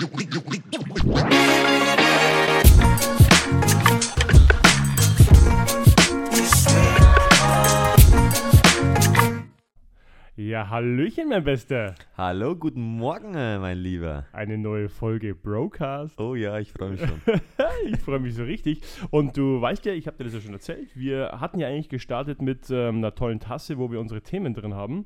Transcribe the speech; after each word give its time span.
Ja, 0.00 0.08
Hallöchen, 10.70 11.28
mein 11.28 11.44
Bester. 11.44 11.94
Hallo, 12.16 12.56
guten 12.56 12.80
Morgen, 12.80 13.34
äh, 13.34 13.58
mein 13.58 13.76
Lieber. 13.76 14.24
Eine 14.32 14.56
neue 14.56 14.88
Folge 14.88 15.34
Brocast. 15.34 16.18
Oh 16.18 16.34
ja, 16.34 16.58
ich 16.58 16.72
freue 16.72 16.92
mich 16.92 17.00
schon. 17.00 17.20
ich 17.86 17.98
freue 17.98 18.20
mich 18.20 18.34
so 18.34 18.44
richtig. 18.44 18.80
Und 19.10 19.36
du 19.36 19.60
weißt 19.60 19.84
ja, 19.84 19.92
ich 19.92 20.06
habe 20.06 20.16
dir 20.16 20.24
das 20.24 20.32
ja 20.32 20.40
schon 20.40 20.54
erzählt, 20.54 20.96
wir 20.96 21.40
hatten 21.40 21.58
ja 21.58 21.68
eigentlich 21.68 21.90
gestartet 21.90 22.40
mit 22.40 22.70
ähm, 22.70 22.96
einer 22.96 23.14
tollen 23.14 23.38
Tasse, 23.38 23.76
wo 23.76 23.90
wir 23.90 24.00
unsere 24.00 24.22
Themen 24.22 24.54
drin 24.54 24.72
haben. 24.72 25.04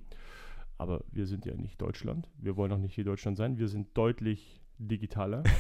Aber 0.79 1.03
wir 1.11 1.27
sind 1.27 1.47
ja 1.47 1.57
nicht 1.57 1.81
Deutschland. 1.81 2.29
Wir 2.39 2.57
wollen 2.57 2.71
auch 2.71 2.79
nicht 2.79 2.95
hier 2.95 3.05
Deutschland 3.05 3.37
sein. 3.37 3.59
Wir 3.59 3.67
sind 3.67 3.97
deutlich 3.97 4.61
digitaler. 4.89 5.43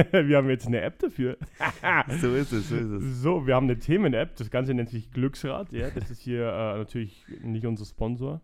wir 0.12 0.36
haben 0.36 0.48
jetzt 0.48 0.66
eine 0.66 0.80
App 0.80 0.98
dafür. 0.98 1.36
so 2.20 2.34
ist 2.34 2.52
es, 2.52 2.68
so 2.68 2.76
ist 2.76 2.90
es. 2.90 3.22
So, 3.22 3.46
wir 3.46 3.54
haben 3.54 3.64
eine 3.64 3.78
Themen-App. 3.78 4.36
Das 4.36 4.50
Ganze 4.50 4.74
nennt 4.74 4.88
sich 4.88 5.10
Glücksrad. 5.10 5.72
Ja, 5.72 5.90
das 5.90 6.10
ist 6.10 6.20
hier 6.20 6.46
äh, 6.46 6.78
natürlich 6.78 7.24
nicht 7.42 7.66
unser 7.66 7.84
Sponsor. 7.84 8.40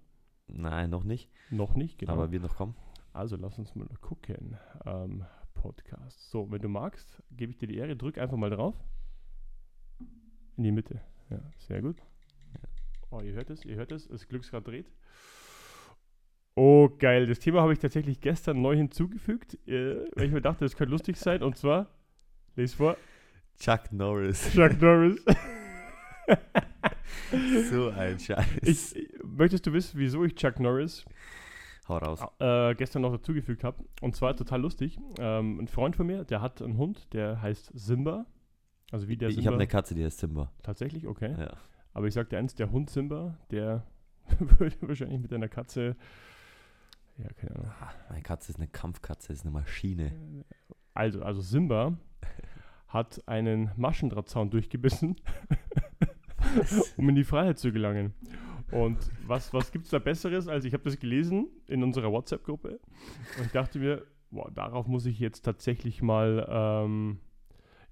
Nein, 0.48 0.90
noch 0.90 1.04
nicht. 1.04 1.30
Noch 1.50 1.74
nicht, 1.74 1.98
genau. 1.98 2.12
Aber 2.12 2.32
wird 2.32 2.42
noch 2.42 2.56
kommen. 2.56 2.74
Also 3.12 3.36
lass 3.36 3.58
uns 3.58 3.74
mal 3.74 3.88
gucken. 4.00 4.56
Ähm, 4.84 5.24
Podcast. 5.54 6.30
So, 6.30 6.50
wenn 6.50 6.60
du 6.60 6.68
magst, 6.68 7.22
gebe 7.30 7.52
ich 7.52 7.58
dir 7.58 7.68
die 7.68 7.76
Ehre. 7.76 7.96
Drück 7.96 8.18
einfach 8.18 8.36
mal 8.36 8.50
drauf. 8.50 8.74
In 10.56 10.64
die 10.64 10.72
Mitte. 10.72 11.00
Ja, 11.30 11.40
sehr 11.58 11.82
gut. 11.82 12.02
Oh, 13.10 13.20
ihr 13.20 13.32
hört 13.34 13.50
es, 13.50 13.64
ihr 13.64 13.76
hört 13.76 13.92
es. 13.92 14.08
Das 14.08 14.26
Glücksrad 14.28 14.66
dreht. 14.66 14.90
Oh, 16.58 16.88
geil. 16.98 17.26
Das 17.26 17.38
Thema 17.38 17.60
habe 17.60 17.74
ich 17.74 17.78
tatsächlich 17.78 18.20
gestern 18.20 18.62
neu 18.62 18.74
hinzugefügt, 18.74 19.58
äh, 19.68 20.06
weil 20.14 20.26
ich 20.26 20.32
mir 20.32 20.40
dachte, 20.40 20.64
das 20.64 20.74
könnte 20.74 20.90
lustig 20.90 21.16
sein. 21.18 21.42
Und 21.42 21.56
zwar, 21.56 21.86
lese 22.56 22.76
vor, 22.76 22.96
Chuck 23.58 23.92
Norris. 23.92 24.50
Chuck 24.52 24.80
Norris. 24.80 25.22
so 27.70 27.90
ein 27.90 28.18
Scheiß. 28.18 28.46
Ich, 28.62 29.08
möchtest 29.22 29.66
du 29.66 29.72
wissen, 29.74 29.98
wieso 29.98 30.24
ich 30.24 30.34
Chuck 30.34 30.58
Norris 30.58 31.04
Hau 31.88 31.98
raus. 31.98 32.20
äh, 32.38 32.74
gestern 32.74 33.02
noch 33.02 33.12
dazugefügt 33.12 33.62
habe? 33.62 33.84
Und 34.00 34.16
zwar 34.16 34.34
total 34.34 34.62
lustig. 34.62 34.98
Ähm, 35.18 35.60
ein 35.60 35.68
Freund 35.68 35.94
von 35.94 36.06
mir, 36.06 36.24
der 36.24 36.40
hat 36.40 36.62
einen 36.62 36.78
Hund, 36.78 37.12
der 37.12 37.42
heißt 37.42 37.70
Simba. 37.74 38.24
Also 38.90 39.08
wie 39.08 39.18
der 39.18 39.28
ich 39.28 39.34
Simba. 39.36 39.48
habe 39.48 39.56
eine 39.56 39.66
Katze, 39.66 39.94
die 39.94 40.04
heißt 40.04 40.20
Simba. 40.20 40.50
Tatsächlich, 40.62 41.06
okay. 41.06 41.34
Ja. 41.38 41.52
Aber 41.92 42.06
ich 42.06 42.14
sagte 42.14 42.38
eins, 42.38 42.54
der 42.54 42.70
Hund 42.70 42.88
Simba, 42.88 43.36
der 43.50 43.86
würde 44.38 44.76
wahrscheinlich 44.80 45.20
mit 45.20 45.34
einer 45.34 45.48
Katze. 45.48 45.96
Ja, 47.18 47.28
keine 47.34 47.56
Ahnung. 47.56 47.72
Ah, 47.80 47.92
Meine 48.10 48.22
Katze 48.22 48.52
ist 48.52 48.58
eine 48.58 48.68
Kampfkatze, 48.68 49.32
ist 49.32 49.42
eine 49.42 49.52
Maschine. 49.52 50.44
Also, 50.94 51.22
also 51.22 51.40
Simba 51.40 51.96
hat 52.88 53.26
einen 53.26 53.70
Maschendrahtzaun 53.76 54.50
durchgebissen, 54.50 55.16
um 56.96 57.08
in 57.08 57.14
die 57.14 57.24
Freiheit 57.24 57.58
zu 57.58 57.72
gelangen. 57.72 58.14
Und 58.70 58.98
was, 59.26 59.52
was 59.52 59.70
gibt 59.70 59.84
es 59.84 59.90
da 59.92 59.98
Besseres, 59.98 60.48
als 60.48 60.64
ich 60.64 60.72
habe 60.72 60.82
das 60.84 60.98
gelesen 60.98 61.48
in 61.68 61.82
unserer 61.82 62.10
WhatsApp-Gruppe 62.10 62.80
und 63.38 63.46
ich 63.46 63.52
dachte 63.52 63.78
mir, 63.78 64.04
boah, 64.30 64.50
darauf 64.50 64.88
muss 64.88 65.06
ich 65.06 65.20
jetzt 65.20 65.42
tatsächlich 65.42 66.02
mal, 66.02 66.46
ähm, 66.50 67.20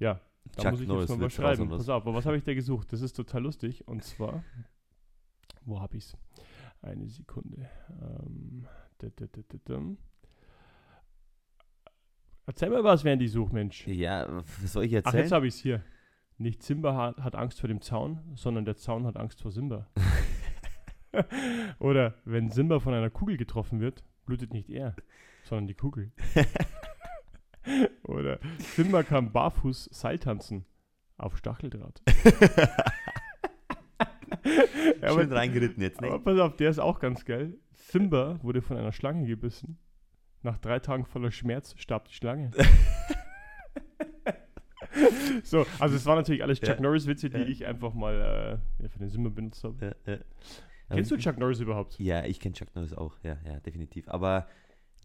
ja, 0.01 0.21
da 0.57 0.63
Chuck 0.63 0.73
muss 0.73 0.81
ich 0.81 0.89
Norris 0.89 1.09
jetzt 1.09 1.19
mal 1.19 1.25
was 1.27 1.33
schreiben. 1.33 1.69
Pass 1.69 1.89
auf, 1.89 2.03
aber 2.03 2.15
was 2.15 2.27
habe 2.27 2.37
ich 2.37 2.43
da 2.45 2.55
gesucht? 2.55 2.93
Das 2.93 3.01
ist 3.03 3.15
total 3.15 3.43
lustig. 3.43 3.87
Und 3.87 4.03
zwar, 4.03 4.43
wo 5.65 5.81
habe 5.81 5.97
ich 5.97 6.05
es? 6.05 6.17
Eine 6.83 7.09
Sekunde. 7.09 7.69
Ähm, 8.03 8.67
Erzähl 12.47 12.71
mal 12.71 12.85
was 12.85 13.05
während 13.05 13.23
ich 13.23 13.33
suche, 13.33 13.55
Mensch. 13.55 13.87
Ja, 13.87 14.27
was 14.63 14.73
soll 14.73 14.85
ich 14.85 14.93
Ach, 14.93 14.97
erzählen? 14.97 15.23
jetzt 15.23 15.33
habe 15.33 15.47
ich 15.47 15.55
es 15.55 15.61
hier. 15.61 15.83
Nicht 16.37 16.63
Simba 16.63 16.97
hat, 16.97 17.19
hat 17.19 17.37
Angst 17.37 17.61
vor 17.61 17.69
dem 17.69 17.81
Zaun, 17.81 18.19
sondern 18.35 18.65
der 18.65 18.77
Zaun 18.77 19.07
hat 19.07 19.17
Angst 19.17 19.41
vor 19.41 19.53
Simba. 19.53 19.89
Oder 21.79 22.15
wenn 22.25 22.51
Simba 22.51 22.81
von 22.81 22.93
einer 22.93 23.11
Kugel 23.11 23.37
getroffen 23.37 23.81
wird, 23.81 24.03
blutet 24.27 24.53
nicht 24.53 24.69
er, 24.69 24.97
sondern 25.45 25.69
die 25.69 25.75
Kugel. 25.75 26.11
Oder 28.03 28.41
Simba 28.59 29.05
kann 29.05 29.33
barfuß 29.33 29.89
Seiltanzen 29.93 30.67
auf 31.17 31.37
Stacheldraht. 31.37 32.03
Aber, 35.01 35.21
Schön 35.21 35.33
reingeritten 35.33 35.83
jetzt, 35.83 35.99
aber 36.03 36.19
ne? 36.19 36.21
pass 36.21 36.39
auf, 36.39 36.57
der 36.57 36.71
ist 36.71 36.79
auch 36.79 36.99
ganz 36.99 37.25
geil. 37.25 37.55
Simba 37.95 38.43
wurde 38.43 38.61
von 38.61 38.77
einer 38.77 38.91
Schlange 38.91 39.25
gebissen. 39.25 39.79
Nach 40.43 40.59
drei 40.59 40.81
Tagen 40.81 41.05
voller 41.05 41.31
Schmerz 41.31 41.77
starb 41.79 42.09
die 42.09 42.15
Schlange. 42.15 42.51
so, 45.45 45.65
also 45.79 45.95
es 45.95 46.05
waren 46.05 46.17
natürlich 46.17 46.43
alles 46.43 46.59
Chuck 46.59 46.75
Ja. 46.75 46.81
Norris-Witze, 46.81 47.31
die 47.31 47.39
Ja. 47.39 47.47
ich 47.47 47.67
einfach 47.67 47.95
mal 47.95 48.61
äh, 48.83 48.89
für 48.89 48.99
den 48.99 49.11
Simba 49.11 49.31
benutzt 49.31 49.63
habe. 49.63 49.95
Ja. 50.07 50.19
Kennst 50.91 51.13
du 51.13 51.17
Chuck 51.17 51.39
Norris 51.39 51.61
überhaupt? 51.61 51.97
Ja, 52.01 52.25
ich 52.25 52.41
kenne 52.41 52.55
Chuck 52.55 52.75
Norris 52.75 52.93
auch, 52.93 53.17
ja, 53.23 53.39
ja, 53.45 53.61
definitiv. 53.61 54.09
Aber 54.09 54.49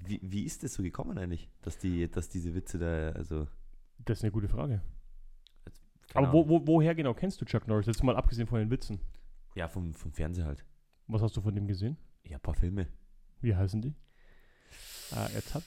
wie, 0.03 0.19
wie 0.23 0.43
ist 0.43 0.63
das 0.63 0.73
so 0.73 0.81
gekommen 0.81 1.19
eigentlich, 1.19 1.47
dass 1.61 1.77
die, 1.77 2.09
dass 2.09 2.29
diese 2.29 2.55
Witze 2.55 2.79
da, 2.79 3.11
also. 3.11 3.47
Das 3.99 4.17
ist 4.17 4.23
eine 4.23 4.31
gute 4.31 4.47
Frage. 4.47 4.81
keine 6.07 6.27
Aber 6.27 6.33
wo, 6.33 6.49
wo, 6.49 6.65
woher 6.65 6.95
genau 6.95 7.13
kkennst 7.13 7.39
du 7.39 7.45
Chuck 7.45 7.67
Norris? 7.67 7.85
Jetzt 7.85 8.03
mal 8.03 8.15
abgesehen 8.15 8.47
von 8.47 8.57
den 8.57 8.71
Witzen. 8.71 8.99
Ja, 9.53 9.67
vom, 9.67 9.93
vom 9.93 10.11
Fernsehen 10.11 10.47
halt. 10.47 10.65
Was 11.05 11.21
hast 11.21 11.37
du 11.37 11.41
von 11.41 11.53
dem 11.53 11.67
gesehen? 11.67 11.95
Ja, 12.23 12.37
ein 12.37 12.41
paar 12.41 12.53
Filme. 12.55 12.87
Wie 13.41 13.55
heißen 13.55 13.81
die? 13.81 13.95
Ah, 15.11 15.27
Erzap? 15.33 15.63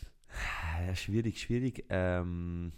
Ja, 0.86 0.94
schwierig, 0.94 1.40
schwierig. 1.40 1.84
Ähm, 1.88 2.72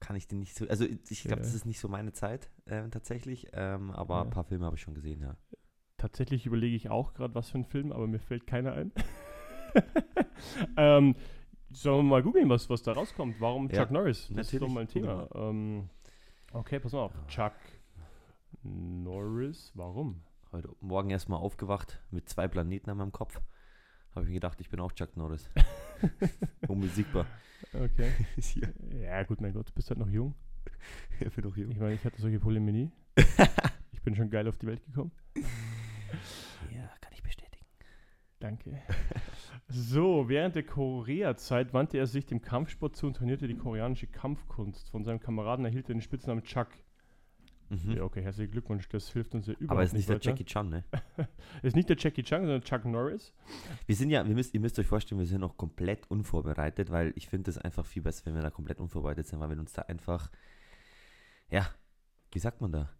kann 0.00 0.16
ich 0.16 0.26
den 0.26 0.38
nicht 0.40 0.54
so. 0.56 0.66
Also 0.68 0.84
ich 0.84 1.22
glaube, 1.22 1.40
Ja. 1.40 1.44
das 1.46 1.54
ist 1.54 1.66
nicht 1.66 1.80
so 1.80 1.88
meine 1.88 2.12
Zeit 2.12 2.50
ähm, 2.66 2.90
tatsächlich. 2.90 3.48
Ähm, 3.52 3.90
aber 3.92 4.16
Ja. 4.16 4.22
ein 4.22 4.30
paar 4.30 4.44
Filme 4.44 4.66
habe 4.66 4.76
ich 4.76 4.82
schon 4.82 4.94
gesehen, 4.94 5.20
ja. 5.20 5.36
Tatsächlich 5.96 6.46
überlege 6.46 6.76
ich 6.76 6.90
auch 6.90 7.14
gerade, 7.14 7.34
was 7.34 7.50
für 7.50 7.58
ein 7.58 7.64
Film, 7.64 7.92
aber 7.92 8.06
mir 8.06 8.20
fällt 8.20 8.46
keiner 8.46 8.72
ein. 8.74 8.92
ähm, 10.76 11.16
sollen 11.70 11.98
wir 12.06 12.10
mal 12.10 12.22
googeln, 12.22 12.48
was, 12.48 12.70
was 12.70 12.82
da 12.82 12.92
rauskommt? 12.92 13.40
Warum 13.40 13.68
Chuck 13.68 13.90
Norris? 13.90 14.28
Das 14.34 14.52
ist 14.52 14.62
doch 14.62 14.68
natürlich. 14.68 14.74
mal 14.74 14.80
ein 14.80 14.88
Thema. 14.88 15.28
Ähm, 15.34 15.90
okay, 16.52 16.78
pass 16.80 16.92
mal 16.92 17.00
auf. 17.00 17.12
Chuck 17.26 17.52
Norris, 18.62 19.72
warum? 19.74 20.22
Heute 20.50 20.70
Morgen 20.80 21.10
erstmal 21.10 21.40
aufgewacht 21.40 22.00
mit 22.10 22.26
zwei 22.30 22.48
Planeten 22.48 22.88
an 22.88 22.96
meinem 22.96 23.12
Kopf. 23.12 23.38
Habe 24.12 24.22
ich 24.22 24.28
mir 24.28 24.36
gedacht, 24.36 24.58
ich 24.62 24.70
bin 24.70 24.80
auch 24.80 24.92
Chuck 24.92 25.14
Norris. 25.14 25.50
Unbesiegbar. 26.68 27.26
Okay. 27.74 28.12
ja, 29.02 29.22
gut, 29.24 29.42
mein 29.42 29.52
Gott, 29.52 29.68
du 29.68 29.72
bist 29.74 29.90
halt 29.90 29.98
noch 29.98 30.08
jung. 30.08 30.34
ich 31.20 31.30
bin 31.34 31.44
doch 31.44 31.54
jung. 31.54 31.70
Ich 31.70 31.78
meine, 31.78 31.92
ich 31.92 32.02
hatte 32.02 32.18
solche 32.18 32.40
Probleme 32.40 32.72
nie. 32.72 32.90
Ich 33.92 34.00
bin 34.00 34.14
schon 34.16 34.30
geil 34.30 34.48
auf 34.48 34.56
die 34.56 34.68
Welt 34.68 34.82
gekommen. 34.86 35.12
Ja, 36.74 36.88
kann 37.02 37.12
ich 37.12 37.22
bestätigen. 37.22 37.66
Danke. 38.38 38.80
So, 39.68 40.30
während 40.30 40.54
der 40.54 40.62
Korea-Zeit 40.62 41.74
wandte 41.74 41.98
er 41.98 42.06
sich 42.06 42.24
dem 42.24 42.40
Kampfsport 42.40 42.96
zu 42.96 43.06
und 43.06 43.16
trainierte 43.18 43.48
die 43.48 43.56
koreanische 43.56 44.06
Kampfkunst. 44.06 44.88
Von 44.88 45.04
seinem 45.04 45.20
Kameraden 45.20 45.66
erhielt 45.66 45.90
er 45.90 45.94
den 45.94 46.00
Spitznamen 46.00 46.42
Chuck. 46.42 46.68
Mhm. 47.70 47.96
Ja, 47.96 48.02
okay, 48.02 48.22
herzlichen 48.22 48.50
Glückwunsch, 48.50 48.88
das 48.88 49.10
hilft 49.10 49.34
uns 49.34 49.46
ja 49.46 49.52
überhaupt 49.54 49.70
Aber 49.72 49.82
ist 49.82 49.92
nicht 49.92 50.08
der 50.08 50.16
weiter. 50.16 50.30
Jackie 50.30 50.44
Chan, 50.44 50.68
ne? 50.70 50.84
Ist 51.62 51.76
nicht 51.76 51.88
der 51.88 51.96
Jackie 51.98 52.22
Chan, 52.22 52.42
sondern 52.42 52.62
Chuck 52.62 52.84
Norris. 52.86 53.34
Wir 53.86 53.94
sind 53.94 54.10
ja, 54.10 54.26
wir 54.26 54.34
müsst, 54.34 54.54
ihr 54.54 54.60
müsst 54.60 54.78
euch 54.78 54.86
vorstellen, 54.86 55.18
wir 55.18 55.26
sind 55.26 55.40
noch 55.42 55.56
komplett 55.56 56.10
unvorbereitet, 56.10 56.90
weil 56.90 57.12
ich 57.16 57.28
finde 57.28 57.50
es 57.50 57.58
einfach 57.58 57.84
viel 57.84 58.02
besser, 58.02 58.24
wenn 58.26 58.34
wir 58.34 58.42
da 58.42 58.50
komplett 58.50 58.80
unvorbereitet 58.80 59.26
sind, 59.26 59.40
weil 59.40 59.50
wir 59.50 59.58
uns 59.58 59.72
da 59.74 59.82
einfach, 59.82 60.30
ja, 61.50 61.68
wie 62.32 62.38
sagt 62.38 62.60
man 62.62 62.72
da? 62.72 62.90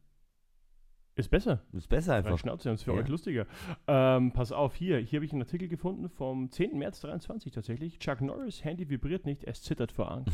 Ist 1.19 1.31
besser. 1.31 1.61
Ist 1.73 1.89
besser 1.89 2.15
einfach. 2.15 2.39
Schnauze, 2.39 2.69
das 2.69 2.81
ist 2.81 2.85
für 2.85 2.93
Ja. 2.95 3.01
euch 3.01 3.09
lustiger. 3.09 3.45
Ähm, 3.89 4.31
pass 4.33 4.53
auf, 4.53 4.77
hier, 4.77 4.99
hier 4.99 5.19
habe 5.19 5.25
ich 5.25 5.33
einen 5.33 5.43
Artikel 5.43 5.67
gefunden 5.67 6.09
vom 6.09 6.49
10. 6.49 6.79
März 6.79 7.01
23 7.01 7.51
tatsächlich. 7.51 7.99
Chuck 7.99 8.21
Norris, 8.21 8.65
Handy 8.65 8.89
vibriert 8.89 9.27
nicht, 9.27 9.43
es 9.43 9.61
zittert 9.63 9.91
vor 9.91 10.13
Angst. 10.13 10.33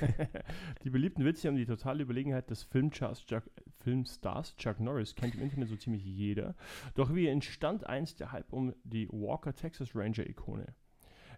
die 0.82 0.90
beliebten 0.90 1.24
Witze 1.24 1.48
um 1.48 1.54
die 1.54 1.66
totale 1.66 2.02
Überlegenheit 2.02 2.50
des 2.50 2.64
Filmstars 2.64 3.24
Chuck, 3.26 3.44
Filmstars 3.78 4.56
Chuck 4.56 4.80
Norris 4.80 5.14
kennt 5.14 5.36
im 5.36 5.42
Internet 5.42 5.68
so 5.68 5.76
ziemlich 5.76 6.04
jeder. 6.04 6.56
Doch 6.96 7.14
wie 7.14 7.28
entstand 7.28 7.86
einst 7.86 8.18
der 8.18 8.32
Hype 8.32 8.52
um 8.52 8.74
die 8.82 9.08
Walker 9.12 9.54
Texas 9.54 9.94
Ranger 9.94 10.28
Ikone? 10.28 10.74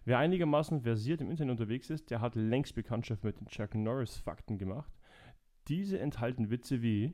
Wer 0.05 0.17
einigermaßen 0.17 0.81
versiert 0.81 1.21
im 1.21 1.29
Internet 1.29 1.51
unterwegs 1.51 1.91
ist, 1.91 2.09
der 2.09 2.19
hat 2.19 2.33
längst 2.33 2.73
Bekanntschaft 2.73 3.23
mit 3.23 3.39
den 3.39 3.47
Chuck 3.47 3.75
Norris 3.75 4.17
Fakten 4.17 4.57
gemacht. 4.57 4.91
Diese 5.67 5.99
enthalten 5.99 6.49
Witze 6.49 6.81
wie 6.81 7.13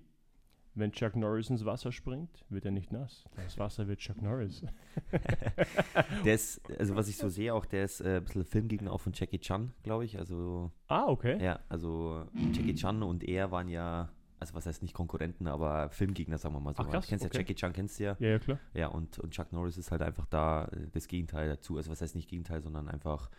wenn 0.76 0.92
Chuck 0.92 1.16
Norris 1.16 1.50
ins 1.50 1.66
Wasser 1.66 1.92
springt, 1.92 2.44
wird 2.50 2.66
er 2.66 2.72
nicht 2.72 2.92
nass. 2.92 3.24
Das 3.36 3.58
Wasser 3.60 3.88
wird 3.88 4.00
Chuck 4.00 4.22
Norris. 4.22 4.64
Der 6.26 6.34
ist, 6.36 6.62
also 6.80 6.96
was 6.96 7.08
ich 7.08 7.18
so 7.18 7.30
sehe, 7.30 7.54
auch 7.54 7.66
der 7.66 7.84
ist 7.86 8.02
äh, 8.02 8.18
ein 8.18 8.24
bisschen 8.24 8.46
Filmgegner 8.46 8.92
auch 8.92 9.02
von 9.02 9.14
Jackie 9.14 9.40
Chan, 9.40 9.72
glaube 9.84 10.06
ich. 10.06 10.18
Also, 10.18 10.72
Ah, 10.88 11.06
okay. 11.08 11.44
ja, 11.44 11.60
also 11.70 12.26
Jackie 12.54 12.76
Chan 12.76 13.04
und 13.04 13.24
er 13.24 13.52
waren 13.52 13.68
ja, 13.68 14.10
also 14.40 14.54
was 14.56 14.66
heißt 14.66 14.82
nicht 14.82 14.94
Konkurrenten, 14.94 15.48
aber 15.48 15.90
Filmgegner, 15.90 16.38
sagen 16.38 16.56
wir 16.56 16.60
mal 16.60 16.74
so. 16.74 16.84
Ach, 16.84 16.90
krass, 16.90 17.08
kennst 17.08 17.24
ja 17.24 17.30
okay. 17.30 17.38
Jackie 17.40 17.56
Chan, 17.56 17.74
kennst 17.74 18.00
du 18.00 18.04
ja. 18.06 18.16
Ja, 18.20 18.30
ja, 18.30 18.40
klar. 18.40 18.60
Ja, 18.74 18.88
und, 18.88 19.20
und 19.20 19.32
Chuck 19.32 19.52
Norris 19.54 19.78
ist 19.78 19.92
halt 19.92 20.02
einfach 20.02 20.26
da 20.28 20.66
äh, 20.66 20.88
das 20.92 21.08
Gegenteil 21.08 21.48
dazu. 21.50 21.78
Also 21.78 21.92
was 21.92 22.02
heißt 22.02 22.16
nicht 22.16 22.30
Gegenteil, 22.30 22.62
sondern 22.62 22.90
einfach 22.90 23.30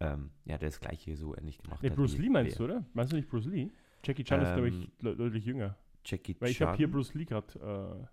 ähm, 0.00 0.30
ja, 0.44 0.56
der 0.58 0.68
das 0.70 0.80
gleiche 0.80 1.14
so 1.16 1.36
ähnlich 1.36 1.58
gemacht 1.58 1.82
Nee, 1.82 1.90
hat. 1.90 1.96
Bruce 1.96 2.16
Lee 2.18 2.30
meinst 2.30 2.58
der. 2.58 2.66
du, 2.66 2.72
oder? 2.72 2.84
Meinst 2.94 3.12
du 3.12 3.16
nicht 3.16 3.28
Bruce 3.28 3.46
Lee? 3.46 3.70
Jackie 4.02 4.24
Chan 4.24 4.40
ist, 4.40 4.54
glaube 4.54 4.68
ich, 4.68 4.74
Ähm, 5.04 5.16
deutlich 5.18 5.44
jünger. 5.44 5.76
Jackie 6.04 6.36
Weil 6.38 6.50
ich 6.50 6.60
habe 6.62 6.76
hier 6.76 6.86
Chan? 6.86 6.92
Bruce 6.92 7.14
Lee 7.14 7.24
gerade. 7.24 8.08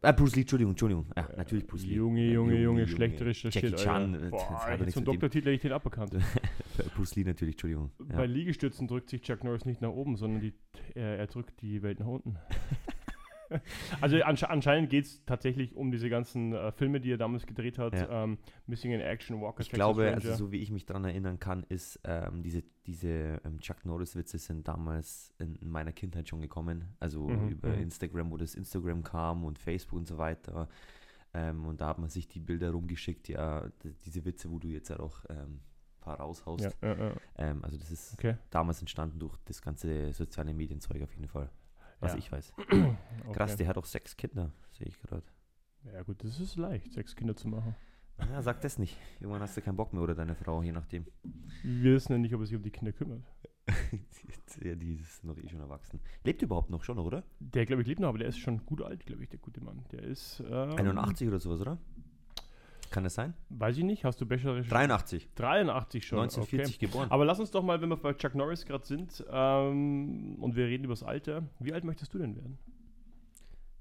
Ah, 0.00 0.12
Bruce 0.12 0.34
Lee, 0.36 0.40
Entschuldigung, 0.42 0.72
Entschuldigung. 0.72 1.06
Ja, 1.14 1.26
Äh, 1.26 1.36
natürlich 1.36 1.66
Bruce 1.66 1.84
Lee. 1.84 1.94
Junge, 1.96 2.24
Ja, 2.26 2.32
Junge, 2.32 2.58
Junge, 2.58 2.88
schlecht 2.88 3.20
recherchiert. 3.20 3.64
Jackie 3.64 3.76
Chan, 3.84 4.14
Alter. 4.14 4.26
äh, 4.26 4.30
Boah, 4.30 4.50
hat 4.66 4.80
doch 4.80 4.84
jetzt 4.86 4.94
zum 4.94 5.04
Doktortitel 5.04 5.46
hätte 5.48 5.56
ich 5.56 5.60
den 5.60 5.72
aberkannt. 5.72 6.12
Bruce 6.96 7.16
Lee 7.16 7.24
natürlich, 7.24 7.54
Entschuldigung. 7.54 7.90
Ja. 8.08 8.16
Bei 8.16 8.26
Liegestützen 8.26 8.88
drückt 8.88 9.10
sich 9.10 9.20
Chuck 9.22 9.44
Norris 9.44 9.66
nicht 9.66 9.82
nach 9.82 9.90
oben, 9.90 10.16
sondern 10.16 10.40
die, 10.40 10.54
er 10.94 11.26
drückt 11.26 11.60
die 11.60 11.82
Welt 11.82 12.00
nach 12.00 12.06
unten. 12.06 12.36
also 14.00 14.20
ansche 14.22 14.50
anscheinend 14.50 14.90
geht 14.90 15.04
es 15.04 15.24
tatsächlich 15.24 15.74
um 15.76 15.90
diese 15.90 16.08
ganzen 16.10 16.52
äh, 16.52 16.72
Filme, 16.72 17.00
die 17.00 17.12
er 17.12 17.18
damals 17.18 17.46
gedreht 17.46 17.78
hat. 17.78 17.94
Ja. 17.94 18.24
Ähm, 18.24 18.38
Missing 18.66 18.92
in 18.92 19.00
Action, 19.00 19.40
Walker, 19.40 19.60
Ich 19.60 19.70
glaube, 19.70 20.12
also 20.12 20.34
so 20.34 20.52
wie 20.52 20.58
ich 20.58 20.70
mich 20.70 20.86
daran 20.86 21.04
erinnern 21.04 21.38
kann, 21.38 21.64
ist 21.68 22.00
ähm, 22.04 22.42
diese, 22.42 22.62
diese 22.86 23.40
ähm, 23.44 23.60
Chuck 23.60 23.84
Norris-Witze 23.84 24.38
sind 24.38 24.66
damals 24.68 25.32
in, 25.38 25.56
in 25.56 25.68
meiner 25.68 25.92
Kindheit 25.92 26.28
schon 26.28 26.40
gekommen. 26.40 26.84
Also 27.00 27.26
Mhm, 27.28 27.48
über 27.48 27.68
mhm. 27.70 27.82
Instagram, 27.82 28.30
wo 28.30 28.36
das 28.36 28.54
Instagram 28.54 29.02
kam 29.02 29.44
und 29.44 29.58
Facebook 29.58 29.98
und 29.98 30.06
so 30.06 30.18
weiter. 30.18 30.68
Ähm, 31.34 31.66
und 31.66 31.80
da 31.80 31.88
hat 31.88 31.98
man 31.98 32.08
sich 32.08 32.26
die 32.26 32.40
Bilder 32.40 32.70
rumgeschickt, 32.70 33.28
ja, 33.28 33.68
diese 34.04 34.24
Witze, 34.24 34.50
wo 34.50 34.58
du 34.58 34.68
jetzt 34.68 34.88
ja 34.88 34.98
auch 34.98 35.24
ähm, 35.28 35.60
ein 35.60 36.00
paar 36.00 36.18
raushaust. 36.20 36.64
ja, 36.82 36.88
ja, 36.94 36.96
ja. 37.08 37.12
Ähm, 37.36 37.62
also 37.62 37.76
das 37.76 37.90
ist 37.90 38.14
Okay. 38.14 38.36
damals 38.50 38.80
entstanden 38.80 39.18
durch 39.18 39.36
das 39.44 39.60
ganze 39.60 40.12
soziale 40.14 40.54
Medienzeug 40.54 41.02
auf 41.02 41.12
jeden 41.14 41.28
Fall. 41.28 41.50
Was 42.00 42.12
Ja. 42.12 42.18
ich 42.18 42.32
weiß. 42.32 42.52
Okay. 43.28 43.36
Krass, 43.36 43.56
der 43.56 43.66
hat 43.68 43.76
auch 43.76 43.84
sechs 43.84 44.16
Kinder, 44.16 44.52
sehe 44.70 44.86
ich 44.86 44.98
gerade. 45.00 45.22
Ja 45.92 46.02
gut, 46.02 46.24
das 46.24 46.40
ist 46.40 46.56
leicht, 46.56 46.94
sechs 46.94 47.14
Kinder 47.14 47.36
zu 47.36 47.46
machen. 47.48 47.74
Ja, 48.18 48.40
sag 48.40 48.62
das 48.62 48.78
nicht. 48.78 48.96
Irgendwann 49.20 49.42
hast 49.42 49.54
du 49.56 49.60
keinen 49.60 49.76
Bock 49.76 49.92
mehr 49.92 50.02
oder 50.02 50.14
deine 50.14 50.34
Frau, 50.34 50.62
je 50.62 50.72
nachdem. 50.72 51.04
Wir 51.62 51.94
wissen 51.94 52.12
ja 52.12 52.18
nicht, 52.18 52.34
ob 52.34 52.40
er 52.40 52.46
sich 52.46 52.56
um 52.56 52.62
die 52.62 52.70
Kinder 52.70 52.92
kümmert. 52.92 53.22
ja, 54.64 54.74
die 54.74 54.94
ist 54.94 55.24
noch 55.24 55.36
eh 55.36 55.46
schon 55.48 55.60
erwachsen. 55.60 56.00
Lebt 56.24 56.40
überhaupt 56.40 56.70
noch 56.70 56.82
schon, 56.84 56.98
oder? 56.98 57.22
Der, 57.38 57.66
glaube 57.66 57.82
ich, 57.82 57.88
lebt 57.88 58.00
noch, 58.00 58.08
aber 58.08 58.18
der 58.18 58.28
ist 58.28 58.38
schon 58.38 58.64
gut 58.64 58.80
alt, 58.80 59.04
glaube 59.04 59.22
ich, 59.24 59.28
der 59.28 59.38
gute 59.38 59.60
Mann. 59.60 59.84
Der 59.92 60.02
ist. 60.02 60.42
Ähm, 60.48 60.70
81 60.76 61.28
oder 61.28 61.38
sowas, 61.38 61.60
oder? 61.60 61.78
Kann 62.90 63.04
das 63.04 63.14
sein? 63.14 63.34
Weiß 63.50 63.76
ich 63.76 63.84
nicht, 63.84 64.04
hast 64.04 64.20
du 64.20 64.26
besser 64.26 64.54
recherchiert? 64.54 64.72
83. 64.72 65.28
83 65.34 66.06
schon. 66.06 66.18
1940 66.20 66.76
Okay. 66.76 66.86
geboren. 66.86 67.10
Aber 67.10 67.24
lass 67.24 67.38
uns 67.40 67.50
doch 67.50 67.62
mal, 67.62 67.80
wenn 67.80 67.88
wir 67.88 67.96
bei 67.96 68.14
Chuck 68.14 68.34
Norris 68.34 68.64
gerade 68.64 68.86
sind 68.86 69.24
ähm, 69.30 70.36
und 70.40 70.56
wir 70.56 70.66
reden 70.66 70.84
über 70.84 70.92
das 70.92 71.02
Alter, 71.02 71.48
wie 71.60 71.72
alt 71.72 71.84
möchtest 71.84 72.14
du 72.14 72.18
denn 72.18 72.36
werden? 72.36 72.58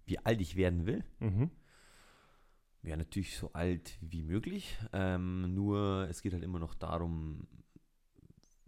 Wie 0.06 0.19
alt 0.19 0.42
ich 0.42 0.56
werden 0.56 0.86
will? 0.86 1.04
Mhm. 1.19 1.51
Ja, 2.83 2.95
natürlich 2.95 3.36
so 3.38 3.51
alt 3.54 3.98
wie 4.01 4.24
möglich. 4.24 4.77
Ähm, 4.94 5.53
nur 5.53 6.07
es 6.10 6.21
geht 6.21 6.33
halt 6.33 6.44
immer 6.44 6.60
noch 6.60 6.74
darum, 6.75 7.48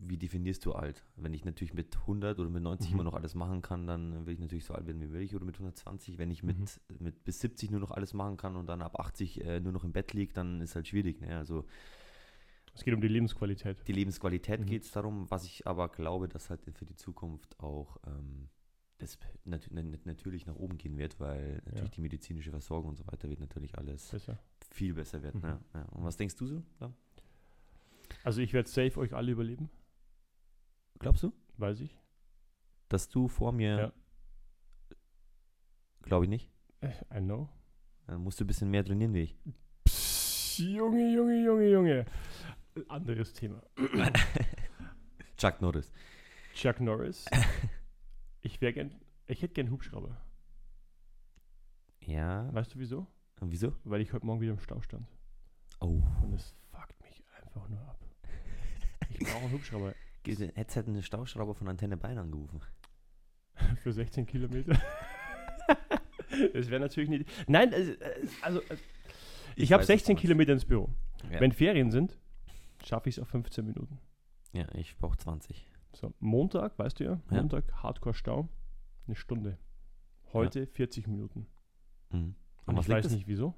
wie 0.01 0.17
definierst 0.17 0.65
du 0.65 0.71
alt? 0.73 1.03
Wenn 1.17 1.33
ich 1.33 1.43
natürlich 1.45 1.73
mit 1.73 1.95
100 1.97 2.39
oder 2.39 2.49
mit 2.49 2.63
90 2.63 2.89
Mhm. 2.89 2.93
immer 2.95 3.03
noch 3.03 3.13
alles 3.13 3.35
machen 3.35 3.61
kann, 3.61 3.85
dann 3.85 4.25
will 4.25 4.33
ich 4.33 4.39
natürlich 4.39 4.65
so 4.65 4.73
alt 4.73 4.87
werden 4.87 5.01
wie 5.01 5.07
möglich. 5.07 5.35
Oder 5.35 5.45
mit 5.45 5.55
120. 5.55 6.17
Wenn 6.17 6.31
ich 6.31 6.41
mit, 6.41 6.57
Mhm. 6.57 6.95
mit 6.99 7.23
bis 7.25 7.39
70 7.41 7.69
nur 7.71 7.79
noch 7.81 7.91
alles 7.91 8.13
machen 8.13 8.37
kann 8.37 8.55
und 8.55 8.67
dann 8.67 8.81
ab 8.81 8.99
80 8.99 9.41
äh, 9.43 9.59
nur 9.59 9.73
noch 9.73 9.83
im 9.83 9.91
Bett 9.91 10.13
liege, 10.13 10.33
dann 10.33 10.61
ist 10.61 10.75
halt 10.75 10.87
schwierig. 10.87 11.19
Ne? 11.21 11.37
Also 11.37 11.65
Es 12.73 12.83
geht 12.83 12.93
um 12.93 13.01
die 13.01 13.07
Lebensqualität. 13.09 13.85
die 13.87 13.91
Lebensqualität 13.93 14.61
Mhm. 14.61 14.65
geht 14.65 14.83
es 14.83 14.91
darum, 14.91 15.29
was 15.29 15.43
ich 15.43 15.67
aber 15.67 15.89
glaube, 15.89 16.27
dass 16.29 16.49
halt 16.49 16.61
für 16.73 16.85
die 16.85 16.95
Zukunft 16.95 17.59
auch 17.59 17.97
ähm, 18.07 18.47
das 18.99 19.17
nat 19.45 19.69
nat 19.71 20.05
natürlich 20.05 20.45
nach 20.45 20.55
oben 20.55 20.77
gehen 20.77 20.97
wird, 20.97 21.19
weil 21.19 21.61
natürlich 21.65 21.81
Ja. 21.89 21.95
die 21.95 22.01
medizinische 22.01 22.51
Versorgung 22.51 22.89
und 22.91 22.95
so 22.97 23.05
weiter 23.07 23.29
wird 23.29 23.39
natürlich 23.41 23.77
alles 23.77 24.09
Besser. 24.09 24.39
viel 24.71 24.93
besser 24.93 25.21
werden. 25.23 25.41
Mhm. 25.41 25.47
Ja, 25.47 25.59
ja. 25.73 25.81
Und 25.89 26.03
was 26.05 26.15
denkst 26.15 26.35
du 26.35 26.45
so? 26.47 26.63
Ja? 26.79 26.91
Also 28.23 28.41
ich 28.41 28.53
werde 28.53 28.67
safe 28.69 28.97
euch 28.99 29.13
alle 29.13 29.31
überleben, 29.31 29.69
Glaubst 30.99 31.23
du, 31.23 31.33
weiß 31.57 31.79
ich. 31.81 31.97
dass 32.89 33.07
du 33.09 33.27
vor 33.27 33.51
mir, 33.51 33.77
Ja. 33.77 33.93
glaube 36.01 36.25
ich 36.25 36.29
nicht, 36.29 36.51
Äh, 36.81 36.93
I 37.13 37.19
know. 37.21 37.49
dann 38.07 38.21
musst 38.21 38.39
du 38.39 38.43
ein 38.43 38.47
bisschen 38.47 38.69
mehr 38.71 38.83
trainieren 38.83 39.13
wie 39.13 39.21
ich. 39.21 39.37
Psst, 39.85 40.59
Junge, 40.59 41.13
Junge, 41.13 41.43
Junge, 41.43 41.69
Junge. 41.69 42.05
Anderes 42.87 43.33
Thema. 43.33 43.61
Chuck 45.37 45.61
Norris. 45.61 45.91
Chuck 46.53 46.79
Norris. 46.79 47.25
Ich 48.41 48.61
wäre 48.61 48.71
gern, 48.71 48.95
ich 49.27 49.41
hätte 49.41 49.53
gern 49.53 49.69
Hubschrauber. 49.69 50.15
Ja, 51.99 52.51
Weißt 52.53 52.73
du 52.73 52.79
wieso? 52.79 53.05
und 53.41 53.51
wieso? 53.51 53.75
Weil 53.83 53.99
ich 53.99 54.13
heute 54.13 54.25
Morgen 54.25 54.39
wieder 54.39 54.53
im 54.53 54.59
Stau 54.59 54.81
stand. 54.81 55.05
Oh, 55.81 56.01
Und 56.23 56.33
es 56.33 56.55
fuckt 56.71 57.01
mich 57.03 57.21
einfach 57.37 57.67
nur 57.67 57.81
ab. 57.81 57.99
Ich 59.09 59.19
brauche 59.19 59.43
einen 59.43 59.51
Hubschrauber 59.51 59.93
hättest 60.25 60.75
halt 60.75 60.87
einen 60.87 61.03
Stauschrauber 61.03 61.55
von 61.55 61.67
Antenne 61.67 61.97
Bayern 61.97 62.19
angerufen. 62.19 62.61
für 63.83 63.91
16 63.91 64.25
Kilometer. 64.25 64.77
das 66.53 66.69
wäre 66.69 66.79
natürlich 66.79 67.09
nicht. 67.09 67.29
Nein, 67.47 67.73
also, 67.73 67.91
äh, 67.91 68.27
also 68.41 68.61
äh, 68.61 68.77
ich, 69.55 69.71
habe 69.71 69.81
was 69.81 69.87
du 69.87 69.93
16 69.93 70.13
meinst. 70.13 70.21
Kilometer 70.21 70.53
ins 70.53 70.65
Büro. 70.65 70.89
Ja. 71.31 71.39
Wenn 71.39 71.51
Ferien 71.51 71.91
sind, 71.91 72.17
schaffe 72.83 73.09
ich 73.09 73.17
es 73.17 73.21
auf 73.21 73.27
15 73.29 73.65
Minuten. 73.65 73.99
ja, 74.53 74.65
ich 74.75 74.97
brauche 74.97 75.17
20. 75.17 75.67
So, 75.93 76.13
Montag, 76.19 76.77
weißt 76.77 76.99
du 76.99 77.03
ja, 77.03 77.21
Ja. 77.31 77.41
Montag, 77.41 77.71
Hardcore-Stau, 77.73 78.47
eine 79.07 79.15
Stunde. 79.15 79.57
Heute 80.33 80.67
40 80.67 81.07
Minuten. 81.07 81.47
Mhm. 82.11 82.35
Und 82.65 82.77
was 82.77 82.85
ich 82.85 82.91
weiß 82.93 83.03
das? 83.03 83.13
nicht 83.13 83.27
wieso. 83.27 83.55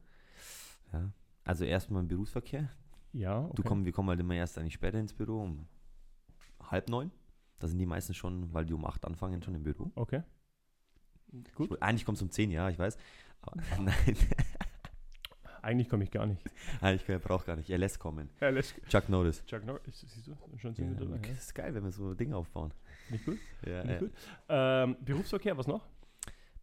Ja. 0.94 1.12
Also 1.44 1.66
erstmal 1.66 2.02
im 2.02 2.08
Berufsverkehr. 2.08 2.70
Ja, 3.14 3.42
okay. 3.44 3.54
Du 3.56 3.64
komm, 3.64 3.84
wir 3.84 3.92
kommen 3.92 4.10
halt 4.10 4.20
immer 4.22 4.36
erst 4.36 4.58
eigentlich 4.58 4.76
später 4.76 4.98
ins 4.98 5.14
Büro, 5.14 5.42
um 5.42 5.68
halb 6.72 6.90
neun. 6.90 7.12
Da 7.60 7.68
sind 7.68 7.78
die 7.78 7.86
meisten 7.86 8.14
schon, 8.14 8.52
weil 8.54 8.66
die 8.66 8.74
um 8.74 8.86
acht 8.86 9.06
anfangen, 9.06 9.44
schon 9.44 9.54
im 9.56 9.64
Büro. 9.64 9.92
Okay. 9.96 10.24
Gut. 11.56 11.72
Ich, 11.72 11.84
eigentlich 11.84 12.06
kommst 12.06 12.22
du 12.22 12.26
um 12.26 12.32
zehn, 12.32 12.50
ja, 12.52 12.70
ich 12.70 12.80
weiß. 12.80 12.98
Aber 13.42 13.62
nein, 13.82 14.16
Eigentlich 15.64 15.90
komme 15.90 16.04
ich 16.04 16.10
gar 16.10 16.26
nicht. 16.26 16.42
eigentlich 16.82 17.08
er 17.08 17.20
braucht 17.20 17.46
gar 17.46 17.56
nicht. 17.56 17.70
Er 17.70 17.78
lässt 17.78 18.00
kommen. 18.00 18.30
Ja, 18.40 18.50
let's 18.50 18.74
Chuck 18.90 19.08
Norris. 19.10 19.46
Chuck 19.46 19.64
Norris, 19.64 20.02
siehst 20.08 20.28
du, 20.28 20.36
schon 20.58 20.74
Ja, 20.74 20.86
dabei. 20.96 21.18
das 21.20 21.28
Ja. 21.28 21.34
ist 21.34 21.54
geil, 21.56 21.76
wenn 21.76 21.84
wir 21.84 21.92
so 21.92 22.16
Dinge 22.16 22.36
aufbauen. 22.36 22.74
Nicht 23.12 23.26
gut? 23.26 23.38
Ja, 23.68 23.84
Nicht 23.84 23.92
ja. 23.94 24.00
gut. 24.00 24.12
Ähm, 24.50 24.96
Berufsverkehr, 25.06 25.56
was 25.58 25.68
noch? 25.68 25.86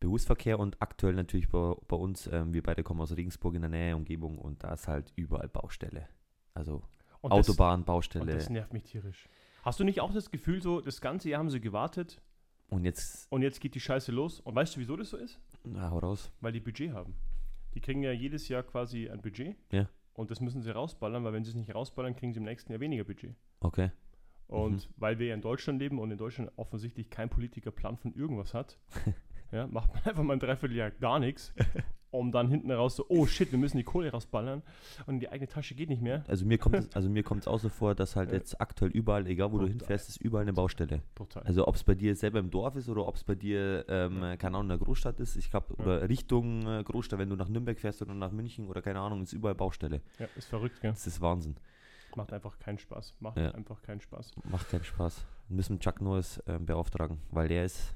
Berufsverkehr 0.01 0.59
und 0.59 0.81
aktuell 0.83 1.15
natürlich 1.15 1.49
bei, 1.49 1.75
bei 1.87 1.97
uns, 1.97 2.27
ähm, 2.33 2.53
wir 2.53 2.63
beide 2.63 2.83
kommen 2.83 3.01
aus 3.01 3.17
Regensburg 3.17 3.55
in 3.55 3.61
der 3.63 3.71
Nähe 3.71 3.95
Umgebung 3.97 4.37
und 4.39 4.65
da 4.65 4.73
ist 4.73 4.89
halt 4.89 5.13
überall 5.15 5.49
Baustelle. 5.49 6.09
Also 6.55 6.83
Und 7.21 7.31
Autobahn, 7.33 7.71
Das, 7.71 7.79
und 7.81 7.87
Baustelle. 7.87 8.35
das 8.35 8.51
nervt 8.51 8.73
mich 8.73 8.83
tierisch. 8.85 9.29
Hast 9.69 9.79
du 9.79 9.85
nicht 9.85 10.00
auch 10.00 10.15
das 10.15 10.31
Gefühl, 10.31 10.62
so 10.62 10.81
das 10.81 11.02
ganze 11.02 11.28
Jahr 11.28 11.40
haben 11.40 11.50
sie 11.50 11.61
gewartet 11.61 12.23
und 12.71 12.87
jetzt, 12.87 13.31
und 13.31 13.43
jetzt 13.43 13.61
geht 13.61 13.75
die 13.75 13.81
Scheiße 13.81 14.11
los? 14.12 14.40
Und 14.40 14.54
weißt 14.54 14.75
du, 14.75 14.81
wieso 14.81 14.97
das 14.97 15.11
so 15.11 15.19
ist? 15.19 15.38
na, 15.62 15.90
hau 15.90 15.99
raus. 15.99 16.33
Weil 16.40 16.52
die 16.52 16.61
Budget 16.61 16.95
haben. 16.95 17.14
Die 17.75 17.81
kriegen 17.83 18.02
ja 18.02 18.11
jedes 18.11 18.49
Jahr 18.49 18.62
quasi 18.62 19.11
ein 19.11 19.21
Budget. 19.21 19.59
Ja. 19.71 19.87
Und 20.14 20.31
das 20.31 20.40
müssen 20.40 20.62
sie 20.62 20.75
rausballern, 20.75 21.23
weil 21.23 21.35
wenn 21.35 21.45
sie 21.45 21.50
es 21.50 21.54
nicht 21.54 21.75
rausballern, 21.75 22.16
kriegen 22.16 22.33
sie 22.33 22.38
im 22.38 22.47
nächsten 22.47 22.73
Jahr 22.73 22.81
weniger 22.81 23.04
Budget. 23.04 23.37
Okay. 23.61 23.90
Und 24.47 24.88
weil 24.97 25.19
wir 25.19 25.26
ja 25.26 25.35
in 25.35 25.43
Deutschland 25.43 25.78
leben 25.81 25.99
und 25.99 26.11
in 26.11 26.16
Deutschland 26.16 26.50
offensichtlich 26.57 27.11
kein 27.11 27.28
Politiker 27.28 27.71
Plan 27.71 27.99
von 27.99 28.14
irgendwas 28.14 28.54
hat, 28.54 28.78
ja, 29.52 29.66
macht 29.66 29.93
man 29.93 30.02
einfach 30.04 30.23
mal 30.23 30.33
ein 30.33 30.40
Dreivierteljahr 30.40 30.93
gar 30.93 31.19
nichts, 31.19 31.52
um 32.11 32.33
dann 32.33 32.49
hinten 32.49 32.71
raus 32.71 32.97
so, 32.97 33.05
oh 33.09 33.27
shit, 33.27 33.53
wir 33.53 33.59
müssen 33.59 33.77
die 33.77 33.85
Kohle 33.85 34.11
rausballern 34.11 34.62
und 35.07 35.21
die 35.21 35.29
eigene 35.29 35.47
Tasche 35.49 35.75
geht 35.75 35.88
nicht 35.91 36.00
mehr. 36.03 36.25
Also 36.27 36.47
mir 36.47 36.57
kommt 36.59 36.77
es, 36.77 36.95
also 36.95 37.09
mir 37.11 37.23
kommt 37.23 37.43
es 37.43 37.49
auch 37.49 37.59
so 37.59 37.69
vor, 37.69 37.95
dass 37.95 38.17
halt 38.17 38.33
jetzt 38.33 38.61
aktuell 38.61 38.91
überall, 38.93 39.27
egal 39.27 39.49
wo 39.53 39.59
du 39.59 39.65
Brutal. 39.67 39.79
hinfährst, 39.79 40.09
ist 40.09 40.17
überall 40.19 40.43
eine 40.43 40.53
Baustelle. 40.53 41.03
Total. 41.15 41.43
Also 41.45 41.67
ob 41.69 41.75
es 41.75 41.85
bei 41.85 41.95
dir 41.95 42.17
selber 42.17 42.38
im 42.38 42.50
Dorf 42.50 42.77
ist 42.77 42.88
oder 42.88 43.07
ob 43.07 43.17
es 43.17 43.25
bei 43.25 43.35
dir, 43.35 43.85
ähm, 43.88 44.23
Ja. 44.23 44.37
keine 44.37 44.57
Ahnung, 44.57 44.71
in 44.71 44.79
der 44.79 44.87
Großstadt 44.87 45.21
ist, 45.21 45.37
ich 45.37 45.50
glaube, 45.50 45.75
Ja. 45.79 45.85
oder 45.85 46.09
Richtung 46.09 46.67
äh, 46.67 46.83
Großstadt, 46.83 47.19
wenn 47.19 47.29
du 47.31 47.37
nach 47.37 47.49
Nürnberg 47.49 47.79
fährst 47.79 48.00
oder 48.03 48.15
nach 48.15 48.33
München 48.33 48.67
oder 48.69 48.81
keine 48.81 49.00
Ahnung, 49.00 49.23
ist 49.23 49.33
überall 49.35 49.55
Baustelle. 49.55 50.00
ja, 50.19 50.27
ist 50.37 50.47
verrückt, 50.47 50.81
gell? 50.81 50.93
Das 50.93 51.07
ist 51.07 51.21
Wahnsinn. 51.21 51.57
Macht 52.17 52.33
einfach 52.33 52.59
keinen 52.59 52.79
Spaß. 52.79 53.15
Macht 53.21 53.37
Ja. 53.37 53.50
einfach 53.50 53.83
keinen 53.83 54.00
Spaß. 54.00 54.33
Macht 54.50 54.71
keinen 54.71 54.85
Spaß. 54.85 55.25
Wir 55.49 55.57
müssen 55.57 55.79
Chuck 55.79 56.00
Norris 56.00 56.43
ähm, 56.47 56.65
beauftragen, 56.65 57.19
weil 57.31 57.49
der 57.49 57.65
ist, 57.67 57.95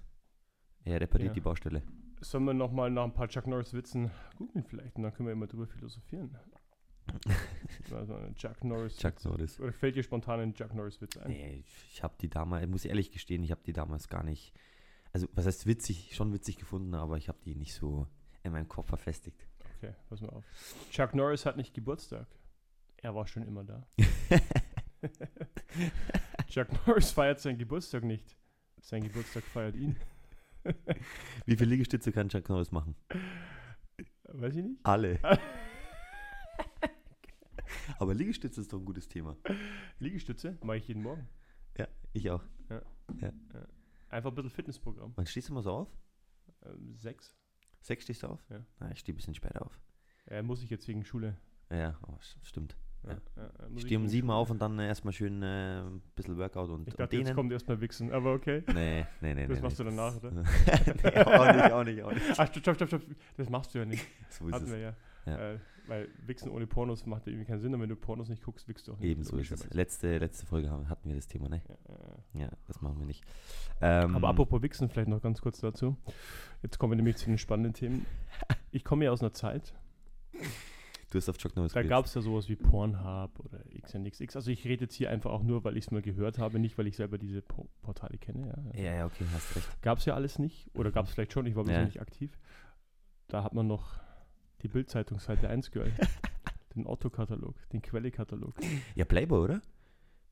er 0.84 1.00
repariert 1.00 1.34
die 1.34 1.40
Baustelle. 1.40 1.82
Sollen 2.22 2.44
wir 2.44 2.54
nochmal 2.54 2.90
nach 2.90 3.04
ein 3.04 3.12
paar 3.12 3.28
Chuck 3.28 3.46
Norris-Witzen 3.46 4.10
googeln 4.38 4.64
vielleicht 4.64 4.96
und 4.96 5.02
dann 5.02 5.12
können 5.12 5.26
wir 5.26 5.32
immer 5.32 5.46
drüber 5.46 5.66
philosophieren. 5.66 6.38
also 7.92 8.16
Chuck 8.34 8.62
Norris. 8.62 8.96
Chuck 8.96 9.24
Norris. 9.24 9.58
Oder 9.60 9.72
fällt 9.72 9.96
dir 9.96 10.02
spontan 10.02 10.40
ein 10.40 10.54
Chuck 10.54 10.72
Norris-Witz 10.72 11.16
ein? 11.18 11.30
Nee, 11.30 11.64
ich 11.66 12.02
habe 12.02 12.14
die 12.20 12.28
damals, 12.28 12.64
ich 12.64 12.70
muss 12.70 12.84
ehrlich 12.84 13.10
gestehen, 13.10 13.42
ich 13.42 13.50
habe 13.50 13.62
die 13.66 13.72
damals 13.72 14.08
gar 14.08 14.22
nicht, 14.22 14.54
also 15.12 15.26
was 15.32 15.46
heißt 15.46 15.66
witzig, 15.66 16.14
schon 16.14 16.32
witzig 16.32 16.58
gefunden, 16.58 16.94
aber 16.94 17.16
ich 17.16 17.28
habe 17.28 17.38
die 17.44 17.56
nicht 17.56 17.74
so 17.74 18.06
in 18.44 18.52
meinem 18.52 18.68
Kopf 18.68 18.88
verfestigt. 18.88 19.46
Okay, 19.78 19.94
pass 20.08 20.20
mal 20.20 20.30
auf. 20.30 20.44
Chuck 20.90 21.14
Norris 21.14 21.44
hat 21.44 21.56
nicht 21.56 21.74
Geburtstag. 21.74 22.28
Er 22.98 23.14
war 23.14 23.26
schon 23.26 23.42
immer 23.42 23.64
da. 23.64 23.84
Chuck 26.48 26.68
Norris 26.86 27.10
feiert 27.10 27.40
seinen 27.40 27.58
Geburtstag 27.58 28.04
nicht. 28.04 28.36
Sein 28.80 29.02
Geburtstag 29.02 29.44
feiert 29.44 29.76
ihn. 29.76 29.96
Wie 31.46 31.56
viele 31.56 31.70
Liegestütze 31.70 32.12
kann 32.12 32.28
Chuck 32.28 32.48
Norris 32.48 32.70
machen? 32.72 32.94
Weiß 34.24 34.56
ich 34.56 34.62
nicht. 34.62 34.80
Alle. 34.84 35.18
Aber 37.98 38.14
Liegestütze 38.14 38.60
ist 38.60 38.72
doch 38.72 38.78
ein 38.78 38.84
gutes 38.84 39.08
Thema. 39.08 39.36
Liegestütze 39.98 40.58
mache 40.62 40.78
ich 40.78 40.88
jeden 40.88 41.02
Morgen. 41.02 41.28
Ja, 41.76 41.88
ich 42.12 42.30
auch. 42.30 42.42
Einfach 44.08 44.30
ein 44.30 44.34
bisschen 44.34 44.50
Fitnessprogramm. 44.50 45.12
Wann 45.16 45.26
stehst 45.26 45.48
du 45.48 45.54
mal 45.54 45.62
so 45.62 45.72
auf? 45.72 45.88
Ähm, 46.64 46.96
sechs. 46.98 47.34
Sechs 47.80 48.04
stehst 48.04 48.22
du 48.22 48.28
auf? 48.28 48.44
Ja. 48.50 48.64
Na, 48.78 48.90
ich 48.92 49.00
stehe 49.00 49.14
ein 49.14 49.16
bisschen 49.16 49.34
später 49.34 49.64
auf. 49.64 49.80
Äh, 50.26 50.42
muss 50.42 50.62
ich 50.62 50.70
jetzt 50.70 50.86
wegen 50.86 51.04
Schule. 51.04 51.36
Ja, 51.70 51.98
oh, 52.06 52.18
stimmt. 52.42 52.76
Ja. 53.04 53.10
ja, 53.36 53.42
äh, 53.44 53.48
Ich 53.74 53.82
stehe 53.82 53.98
um 53.98 54.06
sieben 54.08 54.30
auf 54.30 54.50
und 54.50 54.60
dann 54.60 54.78
äh, 54.78 54.86
erstmal 54.86 55.12
schön 55.12 55.42
äh, 55.42 55.80
ein 55.82 56.00
bisschen 56.14 56.36
Workout 56.38 56.70
und, 56.70 56.86
Ich 56.88 56.94
und 56.94 57.00
dachte, 57.00 57.16
jetzt 57.16 57.26
dehnen. 57.26 57.36
kommt 57.36 57.52
erstmal 57.52 57.80
Wichsen, 57.80 58.12
aber 58.12 58.32
okay. 58.34 58.62
Nee, 58.72 59.06
nee, 59.20 59.34
nee. 59.34 59.46
Das 59.46 59.56
nee, 59.56 59.62
machst 59.62 59.78
nee. 59.78 59.84
du 59.84 59.90
danach, 59.90 60.16
oder? 60.16 60.30
nee, 60.32 61.18
auch 61.20 61.54
nicht, 61.54 61.72
auch 61.72 61.84
nicht, 61.84 62.02
auch 62.02 62.12
nicht. 62.12 62.26
Ach, 62.36 62.46
stopp, 62.46 62.62
stopp, 62.62 62.76
stopp, 62.76 62.88
stopp. 62.88 63.02
Das 63.36 63.50
machst 63.50 63.74
du 63.74 63.78
ja 63.80 63.84
nicht. 63.84 64.06
So 64.30 64.46
ist 64.46 64.54
Hatten 64.54 64.64
es. 64.66 64.70
wir 64.70 64.78
ja. 64.78 64.94
Ja. 65.26 65.52
Äh, 65.52 65.58
weil 65.86 66.08
Wichsen 66.26 66.50
ohne 66.50 66.66
Pornos 66.66 67.06
macht 67.06 67.26
ja 67.26 67.32
irgendwie 67.32 67.46
keinen 67.46 67.60
Sinn 67.60 67.74
und 67.74 67.80
wenn 67.80 67.88
du 67.88 67.96
Pornos 67.96 68.28
nicht 68.28 68.42
guckst, 68.42 68.68
wichst 68.68 68.86
du 68.86 68.92
auch 68.92 68.98
nicht. 68.98 69.10
Eben 69.10 69.24
so 69.24 69.36
ist 69.36 69.50
es. 69.50 69.68
Letzte, 69.74 70.18
letzte 70.18 70.46
Folge 70.46 70.70
haben, 70.70 70.88
hatten 70.88 71.08
wir 71.08 71.16
das 71.16 71.26
Thema, 71.26 71.48
ne? 71.48 71.60
Ja, 72.34 72.48
das 72.68 72.80
machen 72.80 72.98
wir 73.00 73.06
nicht. 73.06 73.24
Ähm, 73.80 74.14
Aber 74.14 74.28
apropos 74.28 74.62
Wichsen, 74.62 74.88
vielleicht 74.88 75.08
noch 75.08 75.20
ganz 75.20 75.40
kurz 75.40 75.60
dazu. 75.60 75.96
Jetzt 76.62 76.78
kommen 76.78 76.92
wir 76.92 76.96
nämlich 76.96 77.16
zu 77.16 77.26
den 77.26 77.36
spannenden 77.38 77.74
Themen. 77.74 78.06
Ich 78.70 78.84
komme 78.84 79.04
ja 79.04 79.10
aus 79.10 79.20
einer 79.22 79.32
Zeit, 79.32 79.74
du 81.12 81.18
hast 81.18 81.28
auf 81.28 81.38
Chuck 81.38 81.54
Norris 81.56 81.72
da 81.72 81.82
gab 81.82 82.06
es 82.06 82.14
ja 82.14 82.20
sowas 82.22 82.48
wie 82.48 82.56
Pornhub 82.56 83.38
oder 83.40 83.60
XNXX. 83.80 84.34
Also 84.36 84.50
ich 84.50 84.64
rede 84.64 84.84
jetzt 84.84 84.94
hier 84.94 85.10
einfach 85.10 85.30
auch 85.30 85.42
nur, 85.42 85.62
weil 85.64 85.76
ich 85.76 85.84
es 85.86 85.90
mal 85.90 86.02
gehört 86.02 86.38
habe, 86.38 86.58
nicht 86.58 86.76
weil 86.78 86.86
ich 86.86 86.96
selber 86.96 87.18
diese 87.18 87.42
Po- 87.42 87.68
Portale 87.82 88.18
kenne. 88.18 88.54
Ja. 88.74 88.82
Ja, 88.82 88.94
ja, 88.96 89.06
okay, 89.06 89.24
hast 89.32 89.54
recht. 89.56 89.82
Gab 89.82 89.98
es 89.98 90.04
ja 90.06 90.14
alles 90.14 90.38
nicht 90.38 90.70
oder 90.74 90.90
Mhm. 90.90 90.94
gab 90.94 91.06
es 91.06 91.12
vielleicht 91.12 91.32
schon, 91.32 91.46
ich 91.46 91.54
war 91.54 91.62
bisher 91.64 91.80
Ja. 91.80 91.84
nicht 91.84 92.00
aktiv. 92.00 92.38
Da 93.28 93.42
hat 93.44 93.54
man 93.54 93.66
noch 93.66 94.00
die 94.62 94.68
Bildzeitung 94.68 95.18
Seite 95.18 95.48
1 95.48 95.70
gehört. 95.70 95.92
den 96.74 96.86
Otto-Katalog, 96.86 97.54
den 97.72 97.82
Quelle-Katalog. 97.82 98.54
Ja, 98.94 99.04
Playboy, 99.04 99.40
oder? 99.40 99.60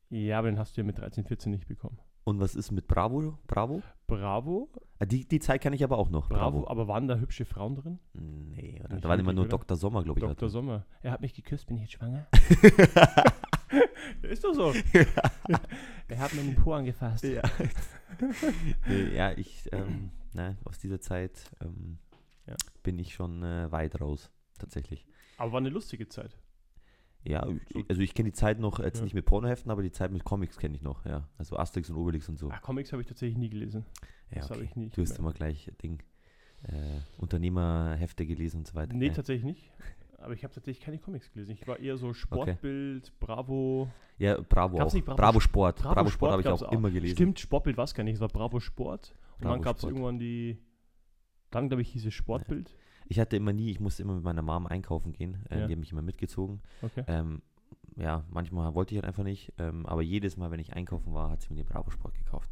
Ja, 0.09 0.39
aber 0.39 0.49
den 0.49 0.57
hast 0.59 0.75
du 0.75 0.81
ja 0.81 0.85
mit 0.85 0.97
13, 0.97 1.23
14 1.25 1.51
nicht 1.51 1.67
bekommen. 1.67 1.99
Und 2.23 2.39
was 2.39 2.55
ist 2.55 2.71
mit 2.71 2.87
Bravo? 2.87 3.37
Bravo? 3.47 3.81
Bravo, 4.07 4.69
Ah, 4.99 5.05
die, 5.05 5.27
die 5.27 5.39
Zeit 5.39 5.61
kann 5.61 5.73
ich 5.73 5.83
aber 5.83 5.97
auch 5.97 6.09
noch. 6.09 6.29
Bravo, 6.29 6.67
aber 6.67 6.87
waren 6.87 7.07
da 7.07 7.15
hübsche 7.15 7.45
Frauen 7.45 7.75
drin? 7.75 7.99
Nee, 8.13 8.79
oder? 8.85 8.99
Da 8.99 9.09
war 9.09 9.17
immer 9.17 9.33
nur 9.33 9.45
oder? 9.45 9.57
Dr. 9.57 9.75
Sommer, 9.75 10.03
glaube 10.03 10.19
ich. 10.19 10.21
Dr. 10.21 10.31
hatte. 10.35 10.49
Sommer. 10.49 10.85
Er 11.01 11.11
hat 11.11 11.21
mich 11.21 11.33
geküsst, 11.33 11.65
bin 11.65 11.77
ich 11.77 11.83
jetzt 11.83 11.93
schwanger? 11.93 12.27
ist 14.21 14.43
doch 14.43 14.53
so. 14.53 14.73
er 16.07 16.19
hat 16.19 16.33
mir 16.33 16.43
den 16.43 16.55
Po 16.55 16.73
angefasst. 16.73 17.23
Ja. 17.23 17.41
nee, 18.87 19.15
ja, 19.15 19.31
ich, 19.31 19.67
ähm, 19.71 20.11
na, 20.33 20.55
aus 20.65 20.77
dieser 20.77 20.99
Zeit 20.99 21.51
ähm, 21.63 21.97
Ja. 22.45 22.55
bin 22.83 22.99
ich 22.99 23.13
schon 23.15 23.41
äh, 23.43 23.71
weit 23.71 23.99
raus, 23.99 24.29
tatsächlich. 24.59 25.07
Aber 25.37 25.53
war 25.53 25.59
eine 25.59 25.69
lustige 25.69 26.07
Zeit. 26.07 26.37
Ja, 27.23 27.45
So- 27.45 27.59
ich, 27.69 27.85
also 27.89 28.01
ich 28.01 28.13
kenne 28.15 28.29
die 28.29 28.33
Zeit 28.33 28.59
noch, 28.59 28.79
jetzt 28.79 28.97
Ja. 28.97 29.03
nicht 29.03 29.13
mit 29.13 29.25
Pornoheften, 29.25 29.71
aber 29.71 29.83
die 29.83 29.91
Zeit 29.91 30.11
mit 30.11 30.23
Comics 30.23 30.57
kenne 30.57 30.75
ich 30.75 30.81
noch, 30.81 31.05
ja. 31.05 31.27
Also 31.37 31.55
Asterix 31.57 31.89
und 31.89 31.97
Obelix 31.97 32.27
und 32.29 32.37
so. 32.39 32.49
Ach, 32.51 32.61
Comics 32.61 32.91
habe 32.91 33.01
ich 33.01 33.07
tatsächlich 33.07 33.37
nie 33.37 33.49
gelesen. 33.49 33.85
ja, 34.31 34.37
das 34.39 34.45
habe 34.49 34.59
okay. 34.61 34.69
ich 34.69 34.75
nicht 34.75 34.97
Du 34.97 35.01
hast 35.01 35.19
immer 35.19 35.31
gleich 35.33 35.71
Ding, 35.83 36.01
äh, 36.63 36.73
Unternehmerhefte 37.17 38.25
gelesen 38.25 38.57
und 38.57 38.67
so 38.67 38.75
weiter. 38.75 38.93
Nee, 38.93 39.07
ja. 39.07 39.13
tatsächlich 39.13 39.43
nicht. 39.45 39.71
Aber 40.17 40.33
ich 40.33 40.43
habe 40.43 40.53
tatsächlich 40.53 40.83
keine 40.85 40.99
Comics 40.99 41.31
gelesen. 41.31 41.51
Ich 41.51 41.67
war 41.67 41.79
eher 41.79 41.97
so 41.97 42.13
Sportbild, 42.13 43.11
Bravo. 43.19 43.89
ja, 44.19 44.39
Bravo 44.39 44.77
Gab's 44.77 44.91
auch. 44.91 44.95
nicht 44.95 45.05
Bravo 45.05 45.17
Bravo, 45.17 45.37
Sp- 45.41 45.49
Sport. 45.49 45.75
Bravo 45.77 45.93
Bravo, 45.95 46.09
Sport 46.09 46.13
Sport 46.13 46.31
habe 46.31 46.41
ich 46.41 46.47
auch, 46.47 46.67
auch. 46.67 46.71
immer 46.71 46.91
gelesen. 46.91 47.15
Stimmt, 47.15 47.39
Sportbild 47.39 47.77
war 47.77 47.85
es 47.85 47.93
gar 47.95 48.03
nicht. 48.03 48.15
Es 48.15 48.19
war 48.21 48.27
Bravo 48.27 48.59
Sport. 48.59 49.15
Und 49.37 49.41
Bravo 49.41 49.53
dann 49.55 49.61
gab 49.63 49.77
es 49.77 49.83
irgendwann 49.83 50.19
die. 50.19 50.59
Dann, 51.49 51.67
glaube 51.69 51.81
ich, 51.81 51.89
hieß 51.89 52.05
es 52.05 52.13
Sportbild. 52.13 52.75
Ich 53.11 53.19
hatte 53.19 53.35
immer 53.35 53.51
nie, 53.51 53.69
ich 53.71 53.79
musste 53.81 54.03
immer 54.03 54.15
mit 54.15 54.23
meiner 54.23 54.41
Mom 54.41 54.67
einkaufen 54.67 55.11
gehen. 55.11 55.43
Äh, 55.49 55.59
Ja. 55.59 55.67
Die 55.67 55.73
haben 55.73 55.79
mich 55.81 55.91
immer 55.91 56.01
mitgezogen. 56.01 56.61
Okay. 56.81 57.03
Ähm, 57.07 57.41
ja, 57.97 58.23
manchmal 58.29 58.73
wollte 58.73 58.95
ich 58.95 58.99
halt 58.99 59.05
einfach 59.07 59.23
nicht. 59.25 59.51
Ähm, 59.57 59.85
aber 59.85 60.01
jedes 60.01 60.37
Mal, 60.37 60.49
wenn 60.51 60.61
ich 60.61 60.71
einkaufen 60.73 61.13
war, 61.13 61.29
hat 61.29 61.41
sie 61.41 61.49
mir 61.53 61.63
den 61.63 61.67
Bravo 61.67 61.91
Sport 61.91 62.15
gekauft. 62.15 62.49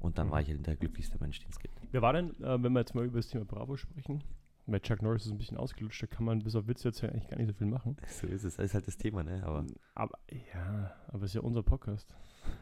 Und 0.00 0.16
dann 0.18 0.28
Mhm. 0.28 0.30
war 0.30 0.40
ich 0.40 0.48
halt 0.48 0.64
der 0.66 0.76
glücklichste 0.76 1.18
Mensch, 1.20 1.40
den 1.40 1.50
es 1.50 1.58
gibt. 1.58 1.74
Wer 1.90 2.00
war 2.00 2.12
denn, 2.12 2.30
äh, 2.42 2.62
wenn 2.62 2.72
wir 2.72 2.78
jetzt 2.80 2.94
mal 2.94 3.04
über 3.04 3.18
das 3.18 3.28
Thema 3.28 3.44
Bravo 3.44 3.76
sprechen? 3.76 4.22
Bei 4.66 4.78
Chuck 4.78 5.02
Norris 5.02 5.26
ist 5.26 5.32
ein 5.32 5.38
bisschen 5.38 5.56
ausgelutscht, 5.56 6.02
da 6.02 6.06
kann 6.06 6.24
man 6.26 6.38
bis 6.40 6.54
auf 6.54 6.68
Witze 6.68 6.88
jetzt 6.88 7.00
ja 7.00 7.08
eigentlich 7.08 7.26
gar 7.28 7.36
nicht 7.38 7.48
so 7.48 7.54
viel 7.54 7.66
machen. 7.66 7.96
So 8.06 8.26
ist 8.26 8.44
es. 8.44 8.56
Das 8.56 8.66
ist 8.66 8.74
halt 8.74 8.86
das 8.86 8.98
Thema, 8.98 9.24
ne? 9.24 9.42
Aber, 9.44 9.64
Aber 9.94 10.18
ja, 10.54 10.94
aber 11.08 11.24
es 11.24 11.30
ist 11.30 11.34
ja 11.34 11.40
unser 11.40 11.62
Podcast. 11.62 12.14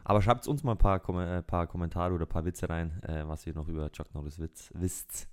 aber 0.05 0.21
schreibt 0.21 0.47
uns 0.47 0.63
mal 0.63 0.71
ein 0.71 0.77
paar, 0.77 0.99
Kom 1.01 1.19
äh, 1.19 1.43
paar 1.43 1.67
Kommentare 1.67 2.13
oder 2.13 2.25
ein 2.25 2.29
paar 2.29 2.45
Witze 2.45 2.67
rein, 2.69 2.99
äh, 3.03 3.27
was 3.27 3.45
ihr 3.45 3.53
noch 3.53 3.67
über 3.67 3.91
Chuck 3.91 4.13
Norris 4.15 4.39
Witz 4.39 4.71
wisst. 4.73 5.29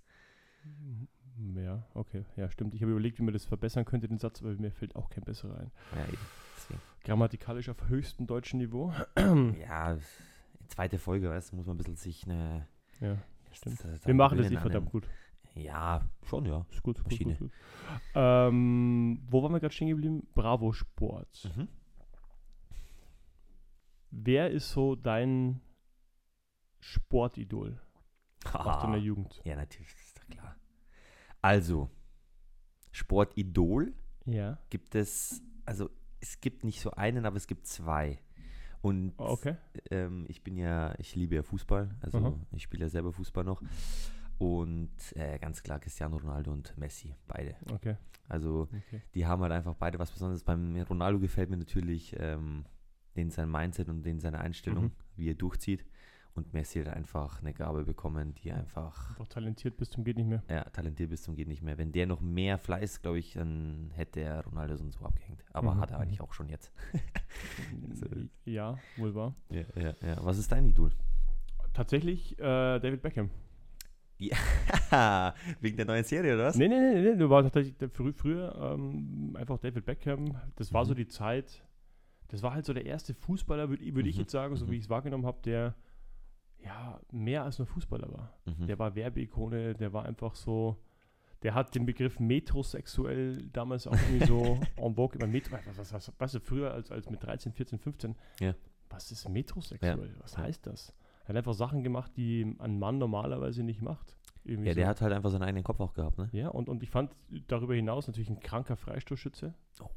Ja, 1.57 1.85
okay. 1.95 2.25
Ja, 2.37 2.49
stimmt. 2.50 2.75
Ich 2.75 2.83
habe 2.83 2.93
überlegt, 2.93 3.19
wie 3.19 3.23
man 3.23 3.35
das 3.35 3.45
verbessern 3.45 3.85
könnte, 3.85 4.07
den 4.09 4.19
Satz, 4.19 4.41
aber 4.43 4.55
mir 4.55 4.71
fällt 4.71 4.95
auch 4.97 5.11
kein 5.11 5.25
besserer 5.25 5.59
ein. 5.59 5.71
Ja. 5.97 6.07
Deswegen. 6.57 6.81
Grammatikalisch 7.03 7.69
auf 7.69 7.88
höchstem 7.88 8.26
deutschen 8.26 8.59
Niveau. 8.59 8.93
ja 9.61 9.99
zweite 10.69 10.99
Folge, 10.99 11.31
weißt 11.31 11.53
du, 11.53 11.57
muss 11.57 11.67
man 11.67 11.75
ein 11.75 11.79
bisschen 11.79 11.97
sich 11.97 12.25
eine. 12.25 12.67
Ja, 13.00 13.19
stimmt. 13.53 13.85
äh, 13.85 13.99
da 13.99 14.07
Wir 14.07 14.14
machen 14.14 14.38
das 14.38 14.49
nicht 14.49 14.59
an 14.59 14.62
verdammt 14.62 14.91
gut. 14.91 15.09
Ja, 15.55 16.09
schon, 16.25 16.47
ja. 16.47 16.67
Ist 16.71 16.83
gut, 16.83 17.03
gut, 17.05 17.17
gut, 17.19 17.38
gut. 17.38 17.53
Ähm, 18.14 19.23
wo 19.29 19.43
waren 19.43 19.53
wir 19.53 19.61
gerade 19.61 19.75
stehen 19.75 19.88
geblieben? 19.88 20.26
Bravo 20.35 20.73
Sport. 20.73 21.50
Mhm. 21.57 21.69
Wer 24.11 24.50
ist 24.50 24.71
so 24.71 24.97
dein 24.97 25.61
Sportidol 26.81 27.81
aus 28.53 28.83
deiner 28.83 28.95
Ah, 28.95 28.97
Jugend? 28.97 29.41
ja, 29.45 29.55
natürlich, 29.57 29.93
das 29.93 30.03
ist 30.03 30.19
doch 30.19 30.26
klar. 30.26 30.57
Also, 31.44 31.90
Sportidol 32.90 33.92
Ja. 34.24 34.58
gibt 34.70 34.94
es, 34.94 35.42
also 35.66 35.90
es 36.20 36.40
gibt 36.40 36.64
nicht 36.64 36.80
so 36.80 36.90
einen, 36.92 37.26
aber 37.26 37.36
es 37.36 37.46
gibt 37.46 37.66
zwei. 37.66 38.18
Und 38.80 39.12
Okay. 39.18 39.56
ähm, 39.90 40.24
ich 40.28 40.42
bin 40.42 40.56
ja, 40.56 40.94
ich 40.98 41.14
liebe 41.16 41.34
ja 41.34 41.42
Fußball, 41.42 41.94
also 42.00 42.18
Aha. 42.18 42.38
ich 42.52 42.62
spiele 42.62 42.84
ja 42.84 42.88
selber 42.88 43.12
Fußball 43.12 43.44
noch. 43.44 43.62
Und 44.38 44.90
äh, 45.16 45.38
ganz 45.38 45.62
klar 45.62 45.78
Cristiano 45.80 46.16
Ronaldo 46.16 46.50
und 46.50 46.76
Messi, 46.78 47.14
beide. 47.26 47.56
Okay. 47.72 47.96
Also 48.28 48.68
okay. 48.72 49.02
die 49.14 49.26
haben 49.26 49.42
halt 49.42 49.52
einfach 49.52 49.74
beide 49.74 49.98
was 49.98 50.10
Besonderes. 50.10 50.44
Beim 50.44 50.76
Ronaldo 50.88 51.18
gefällt 51.20 51.50
mir 51.50 51.58
natürlich 51.58 52.16
ähm, 52.18 52.64
den 53.16 53.30
sein 53.30 53.50
Mindset 53.50 53.88
und 53.90 54.02
den 54.02 54.18
seine 54.18 54.40
Einstellung, 54.40 54.84
Mhm. 54.84 54.92
wie 55.16 55.28
er 55.28 55.34
durchzieht. 55.34 55.84
Und 56.37 56.53
Messi 56.53 56.83
hat 56.83 56.93
einfach 56.93 57.41
eine 57.41 57.53
Gabe 57.55 57.85
bekommen, 57.85 58.35
die 58.35 58.50
einfach 58.50 59.11
Einfach 59.11 59.29
talentiert 59.29 59.76
bis 59.76 59.91
zum 59.91 60.03
geht 60.03 60.17
nicht 60.17 60.26
mehr. 60.29 60.43
ja, 60.50 60.64
talentiert 60.64 61.11
bis 61.11 61.23
zum 61.23 61.37
geht 61.37 61.47
nicht 61.47 61.62
mehr. 61.62 61.79
Wenn 61.79 61.93
der 61.93 62.07
noch 62.07 62.21
mehr 62.21 62.59
Fleiß, 62.59 63.03
glaube 63.03 63.21
ich, 63.21 63.35
dann 63.35 63.91
hätte 63.95 64.19
er 64.21 64.45
Ronaldo 64.45 64.76
so 64.76 64.83
und 64.85 64.91
so 64.93 65.05
abgehängt. 65.05 65.45
Aber 65.53 65.75
Mhm, 65.76 65.81
hat 65.81 65.93
er 65.93 66.00
eigentlich 66.00 66.19
mhm. 66.19 66.25
auch 66.25 66.33
schon 66.33 66.49
jetzt. 66.49 66.73
Also- 67.91 68.07
ja, 68.45 68.79
wohl 68.97 69.14
wahr. 69.14 69.35
Ja, 69.50 69.62
ja, 69.76 69.95
ja. 70.03 70.25
Was 70.25 70.38
ist 70.38 70.50
dein 70.50 70.67
Idol? 70.67 70.91
Tatsächlich 71.73 72.37
äh, 72.38 72.43
David 72.81 73.00
Beckham. 73.03 73.31
Wegen 75.61 75.76
der 75.76 75.87
neuen 75.87 76.05
Serie, 76.05 76.35
oder 76.35 76.45
was? 76.47 76.57
Nee, 76.57 76.69
nee, 76.69 76.79
nee, 76.81 77.00
nee, 77.00 77.17
du 77.17 77.29
war 77.31 77.43
tatsächlich 77.43 77.75
frü 77.93 78.12
früher 78.12 78.55
ähm, 78.75 79.37
einfach 79.38 79.59
David 79.59 79.85
Beckham. 79.85 80.37
Das 80.57 80.73
war 80.73 80.85
so 80.85 80.93
Mhm. 80.93 80.97
die 80.99 81.09
Zeit, 81.09 81.62
das 82.29 82.43
war 82.43 82.55
halt 82.55 82.64
so 82.64 82.73
der 82.73 82.87
erste 82.87 83.14
Fußballer, 83.14 83.69
würde 83.69 83.85
würd 83.95 84.07
ich 84.07 84.17
Mhm, 84.17 84.21
jetzt 84.23 84.33
sagen, 84.33 84.57
so 84.57 84.67
mhm. 84.67 84.71
wie 84.71 84.76
ich 84.76 84.85
es 84.85 84.91
wahrgenommen 84.91 85.26
habe, 85.26 85.38
der 85.45 85.75
ja 86.64 87.00
mehr 87.12 87.44
als 87.44 87.59
nur 87.59 87.66
Fußballer 87.66 88.12
war. 88.12 88.35
Mhm. 88.44 88.66
Der 88.66 88.78
war 88.78 88.94
Werbeikone, 88.94 89.75
der 89.75 89.92
war 89.92 90.04
einfach 90.04 90.35
so, 90.35 90.76
der 91.42 91.54
hat 91.54 91.75
den 91.75 91.87
Begriff 91.87 92.18
metrosexuell 92.21 93.47
damals 93.52 93.87
auch 93.87 93.92
irgendwie 93.94 94.26
so 94.26 94.59
en 94.76 94.94
vogue. 94.94 95.16
Über 95.16 95.26
Metro, 95.26 95.56
was, 95.76 95.92
was, 95.92 96.12
weißt 96.18 96.35
du, 96.37 96.40
früher 96.40 96.73
als, 96.73 96.90
als 96.90 97.11
mit 97.11 97.23
13, 97.23 97.52
14, 97.52 97.78
15, 97.78 98.16
Ja. 98.40 98.54
was 98.88 99.11
ist 99.12 99.28
metrosexuell? 99.28 100.11
Ja. 100.14 100.23
Was 100.23 100.38
heißt 100.38 100.66
das? 100.66 100.94
Er 101.25 101.28
hat 101.30 101.37
einfach 101.37 101.54
Sachen 101.54 101.83
gemacht, 101.83 102.12
die 102.16 102.56
ein 102.59 102.78
Mann 102.78 102.99
normalerweise 102.99 103.62
nicht 103.62 103.80
macht. 103.80 104.16
Irgendwie 104.47 104.68
ja, 104.68 104.75
der 104.75 104.85
so. 104.85 104.90
hat 104.90 105.00
halt 105.00 105.12
einfach 105.14 105.30
seinen 105.30 105.42
eigenen 105.42 105.64
Kopf 105.64 105.80
auch 105.80 105.94
gehabt, 105.94 106.18
ne? 106.18 106.28
Ja, 106.33 106.49
und, 106.49 106.68
und 106.68 106.83
ich 106.83 106.90
fand 106.90 107.16
darüber 107.49 107.75
hinaus 107.75 108.06
natürlich 108.06 108.28
ein 108.28 108.40
kranker 108.40 108.76
Freistoßschütze. 108.76 109.54
Oh, 109.80 109.88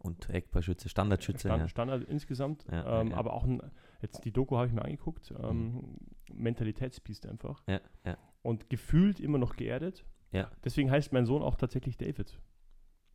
und 0.00 0.28
Eckballschütze, 0.28 0.90
Standardschütze, 0.90 1.48
Stand, 1.48 1.62
ja. 1.62 1.68
Standard 1.68 2.04
insgesamt. 2.04 2.66
Ja, 2.70 3.00
ähm, 3.00 3.10
ja. 3.10 3.16
Aber 3.16 3.32
auch 3.32 3.44
ein, 3.44 3.62
jetzt 4.06 4.24
die 4.24 4.32
Doku 4.32 4.56
habe 4.56 4.66
ich 4.68 4.72
mir 4.72 4.82
angeguckt, 4.82 5.32
ähm, 5.42 5.96
Mentalitätspiece 6.32 7.26
einfach. 7.26 7.62
Ja, 7.66 7.80
ja. 8.04 8.16
Und 8.42 8.68
gefühlt 8.70 9.20
immer 9.20 9.38
noch 9.38 9.56
geerdet. 9.56 10.04
Ja. 10.32 10.50
Deswegen 10.64 10.90
heißt 10.90 11.12
mein 11.12 11.26
Sohn 11.26 11.42
auch 11.42 11.56
tatsächlich 11.56 11.96
David. 11.96 12.38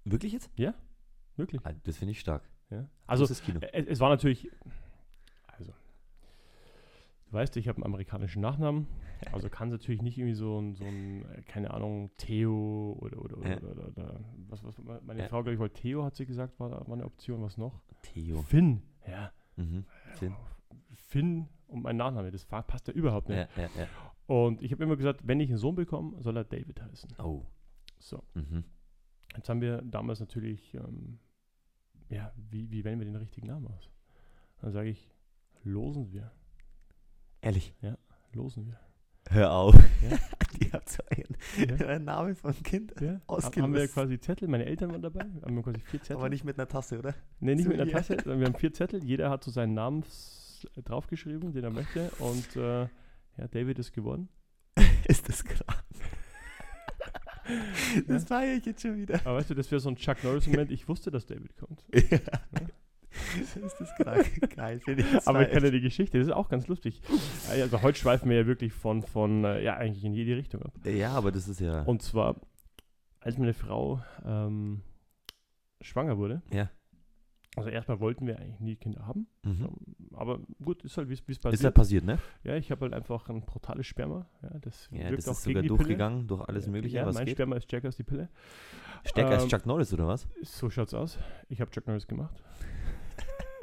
Wirklich 0.06 0.34
jetzt? 0.34 0.50
Wirklich. 1.38 1.62
Ah, 1.66 1.74
Das 1.84 1.98
finde 1.98 2.12
ich 2.12 2.20
stark. 2.20 2.50
Ja. 2.70 2.90
Also 3.08 3.24
das 3.24 3.32
ist 3.32 3.46
Kino. 3.46 3.60
es, 3.74 3.86
es 3.88 4.00
war 4.00 4.10
natürlich, 4.10 4.50
also, 5.48 5.72
du 7.28 7.34
weißt, 7.34 7.56
ich 7.58 7.68
habe 7.68 7.78
einen 7.78 7.86
amerikanischen 7.86 8.42
Nachnamen, 8.42 8.88
also 9.32 9.50
kann 9.50 9.68
es 9.70 9.74
natürlich 9.74 10.02
nicht 10.02 10.18
irgendwie 10.18 10.34
so 10.36 10.60
ein, 10.60 10.76
so 10.76 10.86
ein, 10.86 11.26
äh, 11.32 11.42
keine 11.44 11.72
Ahnung, 11.72 12.12
Theo 12.18 12.98
oder, 13.00 13.22
oder, 13.22 13.38
Ja. 13.48 13.58
oder, 13.58 13.72
oder, 13.72 13.88
oder 13.90 14.20
was, 14.48 14.64
was 14.64 14.78
meine 15.04 15.22
Ja. 15.22 15.28
Frau, 15.28 15.44
glaube 15.44 15.54
ich, 15.54 15.60
wollte 15.60 15.82
Theo, 15.82 16.04
hat 16.04 16.16
sie 16.16 16.26
gesagt, 16.26 16.60
war, 16.60 16.72
war 16.72 16.94
eine 16.94 17.06
Option, 17.06 17.42
was 17.42 17.58
noch? 17.58 17.82
Theo. 18.04 18.42
Finn, 18.42 18.82
ja. 19.08 19.32
Mhm. 19.58 19.86
Finn. 20.16 20.36
Finn 21.12 21.48
und 21.68 21.84
mein 21.84 21.98
Nachname, 21.98 22.32
das 22.32 22.46
passt 22.46 22.88
ja 22.88 22.94
überhaupt 22.94 23.28
nicht. 23.30 23.38
Ja, 23.58 23.64
ja, 23.64 23.70
ja. 23.78 23.88
Und 24.28 24.62
ich 24.62 24.72
habe 24.72 24.84
immer 24.84 24.96
gesagt, 24.96 25.28
wenn 25.28 25.40
ich 25.42 25.50
einen 25.50 25.58
Sohn 25.58 25.76
bekomme, 25.76 26.22
soll 26.22 26.38
er 26.38 26.46
David 26.46 26.82
heißen. 26.82 27.10
Oh. 27.20 27.46
So, 28.00 28.24
Mhm. 28.34 28.64
jetzt 29.36 29.50
haben 29.50 29.60
wir 29.62 29.82
damals 29.82 30.20
natürlich 30.22 30.74
ähm, 30.74 31.20
ja, 32.10 32.32
wie, 32.50 32.72
wie 32.72 32.84
wählen 32.86 33.00
wir 33.00 33.06
den 33.06 33.16
richtigen 33.18 33.48
Namen 33.48 33.68
aus? 33.68 33.90
Dann 34.62 34.72
sage 34.72 34.90
ich, 34.90 35.10
losen 35.64 36.12
wir. 36.12 36.32
Ehrlich. 37.42 37.74
Losen 38.34 38.68
wir. 38.68 38.80
Hör 39.30 39.52
auf. 39.54 39.76
Ja. 40.10 40.18
Die 40.60 40.72
hat 40.72 40.88
so 40.90 41.04
einen, 41.10 41.38
Ja. 41.80 41.86
einen 41.88 42.06
Namen 42.06 42.36
von 42.36 42.54
Kind. 42.64 42.94
Ja, 43.02 43.20
Ausgelost. 43.28 43.58
haben 43.62 43.74
wir 43.74 43.88
quasi 43.88 44.20
Zettel, 44.20 44.48
meine 44.48 44.66
Eltern 44.66 44.92
waren 44.92 45.02
dabei, 45.02 45.22
haben 45.44 45.56
wir 45.56 45.64
quasi 45.64 45.80
vier 45.80 46.02
Zettel. 46.02 46.18
Aber 46.18 46.30
nicht 46.30 46.44
mit 46.44 46.58
einer 46.58 46.68
Tasse, 46.68 47.00
oder? 47.00 47.14
nee, 47.40 47.56
nicht 47.56 47.64
so 47.66 47.70
mit 47.70 47.80
einer 47.82 47.92
Tasse, 47.92 48.16
sondern 48.24 48.40
wir 48.40 48.48
haben 48.48 48.56
vier 48.56 48.74
Zettel, 48.74 49.04
jeder 49.04 49.30
hat 49.30 49.44
so 49.44 49.52
seinen 49.52 49.74
Namen 49.74 50.04
draufgeschrieben, 50.84 51.54
den 51.54 51.64
er 51.64 51.72
möchte 51.72 52.10
und 52.20 52.56
äh, 52.56 52.88
ja, 53.38 53.48
David 53.50 53.80
ist 53.80 53.94
geworden. 53.94 54.30
Ist 55.08 55.28
das 55.28 55.44
krank? 55.44 55.84
das 58.08 58.26
feiere 58.26 58.58
ich 58.58 58.66
jetzt 58.66 58.82
schon 58.82 58.96
wieder. 58.96 59.16
Aber 59.26 59.38
weißt 59.38 59.50
du, 59.50 59.56
das 59.56 59.70
wäre 59.72 59.80
so 59.80 59.90
ein 59.90 59.96
Chuck 59.96 60.24
Norris-Moment, 60.24 60.72
ich 60.72 60.88
wusste, 60.88 61.12
dass 61.12 61.26
David 61.26 61.56
kommt. 61.58 61.84
Ja. 63.36 63.66
ist 63.66 63.76
das 63.78 63.94
krank? 63.96 64.56
Geil, 64.56 64.80
finde 64.80 65.04
ich. 65.04 65.28
Aber 65.28 65.42
ich 65.42 65.50
kenne 65.50 65.70
die 65.70 65.82
Geschichte, 65.82 66.18
das 66.18 66.28
ist 66.28 66.34
auch 66.34 66.48
ganz 66.48 66.68
lustig. 66.68 67.02
Also 67.50 67.82
heute 67.82 68.00
schweifen 68.00 68.30
wir 68.30 68.38
ja 68.38 68.46
wirklich 68.48 68.72
von, 68.72 69.04
von 69.04 69.44
äh, 69.44 69.62
ja, 69.62 69.76
eigentlich 69.76 70.06
in 70.06 70.14
jede 70.14 70.38
Richtung 70.38 70.64
ab. 70.64 70.74
Ja, 70.86 71.12
aber 71.12 71.32
das 71.32 71.50
ist 71.50 71.60
ja. 71.60 71.82
Und 71.82 72.02
zwar, 72.02 72.40
als 73.20 73.38
meine 73.38 73.54
Frau 73.54 74.02
ähm, 74.26 74.82
schwanger 75.82 76.18
wurde, 76.18 76.42
ja. 76.54 76.70
Also 77.58 77.70
erstmal 77.70 78.00
wollten 78.00 78.26
wir 78.28 78.40
eigentlich 78.40 78.60
nie 78.60 78.76
Kinder 78.78 79.06
haben, 79.06 79.28
Mhm. 79.44 79.70
aber 80.14 80.40
gut, 80.64 80.84
ist 80.84 80.96
halt 80.98 81.10
wie 81.10 81.14
es 81.14 81.22
Ist 81.28 81.42
passiert. 81.42 81.62
ja 81.64 81.72
passiert, 81.72 82.06
ne? 82.06 82.18
ja, 82.44 82.56
ich 82.56 82.72
habe 82.72 82.82
halt 82.82 82.94
einfach 82.94 83.28
ein 83.30 83.42
brutales 83.42 83.86
Sperma. 83.88 84.26
Ja, 84.42 84.58
das 84.60 84.88
Ja, 84.92 85.10
wirkt 85.10 85.18
das 85.20 85.28
auch 85.28 85.32
ist 85.34 85.44
sogar 85.44 85.64
durchgegangen 85.64 86.28
durch 86.28 86.42
alles 86.48 86.64
Pille. 86.66 86.78
Mögliche, 86.78 86.98
Ja, 86.98 87.06
was 87.06 87.16
mein 87.16 87.26
geht. 87.26 87.36
Sperma 87.36 87.56
ist 87.58 87.64
stärker 87.66 87.88
als 87.88 87.98
die 87.98 88.04
Pille. 88.04 88.30
Stärker 89.04 89.32
als 89.32 89.44
Ähm, 89.44 89.50
Chuck 89.50 89.66
Norris, 89.66 89.94
oder 89.94 90.08
was? 90.08 90.28
So 90.44 90.70
schaut's 90.70 90.94
aus. 90.94 91.18
Ich 91.50 91.60
habe 91.60 91.70
Chuck 91.72 91.88
Norris 91.88 92.08
gemacht. 92.08 92.42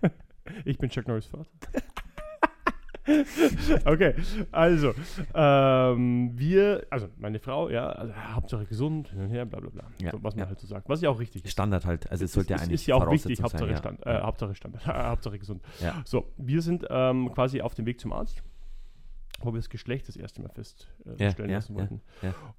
ich 0.64 0.78
bin 0.78 0.90
Chuck 0.90 1.06
Norris 1.08 1.26
Vater. 1.26 1.48
okay, 3.84 4.14
also, 4.50 4.94
ähm, 5.34 6.32
wir, 6.34 6.86
also 6.90 7.08
meine 7.16 7.38
Frau, 7.38 7.68
ja, 7.68 7.88
also, 7.88 8.14
Hauptsache 8.14 8.66
gesund, 8.66 9.08
hin 9.08 9.22
und 9.22 9.30
her, 9.30 9.46
bla 9.46 9.60
bla 9.60 9.70
bla. 9.70 9.84
Ja, 10.00 10.12
was 10.22 10.34
man 10.34 10.44
ja. 10.44 10.48
halt 10.48 10.60
so 10.60 10.66
sagt. 10.66 10.88
Was 10.88 11.00
ja 11.00 11.10
auch 11.10 11.18
richtig 11.18 11.44
ist. 11.44 11.52
Standard 11.52 11.86
halt. 11.86 12.10
Also 12.10 12.24
es 12.24 12.32
sollte 12.32 12.54
ist, 12.54 12.62
eigentlich 12.62 12.74
ist 12.82 12.86
ja 12.86 12.96
auch 12.96 13.10
wichtig, 13.10 13.42
Hauptsache, 13.42 13.66
sein, 13.66 13.76
Stand, 13.76 14.04
ja. 14.04 14.18
äh, 14.18 14.22
Hauptsache 14.22 14.54
Standard, 14.54 14.86
Hauptsache 14.86 15.38
gesund. 15.38 15.62
Ja. 15.80 16.02
So, 16.04 16.32
wir 16.36 16.62
sind 16.62 16.86
ähm, 16.90 17.32
quasi 17.32 17.60
auf 17.60 17.74
dem 17.74 17.86
Weg 17.86 18.00
zum 18.00 18.12
Arzt, 18.12 18.42
wo 19.40 19.52
wir 19.52 19.58
das 19.58 19.70
Geschlecht 19.70 20.08
das 20.08 20.16
erste 20.16 20.42
Mal 20.42 20.50
feststellen 20.50 21.50
äh, 21.50 21.54
lassen 21.54 21.74
wollten. 21.74 22.00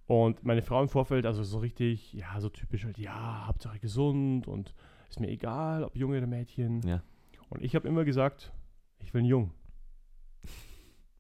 Und 0.08 0.44
meine 0.44 0.62
Frau 0.62 0.82
im 0.82 0.90
Vorfeld, 0.90 1.26
also 1.26 1.44
so 1.44 1.60
richtig, 1.60 2.14
ja, 2.14 2.40
so 2.40 2.50
typisch 2.50 2.86
halt, 2.86 2.98
ja, 2.98 3.48
Hauptsache 3.48 3.80
gesund 3.80 4.48
und 4.48 4.74
ist 5.10 5.20
mir 5.20 5.30
egal, 5.30 5.84
ob 5.84 5.96
Junge 5.96 6.18
oder 6.18 6.28
Mädchen. 6.28 6.82
Ja. 6.84 7.02
Und 7.50 7.64
ich 7.64 7.76
habe 7.76 7.88
immer 7.88 8.06
gesagt, 8.06 8.54
ich 9.00 9.14
will 9.14 9.20
einen 9.20 9.28
Jungen. 9.28 9.52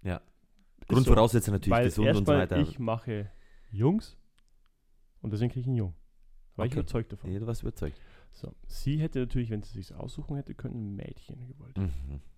Ja. 0.03 0.21
Grundvoraussetzung 0.87 1.53
natürlich 1.53 1.71
Weil 1.77 1.85
gesund 1.85 2.07
und 2.09 2.25
so 2.25 2.33
weiter. 2.33 2.57
ich 2.59 2.79
mache 2.79 3.29
Jungs 3.71 4.17
und 5.21 5.31
deswegen 5.31 5.51
kriege 5.51 5.61
ich 5.61 5.67
einen 5.67 5.75
Jungen. 5.75 5.95
War 6.55 6.65
ich 6.65 6.71
Okay. 6.71 6.79
überzeugt 6.79 7.11
davon. 7.13 7.31
Ja, 7.31 7.39
du 7.39 7.47
warst 7.47 7.61
überzeugt. 7.61 7.99
So. 8.31 8.53
Sie 8.67 8.99
hätte 8.99 9.19
natürlich, 9.19 9.49
wenn 9.49 9.61
sie 9.61 9.73
sich 9.73 9.93
aussuchen 9.95 10.35
hätte 10.35 10.53
können, 10.55 10.91
ein 10.91 10.95
Mädchen 10.95 11.47
gewollt. 11.47 11.77
Mhm. 11.77 11.83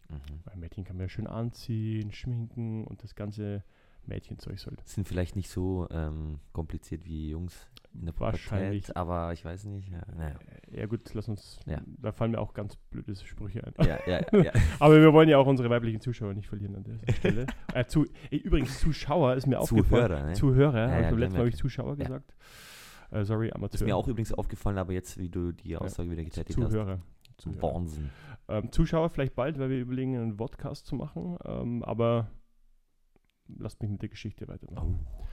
Mhm. 0.09 0.21
Weil 0.43 0.57
Mädchen 0.57 0.83
kann 0.83 0.97
man 0.97 1.05
ja 1.05 1.09
schön 1.09 1.27
anziehen, 1.27 2.11
schminken 2.11 2.83
und 2.85 3.03
das 3.03 3.15
ganze 3.15 3.63
Mädchenzeug 4.05 4.59
sollte. 4.59 4.83
Sind 4.85 5.07
vielleicht 5.07 5.35
nicht 5.35 5.49
so 5.49 5.87
ähm, 5.91 6.39
kompliziert 6.53 7.05
wie 7.05 7.29
Jungs 7.29 7.67
in 7.93 8.05
der 8.05 8.17
Wahrscheinlich. 8.19 8.95
Aber 8.95 9.33
ich 9.33 9.43
weiß 9.43 9.65
nicht. 9.65 9.89
Ja, 9.89 10.01
naja. 10.15 10.35
Äh, 10.71 10.79
Ja 10.79 10.85
gut, 10.85 11.13
lass 11.13 11.27
uns, 11.27 11.59
Ja. 11.65 11.81
da 12.01 12.11
fallen 12.11 12.31
mir 12.31 12.39
auch 12.39 12.53
ganz 12.53 12.75
blöde 12.89 13.13
Sprüche 13.15 13.63
ein. 13.65 13.73
ja, 13.85 13.99
ja, 14.07 14.21
ja. 14.43 14.51
Aber 14.79 14.99
wir 14.99 15.11
wollen 15.13 15.27
ja 15.29 15.37
auch 15.37 15.47
unsere 15.47 15.69
weiblichen 15.69 15.99
Zuschauer 15.99 16.33
nicht 16.33 16.47
verlieren 16.47 16.75
an 16.75 16.83
dieser 16.83 17.13
Stelle. 17.13 17.45
äh, 17.73 17.85
zu, 17.85 18.05
ey, 18.29 18.39
übrigens, 18.39 18.79
Zuschauer 18.79 19.35
ist 19.35 19.45
mir 19.47 19.59
aufgefallen. 19.59 19.85
Zuhörer, 20.07 20.23
ne? 20.25 20.33
Zuhörer, 20.33 20.77
Ja, 20.87 20.91
habe 20.93 21.01
ja, 21.03 21.11
ich 21.11 21.17
letzten 21.17 21.33
Mal 21.33 21.39
habe 21.39 21.49
ich. 21.49 21.55
Zuschauer 21.57 21.95
gesagt. 21.97 22.33
Äh, 23.11 23.25
sorry, 23.25 23.51
Amateur. 23.51 23.75
Ist 23.75 23.85
mir 23.85 23.95
auch 23.95 24.07
übrigens 24.07 24.31
aufgefallen, 24.33 24.77
aber 24.77 24.93
jetzt, 24.93 25.17
wie 25.17 25.29
du 25.29 25.51
die 25.51 25.75
Aussage 25.75 26.09
wieder 26.09 26.23
getätigt 26.23 26.53
Zuhörer. 26.53 26.99
hast. 26.99 27.41
Zuhörer. 27.41 27.61
Wahnsinn. 27.73 28.09
Ähm, 28.47 28.71
Zuschauer 28.71 29.09
vielleicht 29.09 29.35
bald, 29.35 29.59
weil 29.59 29.69
wir 29.69 29.79
überlegen, 29.79 30.15
einen 30.15 30.37
Podcast 30.37 30.85
zu 30.85 30.95
machen. 30.95 31.37
Ähm, 31.43 31.83
aber 31.83 32.29
lasst 33.47 33.81
mich 33.81 33.91
mit 33.91 34.01
der 34.01 34.09
Geschichte 34.09 34.47
weitermachen. 34.47 35.05
Oh. 35.19 35.25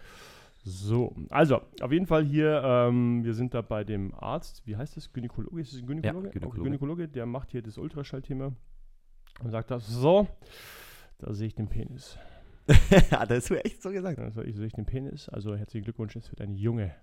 So, 0.64 1.14
also 1.30 1.62
auf 1.80 1.92
jeden 1.92 2.06
Fall 2.06 2.24
hier, 2.24 2.62
ähm, 2.64 3.24
wir 3.24 3.34
sind 3.34 3.54
da 3.54 3.62
bei 3.62 3.84
dem 3.84 4.14
Arzt, 4.14 4.66
wie 4.66 4.76
heißt 4.76 4.96
das? 4.96 5.12
Gynäkologe? 5.12 5.60
Ist 5.60 5.72
es 5.72 5.80
ein 5.80 5.86
Gynäkologe? 5.86 6.28
Okay, 6.28 6.38
Gynäkologe. 6.38 6.64
Gynäkologe, 6.64 7.08
der 7.08 7.26
macht 7.26 7.52
hier 7.52 7.62
das 7.62 7.78
Ultraschallthema 7.78 8.52
und 9.42 9.50
sagt 9.50 9.70
das 9.70 9.86
so, 9.86 10.28
da 11.18 11.32
sehe 11.32 11.46
ich 11.46 11.54
den 11.54 11.68
Penis. 11.68 12.18
Hat 13.10 13.30
er 13.30 13.40
so 13.40 13.54
echt 13.54 13.82
so 13.82 13.90
gesagt? 13.90 14.18
Also 14.18 14.42
ich 14.42 14.56
sehe 14.56 14.66
ich 14.66 14.74
den 14.74 14.84
Penis, 14.84 15.28
also 15.28 15.56
herzlichen 15.56 15.84
Glückwunsch, 15.84 16.16
es 16.16 16.30
wird 16.30 16.40
ein 16.40 16.54
Junge. 16.54 16.94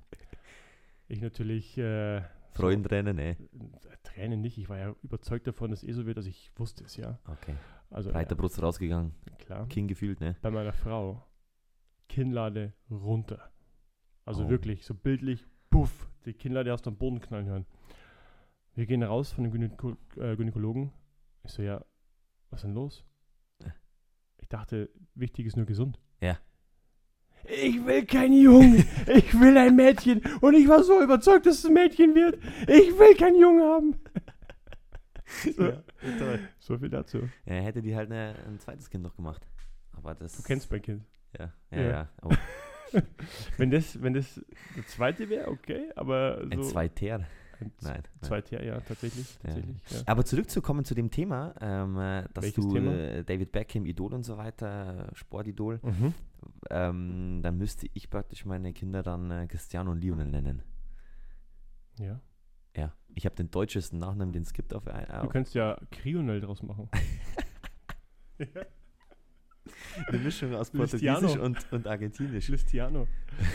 Ich 1.07 1.21
natürlich 1.21 1.77
äh, 1.77 2.21
Freudentränen, 2.51 3.15
ne? 3.15 3.37
so, 3.81 3.89
äh, 3.89 3.97
Tränen 4.03 4.41
nicht, 4.41 4.57
ich 4.57 4.69
war 4.69 4.77
ja 4.77 4.95
überzeugt 5.01 5.47
davon, 5.47 5.71
dass 5.71 5.81
es 5.81 5.89
eh 5.89 5.93
so 5.93 6.05
wird, 6.05 6.17
also 6.17 6.29
ich 6.29 6.51
wusste 6.55 6.83
es 6.83 6.97
ja. 6.97 7.19
Okay. 7.25 7.55
Also 7.89 8.11
Breiter 8.11 8.35
Brust 8.35 8.61
rausgegangen, 8.61 9.13
klar. 9.39 9.67
King 9.67 9.87
gefühlt, 9.87 10.19
ne? 10.19 10.35
bei 10.41 10.51
meiner 10.51 10.73
Frau 10.73 11.23
Kinnlade 12.09 12.73
runter. 12.89 13.51
Also 14.25 14.45
Oh. 14.45 14.49
wirklich, 14.49 14.85
so 14.85 14.93
bildlich, 14.93 15.45
puff, 15.69 16.09
die 16.25 16.33
Kinnlade 16.33 16.73
aus 16.73 16.81
dem 16.81 16.97
Boden 16.97 17.19
knallen 17.21 17.45
hören. 17.45 17.65
Wir 18.73 18.85
gehen 18.85 19.03
raus 19.03 19.31
von 19.31 19.43
dem 19.45 19.53
Gynäko 19.53 19.95
äh, 20.17 20.35
Gynäkologen. 20.35 20.91
Ich 21.43 21.51
so, 21.51 21.61
ja, 21.61 21.83
was 22.49 22.59
ist 22.59 22.63
denn 22.65 22.73
los? 22.73 23.05
Ich 24.37 24.49
dachte, 24.49 24.89
wichtig 25.15 25.45
ist 25.47 25.55
nur 25.57 25.65
gesund. 25.65 25.99
Ja. 26.21 26.37
Ich 27.47 27.85
will 27.85 28.05
keinen 28.05 28.33
Jungen, 28.41 28.85
ich 29.07 29.39
will 29.39 29.57
ein 29.57 29.75
Mädchen. 29.75 30.21
Und 30.41 30.55
ich 30.55 30.67
war 30.67 30.83
so 30.83 31.01
überzeugt, 31.01 31.45
dass 31.45 31.59
es 31.59 31.65
ein 31.65 31.73
Mädchen 31.73 32.15
wird. 32.15 32.39
Ich 32.67 32.97
will 32.97 33.15
keinen 33.15 33.39
Jungen 33.39 33.63
haben. 33.63 33.95
So, 35.43 35.63
Ja, 35.63 35.83
toll. 36.19 36.39
so 36.59 36.77
viel 36.77 36.89
dazu. 36.89 37.19
Ja, 37.45 37.53
hätte 37.55 37.81
die 37.81 37.95
halt 37.95 38.09
ne, 38.09 38.35
ein 38.47 38.59
zweites 38.59 38.89
Kind 38.89 39.03
noch 39.03 39.15
gemacht. 39.15 39.47
Aber 39.93 40.13
das. 40.15 40.37
Du 40.37 40.43
kennst 40.43 40.69
mein 40.71 40.81
Kind. 40.81 41.03
Ja, 41.37 41.51
ja, 41.71 41.81
Ja. 41.81 41.89
ja. 41.89 42.09
Aber 42.17 42.37
Wenn 43.57 43.71
das, 43.71 44.01
wenn 44.01 44.13
das 44.13 44.39
der 44.75 44.85
zweite 44.87 45.27
wäre, 45.29 45.49
okay, 45.49 45.89
aber 45.95 46.37
so. 46.43 46.49
ein 46.49 46.63
Zweiter. 46.63 47.25
Ein 47.59 47.71
Nein. 47.81 48.03
Zweiter, 48.21 48.63
ja, 48.63 48.79
tatsächlich. 48.81 49.33
Ja. 49.35 49.39
tatsächlich 49.43 49.77
ja. 49.91 49.97
Aber 50.05 50.25
zurückzukommen 50.25 50.83
zu 50.85 50.93
dem 50.93 51.09
Thema, 51.09 51.55
ähm, 51.61 51.97
äh, 51.97 52.23
dass 52.33 52.43
Welches 52.43 52.55
du 52.65 52.73
Thema? 52.73 52.93
äh, 52.93 53.23
David 53.23 53.51
Beckham, 53.53 53.85
Idol 53.85 54.13
und 54.13 54.23
so 54.23 54.37
weiter, 54.37 55.09
Sportidol, 55.13 55.79
Mhm. 55.83 56.13
ähm, 56.69 57.39
dann 57.41 57.57
müsste 57.57 57.87
ich 57.93 58.09
praktisch 58.09 58.45
meine 58.45 58.71
Kinder 58.73 59.03
dann 59.03 59.31
äh, 59.31 59.47
Cristiano 59.47 59.91
und 59.91 60.01
Lionel 60.01 60.27
nennen. 60.27 60.63
Ja. 61.97 62.19
Ja. 62.75 62.93
Ich 63.13 63.25
habe 63.25 63.35
den 63.35 63.49
deutschesten 63.49 63.99
Nachnamen, 63.99 64.33
den 64.33 64.43
es 64.43 64.53
gibt 64.53 64.73
auf, 64.73 64.87
ein- 64.87 65.05
Du 65.07 65.13
auf 65.13 65.29
könntest 65.29 65.55
ja 65.55 65.77
Crionel 65.91 66.41
draus 66.41 66.61
machen. 66.63 66.89
eine 70.07 70.19
Mischung 70.19 70.53
aus. 70.55 70.69
Portugiesisch 70.71 71.37
und, 71.37 71.71
und 71.71 71.87
Argentinisch. 71.87 72.47
Cristiano. 72.47 73.07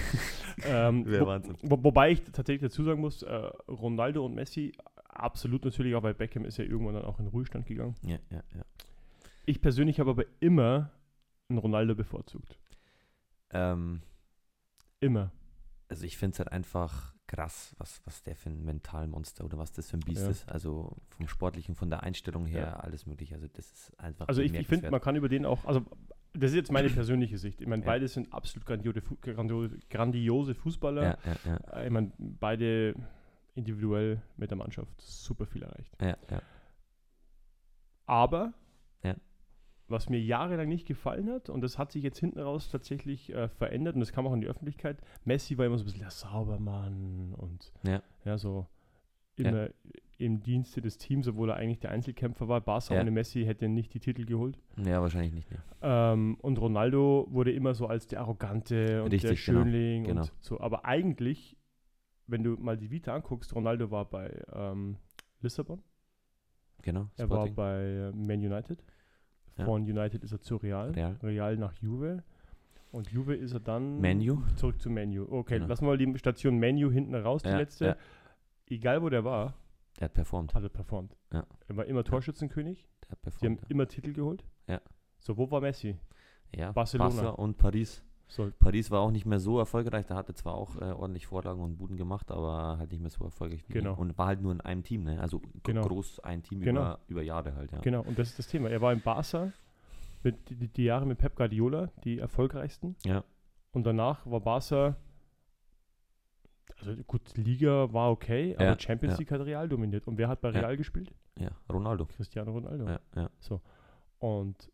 ähm, 0.64 1.04
Wäre 1.06 1.26
Wahnsinn. 1.26 1.56
wo, 1.62 1.82
wobei 1.84 2.12
ich 2.12 2.22
tatsächlich 2.22 2.70
dazu 2.70 2.82
sagen 2.84 3.00
muss, 3.00 3.22
äh, 3.22 3.34
Ronaldo 3.68 4.24
und 4.24 4.34
Messi, 4.34 4.72
absolut 5.04 5.64
natürlich 5.64 5.94
auch, 5.94 6.02
weil 6.02 6.14
Beckham 6.14 6.44
ist 6.44 6.56
ja 6.56 6.64
irgendwann 6.64 6.94
dann 6.94 7.04
auch 7.04 7.20
in 7.20 7.26
Ruhestand 7.26 7.66
gegangen. 7.66 7.94
Ja, 8.02 8.18
ja, 8.30 8.42
ja. 8.54 8.64
Ich 9.44 9.60
persönlich 9.60 10.00
habe 10.00 10.10
aber 10.10 10.24
immer 10.40 10.90
einen 11.48 11.58
Ronaldo 11.58 11.94
bevorzugt. 11.94 12.58
Ähm, 13.52 14.02
Immer. 15.00 15.32
also 15.88 16.04
ich 16.04 16.16
finde 16.16 16.34
es 16.34 16.38
halt 16.38 16.52
einfach 16.52 17.14
krass, 17.30 17.74
was, 17.78 18.00
was 18.04 18.22
der 18.24 18.34
für 18.34 18.50
ein 18.50 18.64
Mentalmonster 18.64 19.44
oder 19.44 19.56
was 19.56 19.72
das 19.72 19.88
für 19.90 19.96
ein 19.98 20.00
Biest 20.00 20.24
Ja. 20.24 20.30
ist. 20.30 20.48
Also 20.48 20.96
vom 21.10 21.28
Sportlichen, 21.28 21.76
von 21.76 21.88
der 21.88 22.02
Einstellung 22.02 22.44
her, 22.46 22.60
Ja. 22.62 22.76
alles 22.80 23.06
mögliche. 23.06 23.34
Also 23.36 23.46
das 23.52 23.70
ist 23.70 24.00
einfach 24.00 24.26
Also 24.28 24.42
ich, 24.42 24.52
ich 24.52 24.66
finde, 24.66 24.90
man 24.90 25.00
kann 25.00 25.14
über 25.14 25.28
den 25.28 25.46
auch, 25.46 25.64
also 25.64 25.86
das 26.32 26.50
ist 26.50 26.56
jetzt 26.56 26.72
meine 26.72 26.88
persönliche 26.90 27.38
Sicht. 27.38 27.60
Ich 27.60 27.68
meine, 27.68 27.82
Ja. 27.82 27.86
beide 27.86 28.08
sind 28.08 28.32
absolut 28.32 28.66
grandiose, 28.66 29.78
grandiose, 29.88 30.54
Fußballer. 30.54 31.18
Äh, 31.72 31.86
Ich 31.86 31.90
meine, 31.92 32.12
beide 32.18 32.94
individuell 33.54 34.20
mit 34.36 34.50
der 34.50 34.58
Mannschaft 34.58 35.00
super 35.00 35.46
viel 35.46 35.62
erreicht. 35.62 35.96
Aber. 38.06 38.52
Was 39.90 40.08
mir 40.08 40.20
jahrelang 40.20 40.68
nicht 40.68 40.86
gefallen 40.86 41.28
hat, 41.30 41.48
und 41.50 41.60
das 41.62 41.78
hat 41.78 41.90
sich 41.92 42.02
jetzt 42.02 42.18
hinten 42.18 42.40
raus 42.40 42.68
tatsächlich 42.70 43.32
äh, 43.34 43.48
verändert, 43.48 43.94
und 43.94 44.00
das 44.00 44.12
kam 44.12 44.26
auch 44.26 44.32
in 44.32 44.40
die 44.40 44.46
Öffentlichkeit, 44.46 44.98
Messi 45.24 45.58
war 45.58 45.66
immer 45.66 45.76
so 45.78 45.82
ein 45.82 45.86
bisschen 45.86 46.00
der 46.00 46.10
Saubermann 46.10 47.34
und 47.36 47.72
Ja. 47.82 48.02
ja, 48.24 48.38
so 48.38 48.66
Ja. 49.38 49.48
immer 49.50 49.68
im 50.18 50.42
Dienste 50.42 50.82
des 50.82 50.98
Teams, 50.98 51.26
obwohl 51.28 51.48
er 51.50 51.56
eigentlich 51.56 51.80
der 51.80 51.90
Einzelkämpfer 51.92 52.46
war. 52.46 52.60
Barca 52.60 52.94
Ja. 52.94 53.00
ohne 53.00 53.10
Messi 53.10 53.44
hätte 53.44 53.68
nicht 53.70 53.94
die 53.94 54.00
Titel 54.00 54.26
geholt. 54.26 54.58
Ja, 54.76 55.00
wahrscheinlich 55.00 55.32
nicht. 55.32 55.48
Ähm, 55.80 56.36
und 56.42 56.60
Ronaldo 56.60 57.26
wurde 57.30 57.50
immer 57.52 57.72
so 57.72 57.86
als 57.86 58.06
der 58.06 58.20
Arrogante 58.20 59.02
und 59.02 59.12
der 59.12 59.30
Richtig, 59.30 59.46
genau, 59.46 59.60
Schönling 59.62 60.04
genau. 60.04 60.20
und 60.22 60.32
so. 60.40 60.60
Aber 60.60 60.84
eigentlich, 60.84 61.56
wenn 62.26 62.42
du 62.44 62.50
mal 62.58 62.76
die 62.76 62.90
Vita 62.90 63.14
anguckst, 63.14 63.54
Ronaldo 63.54 63.90
war 63.90 64.04
bei 64.10 64.42
ähm, 64.52 64.96
Lissabon, 65.40 65.82
Genau. 66.82 67.08
Er 67.16 67.28
war 67.28 67.46
bei 67.48 68.10
Man 68.14 68.38
United. 68.40 68.82
Ja. 69.60 69.64
Von 69.66 69.82
United 69.82 70.24
ist 70.24 70.32
er 70.32 70.40
zu 70.40 70.56
Real. 70.56 70.90
Real. 70.92 71.16
Real 71.22 71.56
nach 71.56 71.72
Juve. 71.74 72.22
Und 72.92 73.10
Juve 73.10 73.36
ist 73.36 73.52
er 73.52 73.60
dann 73.60 74.00
Menu. 74.00 74.42
zurück 74.56 74.80
zu 74.80 74.90
Menu. 74.90 75.24
Okay, 75.30 75.54
Genau. 75.54 75.68
lassen 75.68 75.84
wir 75.86 75.90
mal 75.90 75.98
die 75.98 76.18
Station 76.18 76.58
Menu 76.58 76.90
hinten 76.90 77.14
raus, 77.14 77.42
die 77.42 77.48
Ja, 77.50 77.56
letzte. 77.58 77.84
ja. 77.86 77.96
Egal 78.66 79.02
wo 79.02 79.08
der 79.08 79.24
war, 79.24 79.54
Der 79.98 80.06
hat 80.06 80.14
performt. 80.14 80.54
hat 80.54 80.62
er 80.62 80.68
performt. 80.68 81.16
Ja. 81.32 81.44
Er 81.68 81.76
war 81.76 81.84
immer 81.86 82.02
Torschützenkönig. 82.04 82.88
Der 83.02 83.10
hat 83.10 83.18
Sie 83.38 83.46
haben 83.46 83.56
performt. 83.56 83.70
immer 83.70 83.86
Titel 83.86 84.12
geholt. 84.12 84.44
Ja. 84.66 84.80
So, 85.20 85.36
wo 85.36 85.50
war 85.50 85.60
Messi? 85.60 85.98
Ja, 86.54 86.72
Barcelona. 86.72 87.10
Barca 87.10 87.28
und 87.30 87.56
Paris. 87.58 88.02
So, 88.30 88.48
Paris 88.60 88.92
war 88.92 89.00
auch 89.00 89.10
nicht 89.10 89.26
mehr 89.26 89.40
so 89.40 89.58
erfolgreich. 89.58 90.06
Da 90.06 90.14
hatte 90.14 90.34
zwar 90.34 90.54
auch 90.54 90.76
äh, 90.76 90.84
ordentlich 90.92 91.26
Vorlagen 91.26 91.60
und 91.60 91.76
Buden 91.78 91.96
gemacht, 91.96 92.30
aber 92.30 92.78
halt 92.78 92.92
nicht 92.92 93.00
mehr 93.00 93.10
so 93.10 93.24
erfolgreich 93.24 93.64
Genau. 93.68 93.94
Und 93.94 94.16
war 94.18 94.28
halt 94.28 94.40
nur 94.40 94.52
in 94.52 94.60
einem 94.60 94.84
Team, 94.84 95.02
ne? 95.02 95.20
Also 95.20 95.42
Genau. 95.64 95.82
groß 95.82 96.20
ein 96.20 96.44
Team 96.44 96.60
Genau. 96.60 96.80
über, 96.80 96.98
über 97.08 97.22
Jahre 97.22 97.56
halt, 97.56 97.72
ja. 97.72 97.80
Genau, 97.80 98.02
und 98.02 98.16
das 98.20 98.28
ist 98.30 98.38
das 98.38 98.46
Thema. 98.46 98.70
Er 98.70 98.80
war 98.80 98.92
in 98.92 99.00
Barca 99.00 99.52
mit 100.22 100.48
die, 100.48 100.68
die 100.68 100.84
Jahre 100.84 101.06
mit 101.06 101.18
Pep 101.18 101.34
Guardiola, 101.34 101.90
die 102.04 102.20
erfolgreichsten. 102.20 102.94
Ja. 103.04 103.24
Und 103.72 103.84
danach 103.84 104.24
war 104.26 104.40
Barca, 104.40 104.96
also 106.78 106.94
gut, 107.08 107.36
Liga 107.36 107.92
war 107.92 108.10
okay, 108.12 108.54
aber 108.54 108.64
Ja, 108.64 108.78
Champions 108.78 109.14
ja. 109.14 109.18
League 109.18 109.32
hat 109.32 109.40
Real 109.40 109.68
dominiert. 109.68 110.06
Und 110.06 110.18
wer 110.18 110.28
hat 110.28 110.40
bei 110.40 110.50
Ja. 110.52 110.60
Real 110.60 110.76
gespielt? 110.76 111.12
Ja, 111.36 111.50
Ronaldo. 111.68 112.06
Cristiano 112.06 112.52
Ronaldo. 112.52 112.86
Ja, 112.86 113.00
ja. 113.16 113.30
Und 114.20 114.70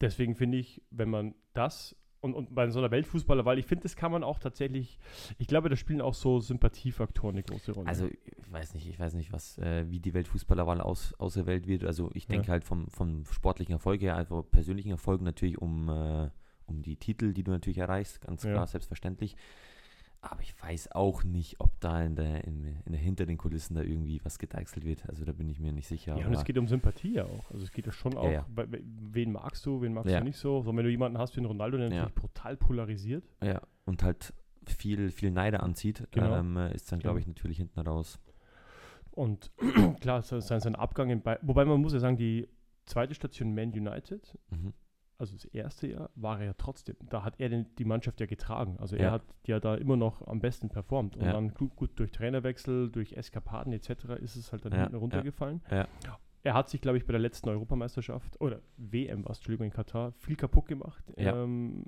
deswegen 0.00 0.34
finde 0.34 0.58
ich, 0.58 0.82
wenn 0.90 1.08
man 1.08 1.34
das 1.54 1.96
und, 2.22 2.34
und 2.34 2.54
bei 2.54 2.70
so 2.70 2.78
einer 2.78 2.90
Weltfußballer, 2.90 3.44
weil 3.44 3.58
ich 3.58 3.66
finde, 3.66 3.82
das 3.82 3.96
kann 3.96 4.12
man 4.12 4.22
auch 4.24 4.38
tatsächlich, 4.38 4.98
ich 5.38 5.48
glaube, 5.48 5.68
da 5.68 5.76
spielen 5.76 6.00
auch 6.00 6.14
so 6.14 6.38
Sympathiefaktoren 6.40 7.34
eine 7.34 7.42
große 7.42 7.72
Rolle. 7.72 7.88
Also 7.88 8.06
ich 8.06 8.52
weiß 8.52 8.74
nicht, 8.74 8.88
ich 8.88 8.98
weiß 8.98 9.14
nicht, 9.14 9.32
was, 9.32 9.58
äh, 9.58 9.84
wie 9.90 9.98
die 10.00 10.14
Weltfußballerwahl 10.14 10.80
aus, 10.80 11.14
auserwählt 11.18 11.66
wird. 11.66 11.84
Also 11.84 12.10
ich 12.14 12.26
denke 12.28 12.46
Ja. 12.46 12.52
halt 12.52 12.64
vom, 12.64 12.88
vom 12.88 13.26
sportlichen 13.26 13.72
Erfolg 13.72 14.00
her, 14.00 14.16
also 14.16 14.42
persönlichen 14.42 14.90
Erfolg 14.92 15.20
natürlich 15.20 15.58
um, 15.58 15.88
äh, 15.88 16.30
um 16.66 16.80
die 16.82 16.96
Titel, 16.96 17.32
die 17.34 17.42
du 17.42 17.50
natürlich 17.50 17.78
erreichst, 17.78 18.20
ganz 18.20 18.44
Ja. 18.44 18.52
klar, 18.52 18.66
selbstverständlich. 18.68 19.36
Aber 20.24 20.40
ich 20.40 20.54
weiß 20.62 20.92
auch 20.92 21.24
nicht, 21.24 21.60
ob 21.60 21.78
da 21.80 22.00
in 22.00 22.14
der, 22.14 22.44
in, 22.44 22.64
in 22.86 22.92
der 22.92 23.00
hinter 23.00 23.26
den 23.26 23.36
Kulissen 23.36 23.74
da 23.74 23.82
irgendwie 23.82 24.20
was 24.24 24.38
gedeichselt 24.38 24.84
wird. 24.84 25.08
Also 25.08 25.24
da 25.24 25.32
bin 25.32 25.48
ich 25.48 25.58
mir 25.58 25.72
nicht 25.72 25.88
sicher. 25.88 26.16
ja, 26.16 26.26
und 26.28 26.32
es 26.34 26.44
geht 26.44 26.56
um 26.58 26.68
Sympathie 26.68 27.14
ja 27.14 27.24
auch. 27.24 27.50
Also 27.50 27.64
es 27.64 27.72
geht 27.72 27.86
ja 27.86 27.92
schon 27.92 28.16
auch, 28.16 28.30
ja. 28.30 28.46
bei- 28.48 28.66
bei- 28.66 28.82
wen 28.84 29.32
magst 29.32 29.66
du, 29.66 29.82
wen 29.82 29.92
magst 29.92 30.10
Ja. 30.12 30.20
du 30.20 30.24
nicht 30.24 30.36
so. 30.38 30.62
So, 30.62 30.74
wenn 30.76 30.84
du 30.84 30.90
jemanden 30.90 31.18
hast 31.18 31.34
wie 31.34 31.40
einen 31.40 31.46
Ronaldo, 31.46 31.76
der 31.76 31.88
Ja. 31.88 31.94
natürlich 31.96 32.14
brutal 32.14 32.56
polarisiert. 32.56 33.24
Ja, 33.42 33.60
und 33.84 34.04
halt 34.04 34.32
viel, 34.64 35.10
viel 35.10 35.32
Neide 35.32 35.58
anzieht, 35.60 36.06
Genau. 36.12 36.36
ähm, 36.36 36.56
äh, 36.56 36.72
ist 36.72 36.92
dann, 36.92 37.00
glaube 37.00 37.18
Genau. 37.18 37.22
ich, 37.30 37.36
natürlich 37.36 37.56
hinten 37.58 37.80
raus. 37.80 38.20
Und 39.10 39.50
klar, 40.00 40.22
sein, 40.22 40.40
sein 40.40 40.60
sein 40.60 40.76
Abgang 40.76 41.10
in 41.10 41.20
Bayern, 41.20 41.40
wobei 41.42 41.64
man 41.64 41.80
muss 41.80 41.92
ja 41.94 41.98
sagen, 41.98 42.16
die 42.16 42.48
zweite 42.86 43.14
Station 43.14 43.54
Man 43.56 43.72
United, 43.72 44.38
Mhm. 44.50 44.72
Also 45.22 45.34
das 45.34 45.44
erste 45.46 45.86
Jahr, 45.86 46.10
war 46.16 46.40
er 46.40 46.46
ja 46.46 46.52
trotzdem. 46.54 46.96
Da 47.08 47.22
hat 47.22 47.38
er 47.38 47.48
den, 47.48 47.66
die 47.76 47.84
Mannschaft 47.84 48.18
ja 48.20 48.26
getragen. 48.26 48.76
Also 48.80 48.96
Ja. 48.96 49.02
er 49.02 49.10
hat 49.12 49.22
ja 49.46 49.60
da 49.60 49.76
immer 49.76 49.96
noch 49.96 50.26
am 50.26 50.40
besten 50.40 50.68
performt. 50.68 51.16
Und 51.16 51.24
Ja. 51.24 51.32
dann 51.32 51.54
gut, 51.54 51.76
gut 51.76 51.90
durch 51.94 52.10
Trainerwechsel, 52.10 52.90
durch 52.90 53.12
Eskapaden 53.12 53.72
etc. 53.72 53.90
ist 54.20 54.34
es 54.34 54.50
halt 54.52 54.64
dann 54.64 54.72
Ja, 54.72 54.80
hinten 54.80 54.96
runtergefallen. 54.96 55.62
Er 56.44 56.54
hat 56.54 56.68
sich, 56.68 56.80
glaube 56.80 56.98
ich, 56.98 57.06
bei 57.06 57.12
der 57.12 57.20
letzten 57.20 57.48
Europameisterschaft 57.50 58.40
oder 58.40 58.60
WM 58.76 59.24
war 59.24 59.30
es, 59.30 59.38
Entschuldigung, 59.38 59.66
in 59.66 59.72
Katar, 59.72 60.10
viel 60.10 60.34
kaputt 60.34 60.66
gemacht. 60.66 61.04
Ähm, 61.16 61.84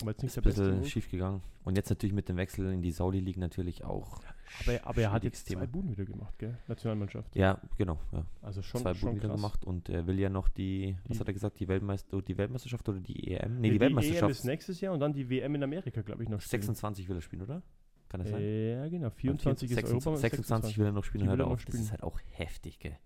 aber 0.00 0.12
jetzt 0.12 0.22
nicht 0.22 0.30
Ist 0.30 0.38
ein 0.38 0.44
bisschen 0.44 0.84
schief 0.84 1.10
gegangen. 1.10 1.42
Und 1.64 1.76
jetzt 1.76 1.90
natürlich 1.90 2.14
mit 2.14 2.28
dem 2.28 2.36
Wechsel 2.36 2.72
in 2.72 2.82
die 2.82 2.92
Saudi 2.92 3.18
League 3.18 3.36
natürlich 3.36 3.84
auch. 3.84 4.20
Aber, 4.66 4.86
aber 4.86 5.02
er 5.02 5.12
hat 5.12 5.24
jetzt 5.24 5.46
schwieriges 5.46 5.62
zwei 5.70 5.72
Buden 5.72 5.90
wieder 5.92 6.04
gemacht, 6.04 6.38
gell? 6.38 6.58
Nationalmannschaft. 6.66 7.34
Ja, 7.36 7.60
genau. 7.78 7.98
Ja. 8.12 8.24
Also 8.42 8.62
schon, 8.62 8.80
Zwei 8.82 8.94
schon 8.94 9.10
Buden 9.10 9.22
wieder 9.22 9.34
gemacht 9.34 9.64
und 9.64 9.88
er 9.88 10.06
will 10.06 10.18
ja 10.18 10.28
noch 10.28 10.48
die, 10.48 10.96
was 11.06 11.16
Die- 11.16 11.20
hat 11.20 11.28
er 11.28 11.34
gesagt, 11.34 11.60
die, 11.60 11.68
Weltmeister, 11.68 12.20
die 12.22 12.36
Weltmeisterschaft 12.36 12.88
oder 12.88 13.00
die 13.00 13.32
EM? 13.32 13.54
Nee, 13.54 13.60
Nee, 13.60 13.68
die, 13.70 13.74
EM 13.76 13.80
Weltmeisterschaft. 13.80 14.30
ist 14.30 14.44
nächstes 14.44 14.80
Jahr 14.80 14.92
und 14.94 15.00
dann 15.00 15.12
die 15.12 15.28
WM 15.30 15.54
in 15.54 15.62
Amerika, 15.62 16.02
glaube 16.02 16.22
ich, 16.22 16.28
noch 16.28 16.40
spielen. 16.40 16.62
26 16.62 17.08
will 17.08 17.16
er 17.16 17.22
spielen, 17.22 17.42
oder? 17.42 17.62
Kann 18.08 18.20
das 18.20 18.30
sein? 18.30 18.42
Ja, 18.42 18.88
genau. 18.88 19.10
24 19.10 19.70
ist 19.70 19.74
26, 19.76 20.06
Europa. 20.06 20.20
26 20.20 20.78
will 20.78 20.86
er 20.86 20.92
noch 20.92 21.04
spielen, 21.04 21.22
Die 21.24 21.28
er 21.28 21.32
er 21.34 21.36
noch 21.36 21.46
auf. 21.52 21.52
Das 21.52 21.62
spielen. 21.62 21.82
ist 21.84 21.90
halt 21.92 22.02
auch 22.02 22.18
heftig, 22.32 22.78
gell? 22.80 22.96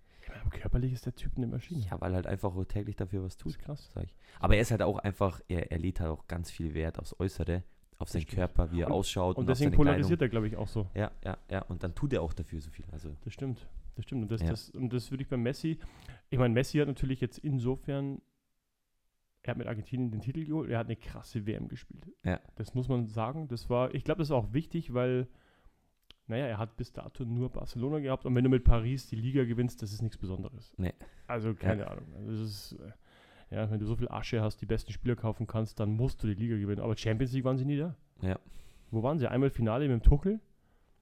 Körperlich 0.50 0.92
ist 0.92 1.06
der 1.06 1.14
Typ 1.14 1.32
eine 1.36 1.46
Maschine. 1.46 1.80
Ja, 1.90 2.00
weil 2.00 2.12
er 2.12 2.16
halt 2.16 2.26
einfach 2.26 2.54
auch 2.56 2.64
täglich 2.64 2.96
dafür 2.96 3.22
was 3.22 3.36
das 3.36 3.42
tut. 3.42 3.52
ist 3.52 3.58
krass. 3.58 3.92
Aber 4.40 4.54
er 4.56 4.62
ist 4.62 4.70
halt 4.70 4.82
auch 4.82 4.98
einfach, 4.98 5.40
er, 5.48 5.70
er 5.70 5.78
legt 5.78 6.00
halt 6.00 6.10
auch 6.10 6.26
ganz 6.26 6.50
viel 6.50 6.74
Wert 6.74 6.98
aufs 6.98 7.14
Äußere, 7.20 7.62
auf 8.04 8.10
seinen. 8.10 8.26
Körper, 8.26 8.70
wie 8.72 8.80
er 8.80 8.86
Und- 8.88 8.92
ausschaut 8.94 9.36
Und 9.36 9.44
auf 9.44 9.46
deswegen 9.58 9.72
polarisiert 9.72 10.22
er, 10.22 10.28
glaube 10.28 10.46
ich, 10.48 10.56
auch 10.56 10.68
so. 10.68 10.84
Kleidung. 10.84 11.16
Ja, 11.24 11.30
ja, 11.32 11.38
ja. 11.50 11.62
Und 11.62 11.82
dann 11.82 11.94
tut 11.94 12.12
er 12.12 12.22
auch 12.22 12.32
dafür 12.32 12.60
so 12.60 12.70
viel. 12.70 12.84
Also, 12.92 13.14
Das 13.24 13.32
stimmt. 13.32 13.66
Das 13.96 14.04
stimmt. 14.04 14.22
Und 14.22 14.30
das, 14.30 14.40
Ja. 14.40 14.48
das, 14.50 14.70
und 14.70 14.92
das 14.92 15.10
würde 15.10 15.22
ich 15.22 15.28
bei 15.28 15.36
Messi. 15.36 15.78
Ich 16.30 16.38
meine, 16.38 16.52
Messi 16.54 16.78
hat 16.78 16.88
natürlich 16.88 17.20
jetzt 17.20 17.38
insofern. 17.38 18.20
Er 19.42 19.50
hat 19.50 19.58
mit 19.58 19.66
Argentinien 19.66 20.10
den 20.10 20.20
Titel 20.22 20.44
geholt. 20.46 20.70
Er 20.70 20.78
hat 20.78 20.86
eine 20.86 20.96
krasse 20.96 21.46
WM 21.46 21.68
gespielt. 21.68 22.10
Ja. 22.24 22.40
Das 22.56 22.74
muss 22.74 22.88
man 22.88 23.06
sagen. 23.08 23.46
Das 23.48 23.68
war, 23.68 23.94
ich 23.94 24.02
glaube, 24.02 24.18
das 24.20 24.28
ist 24.28 24.32
auch 24.32 24.54
wichtig, 24.54 24.94
weil, 24.94 25.28
naja, 26.26 26.46
er 26.46 26.56
hat 26.58 26.76
bis 26.78 26.92
dato 26.92 27.24
nur 27.26 27.50
Barcelona 27.50 27.98
gehabt. 27.98 28.24
Und 28.24 28.34
wenn 28.34 28.42
du 28.44 28.48
mit 28.50 28.64
Paris 28.64 29.06
die 29.06 29.16
Liga 29.16 29.44
gewinnst, 29.44 29.82
das 29.82 29.92
ist 29.92 30.00
nichts 30.00 30.16
Besonderes. 30.16 30.72
Nee. 30.78 30.94
Also 31.26 31.54
keine 31.54 31.88
Ahnung. 31.90 32.06
Also 32.16 32.30
das 32.30 32.40
ist, 32.40 32.72
äh, 32.80 32.92
ja, 33.54 33.70
wenn 33.70 33.78
du 33.80 33.86
so 33.86 33.96
viel 33.96 34.08
Asche 34.08 34.40
hast, 34.42 34.60
die 34.60 34.66
besten 34.66 34.92
Spieler 34.92 35.16
kaufen 35.16 35.46
kannst, 35.46 35.80
dann 35.80 35.90
musst 35.96 36.22
du 36.22 36.26
die 36.26 36.34
Liga 36.34 36.56
gewinnen. 36.56 36.82
Aber 36.82 36.96
Champions 36.96 37.32
League 37.32 37.44
waren 37.44 37.56
sie 37.56 37.64
nie 37.64 37.76
da. 37.78 37.94
Ja. 38.22 38.38
Wo 38.90 39.02
waren 39.02 39.18
sie? 39.18 39.28
Einmal 39.28 39.50
Finale 39.50 39.88
mit 39.88 40.00
dem 40.00 40.02
Tuchel. 40.02 40.40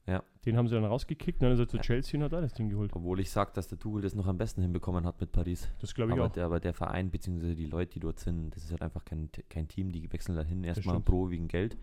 Ja. 0.07 0.23
Den 0.45 0.57
haben 0.57 0.67
sie 0.67 0.75
dann 0.75 0.85
rausgekickt, 0.85 1.41
und 1.41 1.45
dann 1.45 1.53
ist 1.53 1.61
er 1.61 1.69
zu 1.69 1.77
Ja. 1.77 1.83
Chelsea 1.83 2.19
und 2.19 2.25
hat 2.25 2.33
da 2.33 2.41
das 2.41 2.55
Ding 2.55 2.69
geholt. 2.69 2.91
obwohl 2.95 3.21
ich 3.21 3.31
sage, 3.31 3.53
dass 3.55 3.69
der 3.69 3.79
Tuchel 3.79 4.03
das 4.03 4.15
noch 4.17 4.27
am 4.27 4.37
besten 4.37 4.61
hinbekommen 4.61 5.05
hat 5.07 5.21
mit 5.21 5.31
Paris. 5.31 5.69
Das 5.81 5.95
glaube 5.95 6.13
ich 6.13 6.19
Aber 6.19 6.27
auch. 6.27 6.33
der, 6.33 6.45
aber 6.47 6.59
der 6.59 6.75
Verein 6.75 7.11
bzw. 7.11 7.55
die 7.55 7.67
Leute, 7.67 7.93
die 7.95 8.01
dort 8.01 8.19
sind, 8.19 8.51
das 8.57 8.65
ist 8.65 8.73
halt 8.73 8.83
einfach 8.83 9.05
kein, 9.05 9.31
kein 9.49 9.69
Team, 9.69 9.93
die 9.93 10.13
wechseln 10.13 10.35
dahin 10.35 10.65
erstmal 10.65 10.99
pro 11.01 11.31
wegen 11.31 11.47
Geld. 11.47 11.77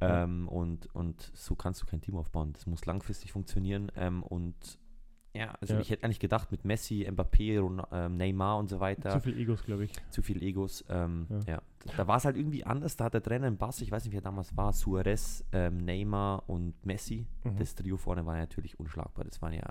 Ja. 0.00 0.24
Ähm, 0.24 0.48
und, 0.48 0.92
und 0.94 1.30
so 1.34 1.54
kannst 1.54 1.80
du 1.80 1.86
kein 1.86 2.00
Team 2.00 2.16
aufbauen. 2.16 2.52
Das 2.54 2.66
muss 2.66 2.84
langfristig 2.86 3.30
funktionieren. 3.30 3.92
Ähm, 3.94 4.24
und 4.24 4.78
ja, 5.34 5.54
also 5.60 5.74
Ja. 5.74 5.80
ich 5.80 5.90
hätte 5.90 6.04
eigentlich 6.04 6.20
gedacht, 6.20 6.50
mit 6.52 6.64
Messi, 6.64 7.06
Mbappé, 7.10 7.60
Ron 7.60 7.82
ähm, 7.92 8.16
Neymar 8.16 8.58
und 8.58 8.68
so 8.68 8.80
weiter, 8.80 9.10
Zu 9.10 9.20
viel 9.20 9.38
Egos, 9.38 9.62
glaube 9.64 9.84
ich. 9.84 9.92
zu 10.10 10.22
viel 10.22 10.42
Egos. 10.42 10.84
Ähm, 10.88 11.26
Ja. 11.46 11.54
ja. 11.54 11.62
Da 11.98 12.06
war 12.06 12.16
es 12.16 12.24
halt 12.24 12.36
irgendwie 12.36 12.64
anders. 12.64 12.96
Da 12.96 13.04
hat 13.04 13.14
der 13.14 13.22
Trainer 13.22 13.46
im 13.46 13.58
Bass, 13.58 13.82
ich 13.82 13.90
weiß 13.90 14.04
nicht, 14.06 14.14
wer 14.14 14.22
damals 14.22 14.56
war, 14.56 14.72
Suarez, 14.72 15.44
ähm, 15.52 15.84
Neymar 15.84 16.48
und 16.48 16.72
Messi. 16.86 17.26
Mhm. 17.42 17.56
Das 17.58 17.74
Trio 17.74 17.98
vorne 17.98 18.24
war 18.24 18.36
natürlich 18.36 18.80
unschlagbar. 18.80 19.24
Das 19.26 19.42
waren 19.42 19.52
ja, 19.52 19.70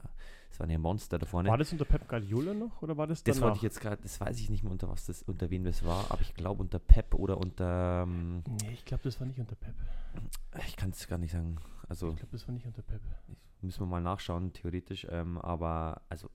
das 0.50 0.60
waren 0.60 0.70
ja 0.70 0.78
Monster 0.78 1.18
da 1.18 1.26
vorne. 1.26 1.50
War 1.50 1.58
das 1.58 1.72
unter 1.72 1.86
Pep 1.86 2.08
Guardiola 2.08 2.54
noch 2.54 2.84
oder 2.84 2.96
war 2.98 3.08
das 3.08 3.24
Das 3.24 3.36
danach? 3.38 3.48
wollte 3.48 3.58
ich 3.58 3.64
jetzt 3.64 3.82
gerade, 3.82 4.00
das 4.04 4.22
weiß 4.22 4.40
ich 4.40 4.52
nicht 4.52 4.62
mehr 4.64 4.72
unter 4.72 4.90
was 4.90 5.08
das, 5.08 5.24
unter 5.24 5.50
wen 5.50 5.64
das 5.64 5.84
war, 5.84 6.06
aber 6.12 6.22
ich 6.22 6.36
glaube 6.36 6.62
unter 6.62 6.78
Pep 6.78 7.16
oder 7.16 7.38
unter, 7.40 8.04
ähm, 8.06 8.44
Nee, 8.62 8.74
ich 8.74 8.86
glaube, 8.86 9.02
das 9.06 9.20
war 9.20 9.26
nicht 9.26 9.40
unter 9.40 9.56
Pep. 9.56 9.74
ich 10.68 10.76
kann 10.76 10.92
es 10.92 11.08
gar 11.08 11.18
nicht 11.18 11.32
sagen. 11.32 11.56
Also 11.90 12.10
Ich 12.10 12.18
glaube, 12.18 12.32
das 12.34 12.48
war 12.48 12.54
nicht 12.54 12.68
unter 12.68 12.84
Pep. 12.84 13.02
Müssen 13.64 13.82
wir 13.82 13.88
mal 13.88 14.02
nachschauen, 14.02 14.54
theoretisch. 14.54 15.08
Ähm, 15.10 15.38
aber 15.40 16.02
also 16.10 16.30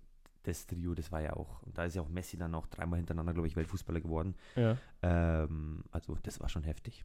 das 0.44 0.66
Trio, 0.66 0.94
das 0.94 1.12
war 1.12 1.20
ja 1.20 1.34
auch, 1.34 1.62
und 1.62 1.76
da 1.76 1.84
ist 1.84 1.94
ja 1.94 2.02
auch 2.02 2.08
Messi 2.08 2.36
dann 2.38 2.54
auch 2.54 2.66
dreimal 2.66 2.96
hintereinander, 2.98 3.34
glaube 3.34 3.48
ich, 3.48 3.56
Weltfußballer 3.56 4.00
geworden. 4.00 4.34
Ja. 4.56 4.76
Ähm, 5.02 5.84
also 5.90 6.16
das 6.22 6.40
war 6.40 6.48
schon 6.48 6.62
heftig. 6.64 7.04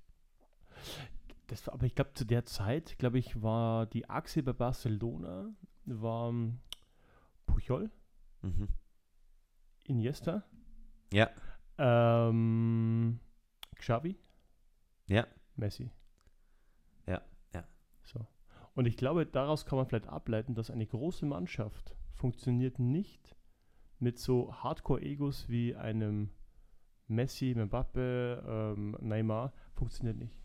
Das 1.47 1.67
war, 1.67 1.73
aber 1.73 1.85
ich 1.85 1.93
glaube, 1.95 2.13
zu 2.13 2.25
der 2.25 2.45
Zeit, 2.45 2.97
glaube 2.99 3.19
ich, 3.19 3.41
war 3.41 3.85
die 3.85 4.09
Achse 4.09 4.41
bei 4.43 4.53
Barcelona, 4.53 5.49
war 5.85 6.29
ähm, 6.29 6.59
Puyol, 7.45 7.91
Mhm. 8.41 8.67
Iniesta, 9.85 10.43
Ja, 11.11 11.29
ähm, 11.77 13.19
Xavi, 13.75 14.17
Ja. 15.07 15.27
Messi. 15.55 15.91
Und 18.75 18.85
ich 18.87 18.97
glaube, 18.97 19.25
daraus 19.25 19.65
kann 19.65 19.77
man 19.77 19.85
vielleicht 19.85 20.07
ableiten, 20.07 20.55
dass 20.55 20.71
eine 20.71 20.85
große 20.85 21.25
Mannschaft 21.25 21.95
funktioniert 22.15 22.79
nicht 22.79 23.35
mit 23.99 24.17
so 24.19 24.53
Hardcore-Egos 24.53 25.47
wie 25.49 25.75
einem 25.75 26.29
Messi, 27.07 27.53
Mbappe, 27.55 28.43
ähm, 28.75 28.97
Neymar, 29.01 29.53
funktioniert 29.75 30.17
nicht. 30.17 30.35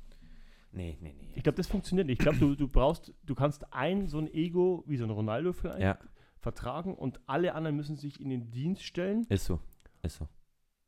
nee, 0.73 0.99
nee, 1.01 1.15
nee. 1.19 1.33
Ich 1.37 1.43
glaube, 1.43 1.57
das 1.57 1.67
funktioniert 1.67 2.07
nicht. 2.07 2.19
Ich 2.21 2.23
glaube, 2.23 2.39
du, 2.39 2.55
du 2.55 2.69
brauchst, 2.69 3.15
du 3.25 3.35
kannst 3.35 3.73
ein 3.73 4.09
so 4.09 4.19
ein 4.19 4.33
Ego 4.33 4.85
wie 4.87 4.97
so 4.97 5.05
ein 5.05 5.11
Ronaldo 5.11 5.53
vielleicht 5.53 5.81
Ja, 5.81 5.99
vertragen 6.41 6.95
und 6.95 7.21
alle 7.27 7.55
anderen 7.55 7.77
müssen 7.77 7.97
sich 7.97 8.21
in 8.21 8.29
den 8.29 8.51
Dienst 8.51 8.83
stellen, 8.83 9.25
ist 9.29 9.45
so, 9.47 9.61
ist 10.03 10.17
so. 10.17 10.29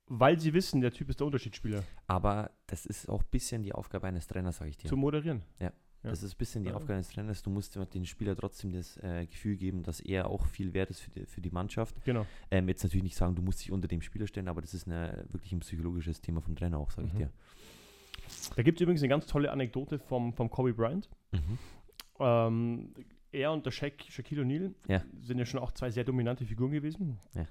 weil 0.07 0.39
sie 0.39 0.53
wissen, 0.53 0.81
der 0.81 0.93
Typ 0.93 1.09
ist 1.09 1.21
der 1.21 1.27
Unterschiedsspieler, 1.27 1.83
Aber 2.07 2.51
das 2.67 2.85
ist 2.87 3.09
auch 3.09 3.23
ein 3.23 3.29
bisschen 3.31 3.63
die 3.63 3.73
Aufgabe 3.73 4.07
eines 4.07 4.27
Trainers, 4.27 4.59
sage 4.59 4.71
ich 4.71 4.77
dir. 4.77 4.89
zu 4.89 4.97
moderieren. 4.97 5.43
ja. 5.59 5.73
Das 6.03 6.23
ist 6.23 6.35
ein 6.35 6.39
bisschen 6.39 6.63
die 6.63 6.71
Ja. 6.71 6.77
Aufgabe 6.77 6.99
des 6.99 7.09
Trainers. 7.09 7.43
Du 7.43 7.51
musst 7.51 7.77
den 7.95 8.07
Spieler 8.07 8.35
trotzdem 8.35 8.73
das 8.73 8.97
äh, 8.99 9.27
Gefühl 9.27 9.57
geben, 9.57 9.83
dass 9.83 10.01
er 10.01 10.29
auch 10.31 10.47
viel 10.47 10.73
wert 10.73 10.89
ist 10.91 11.01
für 11.01 11.11
die, 11.11 11.27
für 11.27 11.41
die 11.43 11.51
Mannschaft. 11.51 12.03
Genau. 12.05 12.25
Ähm, 12.51 12.69
jetzt 12.69 12.83
natürlich 12.83 13.05
nicht 13.05 13.17
sagen, 13.17 13.35
du 13.35 13.43
musst 13.43 13.61
dich 13.61 13.71
unter 13.71 13.87
dem 13.89 14.01
Spieler 14.01 14.27
stellen, 14.27 14.49
aber 14.49 14.63
das 14.63 14.73
ist 14.73 14.87
eine, 14.87 15.27
wirklich 15.31 15.53
ein 15.53 15.61
psychologisches 15.61 16.21
Thema 16.23 16.41
vom 16.41 16.57
Trainer 16.57 16.79
auch, 16.79 16.91
sage 16.91 17.09
ich 17.09 17.15
Mhm. 17.15 17.19
dir. 17.19 17.31
Da 18.57 18.63
gibt 18.63 18.79
es 18.79 18.83
übrigens 18.83 19.03
eine 19.03 19.09
ganz 19.11 19.27
tolle 19.27 19.51
Anekdote 19.51 19.99
vom, 19.99 20.33
vom 20.33 20.49
Kobe 20.49 20.73
Bryant. 20.73 21.09
Mhm. 21.33 21.59
Ähm, 22.19 22.95
er 23.33 23.53
und 23.53 23.65
der 23.67 23.71
Shaq, 23.71 24.03
Shaquille 24.09 24.43
O'Neal 24.43 24.75
Ja. 24.89 25.03
sind 25.21 25.39
ja 25.39 25.45
schon 25.47 25.61
auch 25.61 25.73
zwei 25.73 25.91
sehr 25.91 26.05
dominante 26.05 26.45
Figuren 26.45 26.71
gewesen. 26.73 27.19
Ja. 27.35 27.47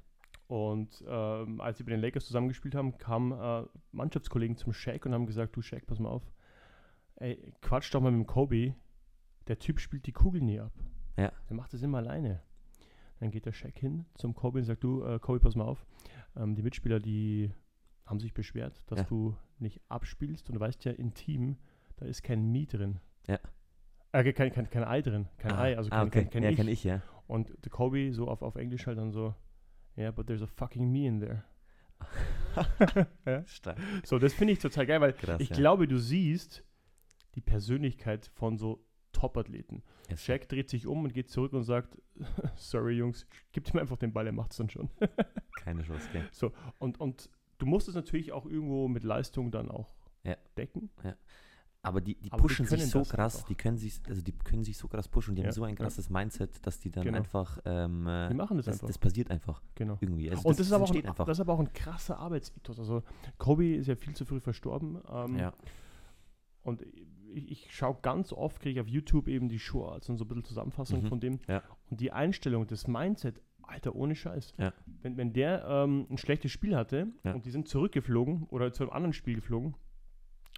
Und 0.48 1.04
ähm, 1.08 1.62
als 1.62 1.78
sie 1.78 1.84
bei 1.84 1.92
den 1.92 2.02
Lakers 2.02 2.26
zusammengespielt 2.26 2.74
haben, 2.76 2.98
kamen 2.98 3.32
äh, 3.32 3.68
Mannschaftskollegen 3.92 4.58
zum 4.58 4.74
Shaq 4.74 5.06
und 5.06 5.14
haben 5.14 5.28
gesagt, 5.28 5.56
du 5.56 5.62
Shaq, 5.62 5.86
pass 5.86 6.00
mal 6.00 6.10
auf, 6.10 6.24
ey, 7.20 7.54
quatsch 7.62 7.94
doch 7.94 8.02
mal 8.02 8.12
mit 8.12 8.20
dem 8.22 8.28
Kobe, 8.28 8.76
der 9.48 9.60
Typ 9.60 9.80
spielt 9.80 10.06
die 10.06 10.12
Kugel 10.12 10.42
nie 10.42 10.60
ab. 10.60 10.74
Ja. 11.18 11.32
Der 11.50 11.56
macht 11.56 11.74
das 11.74 11.82
immer 11.82 12.00
alleine. 12.00 12.42
Dann 13.20 13.32
geht 13.32 13.46
der 13.46 13.52
Shaq 13.52 13.78
hin 13.78 14.06
zum 14.16 14.34
Kobe 14.34 14.60
und 14.60 14.66
sagt, 14.66 14.84
du, 14.84 15.04
äh, 15.04 15.20
Kobe, 15.20 15.40
pass 15.40 15.56
mal 15.56 15.66
auf, 15.66 15.86
ähm, 16.38 16.56
die 16.56 16.64
Mitspieler, 16.64 17.00
die 17.00 17.52
haben 18.06 18.20
sich 18.20 18.34
beschwert, 18.34 18.82
dass 18.88 19.00
Ja. 19.00 19.06
du 19.06 19.36
nicht 19.60 19.82
abspielst 19.90 20.50
und 20.50 20.56
du 20.56 20.60
weißt 20.62 20.86
ja, 20.86 20.94
im 20.94 21.14
Team, 21.14 21.58
da 21.98 22.06
ist 22.06 22.24
kein 22.24 22.52
Mi 22.52 22.66
drin. 22.66 23.00
Ja. 23.28 23.40
Äh, 24.14 24.32
kein, 24.32 24.52
kein, 24.52 24.70
kein 24.70 24.84
Ei 24.84 25.02
drin, 25.02 25.28
kein 25.38 25.52
ah, 25.52 25.62
Ei, 25.62 25.78
also 25.78 25.90
kein, 25.90 26.00
ah, 26.00 26.04
okay. 26.04 26.22
kein, 26.22 26.30
kein 26.30 26.44
ja, 26.44 26.50
ich. 26.50 26.56
kenn 26.56 26.68
ich, 26.68 26.84
ja. 26.84 27.02
Und 27.28 27.54
der 27.64 27.72
Kobe 27.72 28.12
so 28.14 28.28
auf, 28.28 28.42
auf 28.42 28.56
Englisch 28.56 28.88
halt 28.88 28.98
dann 28.98 29.12
so, 29.12 29.36
yeah, 29.98 30.10
but 30.12 30.26
there's 30.28 30.42
a 30.42 30.48
fucking 30.48 30.90
me 30.92 31.06
in 31.06 31.20
there. 31.20 31.44
ja? 33.26 33.46
Stark. 33.46 33.78
So, 34.04 34.18
das 34.18 34.34
finde 34.34 34.54
ich 34.54 34.60
total 34.60 34.86
geil, 34.86 35.02
weil 35.02 35.14
Krass, 35.14 35.40
ich 35.42 35.50
ja. 35.50 35.56
glaube, 35.56 35.88
du 35.88 36.00
siehst 36.00 36.64
die 37.36 37.42
Persönlichkeit 37.42 38.28
von 38.36 38.58
so 38.58 38.84
Top-Athleten. 39.12 39.84
Ja, 40.10 40.18
Shaq 40.18 40.48
dreht 40.48 40.70
sich 40.70 40.86
um 40.88 41.04
und 41.04 41.14
geht 41.14 41.30
zurück 41.30 41.54
und 41.54 41.64
sagt, 41.64 41.98
sorry 42.56 42.94
Jungs, 42.96 43.26
gebt 43.52 43.74
ihm 43.74 43.80
einfach 43.80 43.98
den 43.98 44.14
Ball, 44.14 44.26
er 44.28 44.34
macht's 44.34 44.58
dann 44.58 44.70
schon. 44.70 44.90
Keine 45.58 45.84
Chance, 45.84 46.08
gell. 46.12 46.30
Und, 46.78 47.00
und 47.00 47.30
du 47.58 47.66
musst 47.66 47.88
es 47.88 47.96
natürlich 47.96 48.32
auch 48.32 48.46
irgendwo 48.46 48.88
mit 48.88 49.04
Leistung 49.04 49.52
dann 49.52 49.70
auch 49.70 49.96
Ja. 50.24 50.36
decken. 50.58 50.90
Aber 51.82 52.02
die, 52.02 52.16
die 52.16 52.32
Aber 52.32 52.42
die 52.42 52.48
pushen 52.48 52.66
sich 52.66 52.80
können 52.80 52.90
so 52.92 53.00
das 53.00 53.10
krass, 53.10 53.46
die 53.46 53.56
können 53.56 53.78
sich, 53.78 54.00
also 54.08 54.22
die 54.22 54.34
können 54.34 54.64
sich 54.66 54.78
so 54.78 54.88
krass 54.90 55.08
pushen 55.08 55.32
und 55.32 55.36
die 55.38 55.42
Ja, 55.44 55.48
haben 55.48 55.54
so 55.54 55.64
ein 55.64 55.70
ja. 55.72 55.76
krasses 55.78 56.10
Mindset, 56.10 56.66
dass 56.68 56.80
die 56.80 56.92
dann 56.92 57.06
Genau. 57.06 57.18
einfach, 57.18 57.58
ähm, 57.66 58.06
äh, 58.06 58.28
Die 58.28 58.34
machen 58.36 58.58
das, 58.58 58.66
das, 58.66 58.76
einfach. 58.76 58.88
das 58.88 58.98
passiert 58.98 59.32
einfach 59.32 59.62
genau. 59.76 59.98
irgendwie. 60.02 60.30
Also 60.30 60.48
und 60.48 60.60
das, 60.60 60.68
ist 60.68 60.74
aber 60.74 60.84
auch 60.84 60.92
ein, 60.94 61.06
einfach. 61.06 61.26
das 61.26 61.38
ist 61.38 61.42
aber 61.42 61.54
auch 61.54 61.60
ein 61.62 61.72
krasser 61.74 62.18
Arbeitsethos. 62.20 62.80
Also 62.80 63.02
Kobe 63.38 63.76
ist 63.76 63.88
ja 63.88 63.96
viel 63.96 64.14
zu 64.14 64.26
früh 64.26 64.42
verstorben. 64.42 65.02
Ähm, 65.10 65.38
ja, 65.38 65.54
Und 66.64 66.84
ich, 67.34 67.52
ich 67.52 67.76
schaue 67.76 67.98
ganz 68.02 68.32
oft, 68.34 68.60
kriege 68.62 68.80
ich 68.80 68.82
auf 68.82 68.88
YouTube 68.88 69.28
eben 69.28 69.50
die 69.50 69.60
Shorts 69.60 70.10
und 70.10 70.18
so 70.18 70.26
ein 70.26 70.28
bisschen 70.28 70.44
Zusammenfassung 70.46 71.04
Mhm, 71.04 71.08
von 71.08 71.20
dem. 71.20 71.40
ja. 71.48 71.64
Und 71.90 72.00
die 72.02 72.12
Einstellung, 72.12 72.68
das 72.68 72.88
Mindset, 72.88 73.42
Alter, 73.64 73.96
ohne 73.96 74.16
Scheiß. 74.16 74.54
Ja. 74.58 74.74
Wenn, 75.02 75.16
wenn 75.18 75.32
der 75.34 75.64
ähm, 75.68 76.08
ein 76.10 76.18
schlechtes 76.18 76.52
Spiel 76.52 76.76
hatte 76.76 77.08
Ja. 77.24 77.34
und 77.34 77.46
die 77.46 77.52
sind 77.52 77.68
zurückgeflogen 77.68 78.44
oder 78.50 78.72
zu 78.74 78.84
einem 78.84 78.92
anderen 78.94 79.14
Spiel 79.14 79.36
geflogen, 79.36 79.76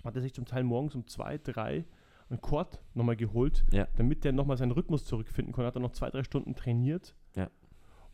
hat 0.03 0.15
er 0.15 0.21
sich 0.21 0.33
zum 0.33 0.45
Teil 0.45 0.63
morgens 0.63 0.95
um 0.95 1.05
zwei, 1.07 1.37
drei 1.37 1.85
einen 2.29 2.39
Quad 2.39 2.81
nochmal 2.93 3.17
geholt, 3.17 3.65
damit 3.97 4.23
der 4.23 4.31
nochmal 4.31 4.55
seinen 4.55 4.71
Rhythmus 4.71 5.03
zurückfinden 5.03 5.53
konnte. 5.53 5.67
Hat 5.67 5.75
er 5.75 5.81
noch 5.81 5.91
zwei, 5.91 6.09
drei 6.09 6.23
Stunden 6.23 6.55
trainiert. 6.55 7.13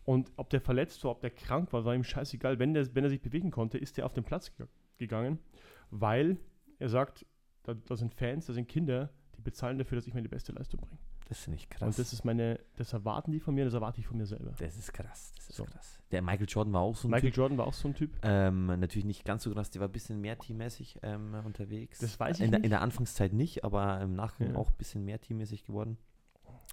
Und 0.03 0.31
ob 0.37 0.49
der 0.49 0.61
verletzt 0.61 1.03
war, 1.03 1.11
ob 1.11 1.19
der 1.21 1.31
krank 1.31 1.73
war, 1.73 1.83
war 1.83 1.93
ihm 1.93 2.03
scheißegal. 2.05 2.59
Wenn, 2.59 2.73
der, 2.73 2.95
wenn 2.95 3.03
er 3.03 3.09
sich 3.09 3.21
bewegen 3.21 3.51
konnte, 3.51 3.77
ist 3.77 3.99
er 3.99 4.05
auf 4.05 4.13
den 4.13 4.23
Platz 4.23 4.55
ge 4.55 4.65
gegangen, 4.97 5.37
weil 5.91 6.37
er 6.79 6.87
sagt, 6.89 7.25
da, 7.67 7.73
da 7.73 7.95
sind 7.95 8.13
Fans, 8.15 8.45
da 8.47 8.53
sind 8.53 8.67
Kinder, 8.67 9.09
die 9.37 9.41
bezahlen 9.41 9.77
dafür, 9.77 9.97
dass 9.97 10.07
ich 10.07 10.13
meine 10.13 10.29
beste 10.29 10.51
Leistung 10.53 10.79
bringe. 10.81 10.97
das 11.29 11.39
finde 11.41 11.57
ich 11.57 11.69
krass. 11.69 11.81
Und 11.83 11.99
das 11.99 12.13
ist 12.13 12.23
meine, 12.25 12.59
das 12.77 12.93
erwarten 12.93 13.31
die 13.31 13.39
von 13.39 13.53
mir, 13.53 13.65
das 13.65 13.73
erwarte 13.73 13.99
ich 13.99 14.07
von 14.07 14.17
mir 14.17 14.25
selber. 14.25 14.53
Das 14.57 14.77
ist 14.77 14.93
krass, 14.93 15.33
das 15.35 15.49
ist 15.49 15.55
So. 15.57 15.65
krass. 15.65 15.99
Der 16.11 16.21
Michael 16.21 16.47
Jordan 16.47 16.73
war 16.73 16.81
auch 16.81 16.95
so 16.95 17.07
ein 17.07 17.11
Michael 17.11 17.31
Typ. 17.31 17.37
Jordan 17.37 17.57
war 17.57 17.67
auch 17.67 17.73
so 17.73 17.89
ein 17.89 17.93
Typ. 17.93 18.11
Ähm, 18.23 18.67
natürlich 18.79 19.03
nicht 19.05 19.25
ganz 19.25 19.43
so 19.43 19.51
krass, 19.53 19.69
der 19.69 19.81
war 19.81 19.89
ein 19.89 19.91
bisschen 19.91 20.21
mehr 20.21 20.39
teammäßig 20.39 20.99
ähm, 21.03 21.35
unterwegs. 21.45 21.99
Das 21.99 22.17
weiß 22.19 22.37
ich 22.39 22.45
in 22.45 22.51
der, 22.51 22.59
nicht. 22.61 22.65
In 22.65 22.69
der 22.71 22.81
Anfangszeit 22.81 23.33
nicht, 23.33 23.63
aber 23.65 23.99
im 24.01 24.15
Nachgang 24.15 24.53
Ja. 24.53 24.55
auch 24.57 24.69
ein 24.69 24.77
bisschen 24.77 25.03
mehr 25.03 25.19
teammäßig 25.19 25.65
geworden. 25.65 25.97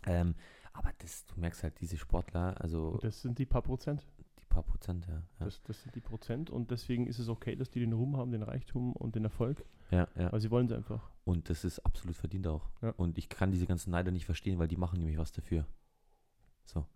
Ähm, 0.07 0.35
aber 0.73 0.91
das, 0.99 1.25
du 1.27 1.39
merkst 1.41 1.63
halt, 1.63 1.81
diese 1.81 1.97
Sportler, 1.97 2.61
also 2.61 2.89
Und 2.91 3.05
das 3.05 3.23
sind 3.23 3.39
die 3.39 3.47
paar 3.47 3.63
Prozent. 3.63 4.07
Die 4.55 4.63
paar 4.63 4.63
Prozent, 4.63 5.07
ja. 5.07 5.15
Ja, 5.15 5.45
Das, 5.45 5.63
das 5.65 5.83
sind 5.83 5.95
die 5.95 6.01
Prozent. 6.01 6.51
Und 6.51 6.71
deswegen 6.71 7.07
ist 7.07 7.19
es 7.19 7.29
okay, 7.29 7.57
dass 7.57 7.71
die 7.71 7.81
den 7.81 7.93
Ruhm 7.93 8.17
haben, 8.17 8.31
den 8.33 8.43
Reichtum 8.43 8.93
und 8.95 9.15
den 9.15 9.25
Erfolg. 9.25 9.65
ja, 9.91 10.09
ja. 10.17 10.33
Weil 10.33 10.41
sie 10.41 10.51
wollen 10.51 10.67
es 10.67 10.73
einfach. 10.73 11.11
Und 11.25 11.51
das 11.51 11.65
ist 11.65 11.81
absolut 11.81 12.17
verdient 12.17 12.47
auch. 12.47 12.69
Ja. 12.83 12.91
Und 12.97 13.19
ich 13.19 13.29
kann 13.29 13.51
diese 13.51 13.67
ganzen 13.67 13.91
Neider 13.91 14.11
nicht 14.13 14.27
verstehen, 14.27 14.59
weil 14.59 14.69
die 14.69 14.77
machen 14.77 14.99
nämlich 14.99 15.19
was 15.19 15.33
dafür. 15.33 15.67
So, 16.65 16.87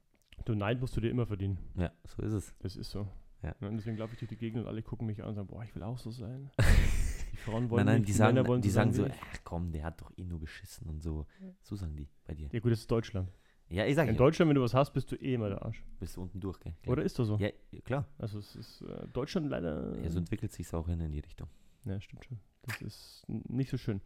Du 0.44 0.54
Neid 0.54 0.80
musst 0.80 0.96
du 0.96 1.00
dir 1.00 1.10
immer 1.10 1.26
verdienen. 1.26 1.58
ja, 1.76 1.90
so 2.04 2.22
ist 2.22 2.32
es. 2.32 2.54
Das 2.60 2.76
ist 2.76 2.90
so. 2.90 3.08
Ja. 3.42 3.54
Und 3.60 3.76
deswegen 3.76 3.96
glaube 3.96 4.12
ich 4.14 4.18
durch 4.18 4.28
die 4.28 4.36
Gegend 4.36 4.62
und 4.62 4.66
alle 4.68 4.82
gucken 4.82 5.06
mich 5.06 5.22
an 5.22 5.28
und 5.30 5.34
sagen, 5.34 5.48
boah, 5.48 5.62
ich 5.62 5.74
will 5.74 5.82
auch 5.82 5.98
so 5.98 6.10
sein. 6.10 6.50
Die 7.32 7.36
Frauen 7.36 7.70
wollen 7.70 7.84
nein, 7.84 7.94
nein, 7.94 8.00
nicht, 8.00 8.08
die 8.08 8.12
sagen, 8.14 8.34
Männer 8.34 8.48
wollen 8.48 8.62
die 8.62 8.68
so 8.70 8.74
sagen 8.74 8.92
so, 8.92 9.04
ach 9.06 9.38
komm, 9.44 9.70
der 9.70 9.84
hat 9.84 10.00
doch 10.00 10.10
eh 10.16 10.24
nur 10.24 10.40
geschissen 10.40 10.88
und 10.88 11.00
so. 11.02 11.26
So 11.62 11.76
sagen 11.76 11.94
die 11.94 12.08
bei 12.24 12.34
dir. 12.34 12.48
Ja 12.50 12.58
gut, 12.58 12.72
das 12.72 12.80
ist 12.80 12.90
Deutschland. 12.90 13.30
Ja, 13.70 13.84
ich 13.84 13.94
sag 13.94 14.08
In 14.08 14.14
ja, 14.14 14.18
Deutschland, 14.18 14.48
wenn 14.48 14.56
du 14.56 14.62
was 14.62 14.74
hast, 14.74 14.92
bist 14.92 15.12
du 15.12 15.16
eh 15.16 15.34
immer 15.34 15.50
der 15.50 15.62
Arsch. 15.62 15.82
bist 16.00 16.16
du 16.16 16.22
unten 16.22 16.40
durch, 16.40 16.58
gell? 16.60 16.72
Oder 16.86 17.02
ist 17.02 17.18
das 17.18 17.26
so? 17.26 17.36
Ja, 17.36 17.50
klar. 17.84 18.06
Also 18.18 18.38
es 18.38 18.56
ist 18.56 18.82
äh, 18.82 19.06
Deutschland 19.12 19.50
leider. 19.50 19.96
Ja, 20.02 20.10
so 20.10 20.18
entwickelt 20.18 20.52
sich 20.52 20.72
auch 20.72 20.86
hin 20.86 21.00
in 21.00 21.12
die 21.12 21.20
Richtung. 21.20 21.48
Ja, 21.84 22.00
stimmt 22.00 22.24
schon. 22.24 22.38
Das 22.66 22.82
ist 22.82 23.24
nicht 23.28 23.70
so 23.70 23.78
schön. 23.78 24.00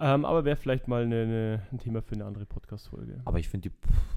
Ähm, 0.00 0.24
aber 0.24 0.44
wäre 0.44 0.56
vielleicht 0.56 0.88
mal 0.88 1.02
eine, 1.04 1.22
eine, 1.22 1.62
ein 1.70 1.78
Thema 1.78 2.02
für 2.02 2.14
eine 2.14 2.24
andere 2.24 2.46
Podcast-Folge. 2.46 3.20
Aber 3.24 3.38
ich 3.38 3.48
finde, 3.48 3.70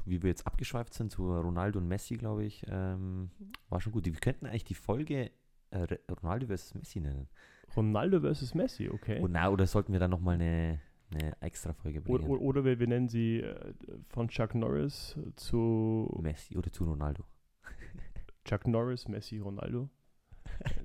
wie 0.05 0.23
wir 0.23 0.29
jetzt 0.29 0.47
abgeschweift 0.47 0.93
sind 0.93 1.11
zu 1.11 1.31
Ronaldo 1.31 1.79
und 1.79 1.87
Messi, 1.87 2.15
glaube 2.15 2.43
ich, 2.43 2.65
ähm, 2.67 3.29
war 3.69 3.81
schon 3.81 3.91
gut. 3.91 4.05
Wir 4.05 4.13
könnten 4.13 4.45
eigentlich 4.47 4.63
die 4.63 4.73
Folge 4.73 5.31
äh, 5.69 5.87
Ronaldo 6.09 6.47
versus 6.47 6.73
Messi 6.73 7.01
nennen. 7.01 7.27
Ronaldo 7.75 8.21
versus 8.21 8.53
Messi, 8.53 8.89
okay. 8.89 9.19
Und, 9.19 9.31
na, 9.31 9.49
oder 9.49 9.67
sollten 9.67 9.93
wir 9.93 9.99
dann 9.99 10.11
nochmal 10.11 10.35
eine, 10.35 10.79
eine 11.15 11.41
extra 11.41 11.73
Folge 11.73 11.99
Oder, 12.01 12.23
bringen? 12.23 12.29
oder, 12.29 12.41
oder 12.41 12.65
wir, 12.65 12.79
wir 12.79 12.87
nennen 12.87 13.07
sie 13.09 13.39
äh, 13.41 13.73
von 14.09 14.27
Chuck 14.29 14.55
Norris 14.55 15.17
zu 15.35 16.17
Messi 16.21 16.57
oder 16.57 16.71
zu 16.71 16.83
Ronaldo. 16.85 17.23
Chuck 18.45 18.67
Norris, 18.67 19.07
Messi, 19.07 19.39
Ronaldo. 19.39 19.89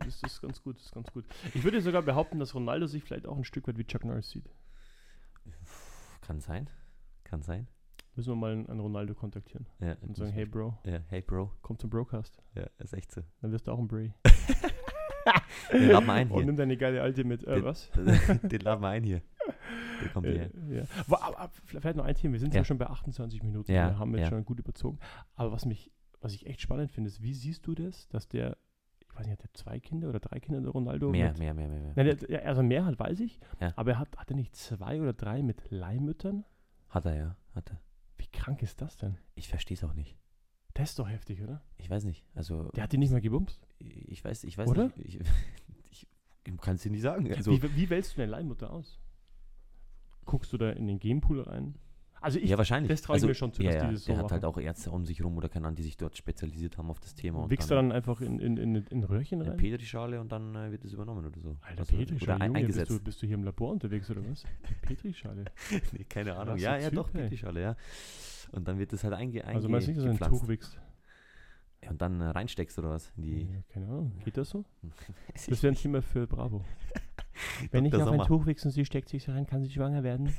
Das 0.00 0.22
ist 0.22 0.40
ganz 0.40 0.62
gut, 0.62 0.76
das 0.76 0.86
ist 0.86 0.92
ganz 0.94 1.12
gut. 1.12 1.24
Ich 1.54 1.62
würde 1.64 1.80
sogar 1.80 2.02
behaupten, 2.02 2.38
dass 2.38 2.54
Ronaldo 2.54 2.86
sich 2.86 3.02
vielleicht 3.04 3.26
auch 3.26 3.36
ein 3.36 3.44
Stück 3.44 3.66
weit 3.68 3.76
wie 3.78 3.84
Chuck 3.84 4.04
Norris 4.04 4.30
sieht. 4.30 4.48
Kann 6.22 6.40
sein. 6.40 6.68
Kann 7.24 7.42
sein. 7.42 7.66
Müssen 8.14 8.30
wir 8.32 8.36
mal 8.36 8.52
einen, 8.52 8.80
Ronaldo 8.80 9.14
kontaktieren 9.14 9.66
Ja, 9.80 9.96
und 10.00 10.16
sagen, 10.16 10.32
hey 10.32 10.44
Bro, 10.44 10.76
ja, 10.84 11.00
hey 11.08 11.22
Bro. 11.22 11.52
komm 11.62 11.78
zum 11.78 11.88
Brocast. 11.90 12.42
Ja, 12.54 12.66
ist 12.78 12.92
echt 12.92 13.12
so. 13.12 13.22
Dann 13.40 13.52
wirst 13.52 13.66
du 13.68 13.70
auch 13.72 13.78
ein 13.78 13.86
Bray. 13.86 14.12
Den 15.72 15.88
laden 15.90 16.06
wir 16.06 16.12
ein 16.14 16.28
Und 16.30 16.36
hier. 16.38 16.46
nimm 16.46 16.56
deine 16.56 16.76
geile 16.76 17.02
Alte 17.02 17.22
mit. 17.24 17.44
Äh, 17.44 17.56
Den- 17.56 17.64
was? 17.64 17.90
Den 18.42 18.60
laden 18.60 18.80
wir 18.82 18.88
ein 18.88 19.04
hier. 19.04 19.22
Der 20.02 20.08
kommt 20.10 20.26
Äh, 20.26 20.32
hierher. 20.32 20.50
ja. 20.68 20.84
Wo- 21.06 21.16
aber- 21.16 21.38
aber 21.38 21.52
Vielleicht 21.64 21.96
noch 21.96 22.04
ein 22.04 22.14
Thema. 22.14 22.32
Wir 22.34 22.40
sind 22.40 22.54
Ja. 22.54 22.60
ja 22.60 22.64
schon 22.64 22.78
bei 22.78 22.86
28 22.86 23.42
Minuten. 23.42 23.70
Ja, 23.72 23.90
Wir 23.90 23.98
haben 23.98 24.12
jetzt 24.14 24.22
ja. 24.22 24.28
schon 24.30 24.44
gut 24.44 24.58
überzogen. 24.60 24.98
Aber 25.34 25.52
was 25.52 25.64
mich, 25.66 25.90
was 26.20 26.32
ich 26.34 26.46
echt 26.46 26.60
spannend 26.60 26.90
finde, 26.90 27.08
ist, 27.08 27.22
wie 27.22 27.34
siehst 27.34 27.66
du 27.66 27.74
das, 27.74 28.08
dass 28.08 28.28
der, 28.28 28.56
ich 29.00 29.08
weiß 29.14 29.26
nicht, 29.26 29.32
hat 29.32 29.42
der 29.42 29.54
zwei 29.54 29.80
Kinder 29.80 30.08
oder 30.08 30.20
drei 30.20 30.40
Kinder, 30.40 30.60
der 30.60 30.70
Ronaldo? 30.70 31.10
Mehr, 31.10 31.28
mit, 31.30 31.38
mehr, 31.38 31.54
mehr, 31.54 31.68
mehr. 31.68 31.80
mehr. 31.80 31.92
Nein, 31.96 32.16
der, 32.18 32.30
ja, 32.30 32.38
also 32.48 32.62
mehr 32.62 32.84
hat, 32.84 32.98
weiß 32.98 33.20
ich. 33.20 33.38
Ja. 33.60 33.72
Aber 33.76 33.92
er 33.92 33.98
hat, 33.98 34.16
hat 34.16 34.30
er 34.30 34.36
nicht 34.36 34.54
zwei 34.56 35.00
oder 35.00 35.12
drei 35.12 35.42
mit 35.42 35.70
Leihmüttern? 35.70 36.44
Hat 36.88 37.04
er, 37.06 37.14
ja. 37.16 37.36
Hat 37.54 37.70
er. 37.70 37.80
Wie 38.16 38.26
krank 38.28 38.62
ist 38.62 38.80
das 38.80 38.96
denn? 38.96 39.16
Ich 39.34 39.48
verstehe 39.48 39.76
es 39.76 39.84
auch 39.84 39.94
nicht. 39.94 40.16
Das 40.74 40.90
ist 40.90 40.98
doch 40.98 41.08
heftig, 41.08 41.42
oder? 41.42 41.62
Ich 41.76 41.90
weiß 41.90 42.04
nicht. 42.04 42.24
Also, 42.34 42.68
Der 42.70 42.84
hat 42.84 42.92
die 42.92 42.98
nicht 42.98 43.10
mal 43.10 43.20
gebumst. 43.20 43.66
ich 43.78 44.24
weiß, 44.24 44.44
ich 44.44 44.56
weiß 44.56 44.68
Oder? 44.70 44.84
nicht. 44.84 44.98
Ich, 44.98 45.18
ich, 45.90 46.06
ich 46.44 46.56
kann 46.58 46.76
es 46.76 46.82
dir 46.82 46.90
nicht 46.90 47.02
sagen. 47.02 47.32
Also, 47.34 47.50
wie, 47.50 47.76
wie 47.76 47.90
wählst 47.90 48.12
du 48.12 48.18
deine 48.18 48.30
Leihmutter 48.32 48.72
aus? 48.72 48.98
Guckst 50.28 50.52
du 50.52 50.58
da 50.58 50.68
in 50.70 50.86
den 50.86 50.98
Gamepool 50.98 51.40
rein? 51.40 51.74
Also 52.20 52.38
ich 52.38 52.50
ja, 52.50 52.58
wahrscheinlich. 52.58 52.90
das 52.90 53.00
trau 53.00 53.14
ich 53.14 53.16
also, 53.16 53.28
mir 53.28 53.34
schon 53.34 53.52
zu, 53.54 53.62
ja, 53.62 53.72
dass 53.72 53.82
ja, 53.82 53.90
das 53.92 54.04
so 54.04 54.12
Der 54.12 54.22
hat 54.22 54.30
halt 54.30 54.44
auch 54.44 54.58
Ärzte 54.58 54.90
um 54.90 55.06
sich 55.06 55.24
rum 55.24 55.38
oder 55.38 55.48
keine 55.48 55.66
Ahnung, 55.66 55.76
die 55.76 55.84
sich 55.84 55.96
dort 55.96 56.18
spezialisiert 56.18 56.76
haben 56.76 56.90
auf 56.90 57.00
das 57.00 57.14
Thema. 57.14 57.38
und 57.38 57.50
wickst 57.50 57.70
du 57.70 57.74
dann 57.76 57.92
einfach 57.92 58.20
in, 58.20 58.38
in, 58.38 58.58
in, 58.58 58.74
in 58.74 59.04
Röhrchen 59.04 59.40
rein? 59.40 59.56
Petrischale 59.56 60.20
und 60.20 60.30
dann 60.30 60.54
äh, 60.54 60.70
wird 60.70 60.84
es 60.84 60.92
übernommen 60.92 61.24
oder 61.24 61.40
so. 61.40 61.56
Alter, 61.62 61.80
Also, 61.80 61.96
Petrischale, 61.96 62.34
oder 62.36 62.44
ein, 62.44 62.50
Junge, 62.50 62.66
bist 62.66 62.78
eingesetzt. 62.78 63.00
du, 63.00 63.04
bist 63.04 63.22
du 63.22 63.26
hier 63.26 63.36
im 63.36 63.44
Labor 63.44 63.72
unterwegs 63.72 64.10
oder 64.10 64.20
was? 64.28 64.44
Petrischale. 64.82 65.46
nee, 65.92 66.04
keine 66.04 66.36
Ahnung. 66.36 66.58
Ja, 66.58 66.76
ja, 66.76 66.90
Typ, 66.90 66.96
doch, 66.96 67.14
ey. 67.14 67.22
Petrischale, 67.22 67.62
ja. 67.62 67.76
Und 68.52 68.68
dann 68.68 68.78
wird 68.78 68.92
es 68.92 69.02
halt 69.02 69.14
einge, 69.14 69.46
Also 69.46 69.70
meinst 69.70 69.86
du 69.86 69.92
nicht, 69.92 70.04
dass 70.04 70.18
du 70.18 70.24
ein. 70.24 70.30
Tuch 70.30 70.46
wickst? 70.46 70.78
Ja, 71.82 71.90
und 71.90 72.02
dann 72.02 72.20
äh, 72.20 72.24
reinsteckst 72.24 72.78
oder 72.78 72.90
was? 72.90 73.12
Die. 73.16 73.44
Ja, 73.44 73.62
keine 73.68 73.86
Ahnung. 73.86 74.12
Geht 74.24 74.36
das 74.36 74.50
so? 74.50 74.64
Das 75.48 75.62
wäre 75.62 75.72
ein. 75.72 75.76
Thema 75.76 76.02
für 76.02 76.26
Bravo. 76.26 76.64
Wenn 77.70 77.84
ich 77.84 77.92
Dr. 77.92 78.08
auf 78.08 78.20
ein. 78.20 78.26
Tuch 78.26 78.46
wichse 78.46 78.68
und 78.68 78.72
sie 78.72 78.84
steckt 78.84 79.08
sich 79.08 79.24
so 79.24 79.32
rein, 79.32 79.46
kann 79.46 79.62
sie 79.62 79.70
schwanger 79.70 80.02
werden. 80.02 80.32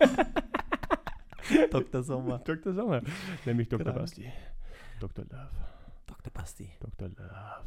Dr. 1.70 2.02
Sommer. 2.02 2.38
Dr. 2.38 2.72
Sommer. 2.72 3.02
Nämlich 3.44 3.68
Dr. 3.68 3.84
Genau. 3.84 3.98
Basti. 3.98 4.30
Dr. 5.00 5.24
Love. 5.24 5.50
Dr. 6.06 6.32
Basti. 6.32 6.70
Dr. 6.80 7.08
Love. 7.08 7.64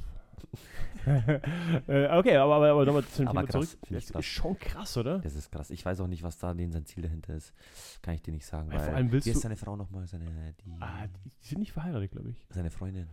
äh, 1.87 2.17
okay, 2.17 2.35
aber, 2.37 2.55
aber, 2.55 2.69
aber 2.71 2.85
nochmal 2.85 3.03
zum 3.05 3.27
Aber 3.27 3.41
Thema 3.41 3.47
krass, 3.47 3.71
zurück. 3.71 3.79
ich 3.89 4.07
Das 4.07 4.19
ist 4.21 4.25
schon 4.25 4.57
krass, 4.59 4.97
oder? 4.97 5.19
Das 5.19 5.33
ist 5.35 5.51
krass. 5.51 5.69
Ich 5.69 5.85
weiß 5.85 5.99
auch 6.01 6.07
nicht, 6.07 6.23
was 6.23 6.37
da 6.37 6.53
denn 6.53 6.71
sein 6.71 6.85
Ziel 6.85 7.03
dahinter 7.03 7.33
ist. 7.35 7.53
Kann 8.01 8.13
ich 8.15 8.21
dir 8.21 8.31
nicht 8.31 8.45
sagen. 8.45 8.69
Weil 8.69 8.79
Weil, 8.79 8.85
vor 8.85 8.95
allem 8.95 9.11
willst 9.11 9.25
wie 9.27 9.31
ist 9.31 9.41
seine 9.41 9.55
Frau 9.55 9.75
nochmal? 9.75 10.05
Seine, 10.07 10.53
die, 10.65 10.71
Ah, 10.79 11.07
die 11.07 11.47
sind 11.47 11.59
nicht 11.59 11.71
verheiratet, 11.73 12.11
glaube 12.11 12.29
ich. 12.29 12.45
seine 12.49 12.69
Freundin. 12.69 13.07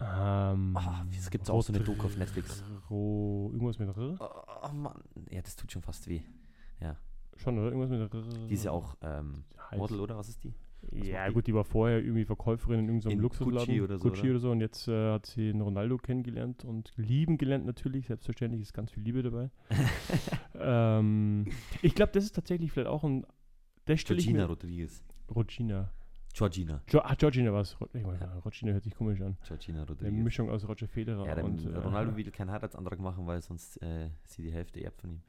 Ähm, 0.00 0.76
Ah, 0.76 1.04
es 1.10 1.30
gibt 1.30 1.48
auch 1.48 1.62
so 1.62 1.72
eine 1.72 1.82
Doku 1.82 2.06
auf 2.06 2.16
Netflix. 2.16 2.62
Ro, 2.90 3.50
irgendwas 3.52 3.78
mit 3.78 3.88
R? 3.96 4.16
Oh, 4.20 4.72
Mann. 4.72 5.02
Ja, 5.30 5.40
das 5.42 5.56
tut 5.56 5.72
schon 5.72 5.82
fast 5.82 6.08
weh. 6.08 6.20
Schon, 7.36 7.58
oder? 7.58 7.70
Irgendwas 7.70 7.90
mit 7.90 8.48
Die 8.48 8.54
ist 8.54 8.64
ja 8.64 8.70
auch 8.72 8.96
ähm. 9.02 9.44
Model, 9.76 10.00
oder? 10.00 10.16
Was 10.16 10.28
ist 10.28 10.42
die? 10.44 10.54
Ja, 10.92 11.20
macht 11.20 11.28
die? 11.28 11.34
gut, 11.34 11.46
die 11.46 11.54
war 11.54 11.64
vorher 11.64 11.98
irgendwie 11.98 12.24
Verkäuferin 12.24 12.80
in 12.80 12.86
irgendeinem 12.86 13.12
In 13.12 13.18
Luxusladen. 13.20 13.58
Gucci 13.58 13.80
oder 13.82 13.98
so, 13.98 14.08
Gucci 14.08 14.20
oder? 14.22 14.30
oder 14.30 14.38
so. 14.38 14.50
Und 14.52 14.60
jetzt 14.60 14.88
äh, 14.88 15.12
hat 15.12 15.26
sie 15.26 15.50
einen 15.50 15.60
Ronaldo 15.60 15.98
kennengelernt 15.98 16.64
und 16.64 16.92
lieben 16.96 17.38
gelernt 17.38 17.66
natürlich. 17.66 18.06
Selbstverständlich 18.06 18.62
ist 18.62 18.72
ganz 18.72 18.90
viel 18.90 19.02
Liebe 19.02 19.22
dabei. 19.22 19.50
ähm, 20.58 21.46
ich 21.82 21.94
glaube, 21.94 22.12
das 22.12 22.24
ist 22.24 22.34
tatsächlich 22.34 22.72
vielleicht 22.72 22.88
auch 22.88 23.04
ein. 23.04 23.26
Das 23.84 24.00
mir. 24.28 24.46
Rodriguez. 24.46 25.02
Regina. 25.34 25.92
Georgina. 26.36 26.82
Jo 26.90 27.00
ah, 27.00 27.14
Georgina 27.14 27.52
war 27.52 27.62
es. 27.62 27.76
Ich 27.94 28.02
meine, 28.04 28.20
Ja. 28.20 28.38
Regina 28.44 28.72
hört 28.72 28.84
sich 28.84 28.94
komisch 28.94 29.20
an. 29.22 29.36
Georgina 29.46 29.78
Eine 29.80 29.88
Rodriguez. 29.88 30.22
Mischung 30.24 30.50
aus 30.50 30.68
Roger 30.68 30.86
Federer 30.86 31.26
Ja, 31.26 31.34
der 31.34 31.44
und. 31.44 31.64
äh, 31.64 31.76
Ronaldo 31.78 32.14
will 32.16 32.30
keinen 32.30 32.50
Heiratsantrag 32.50 32.98
machen, 32.98 33.26
weil 33.26 33.40
sonst 33.40 33.80
äh, 33.82 34.10
sie 34.24 34.42
die 34.42 34.52
Hälfte 34.52 34.82
erbt 34.84 35.00
von 35.00 35.10
ihm. 35.12 35.22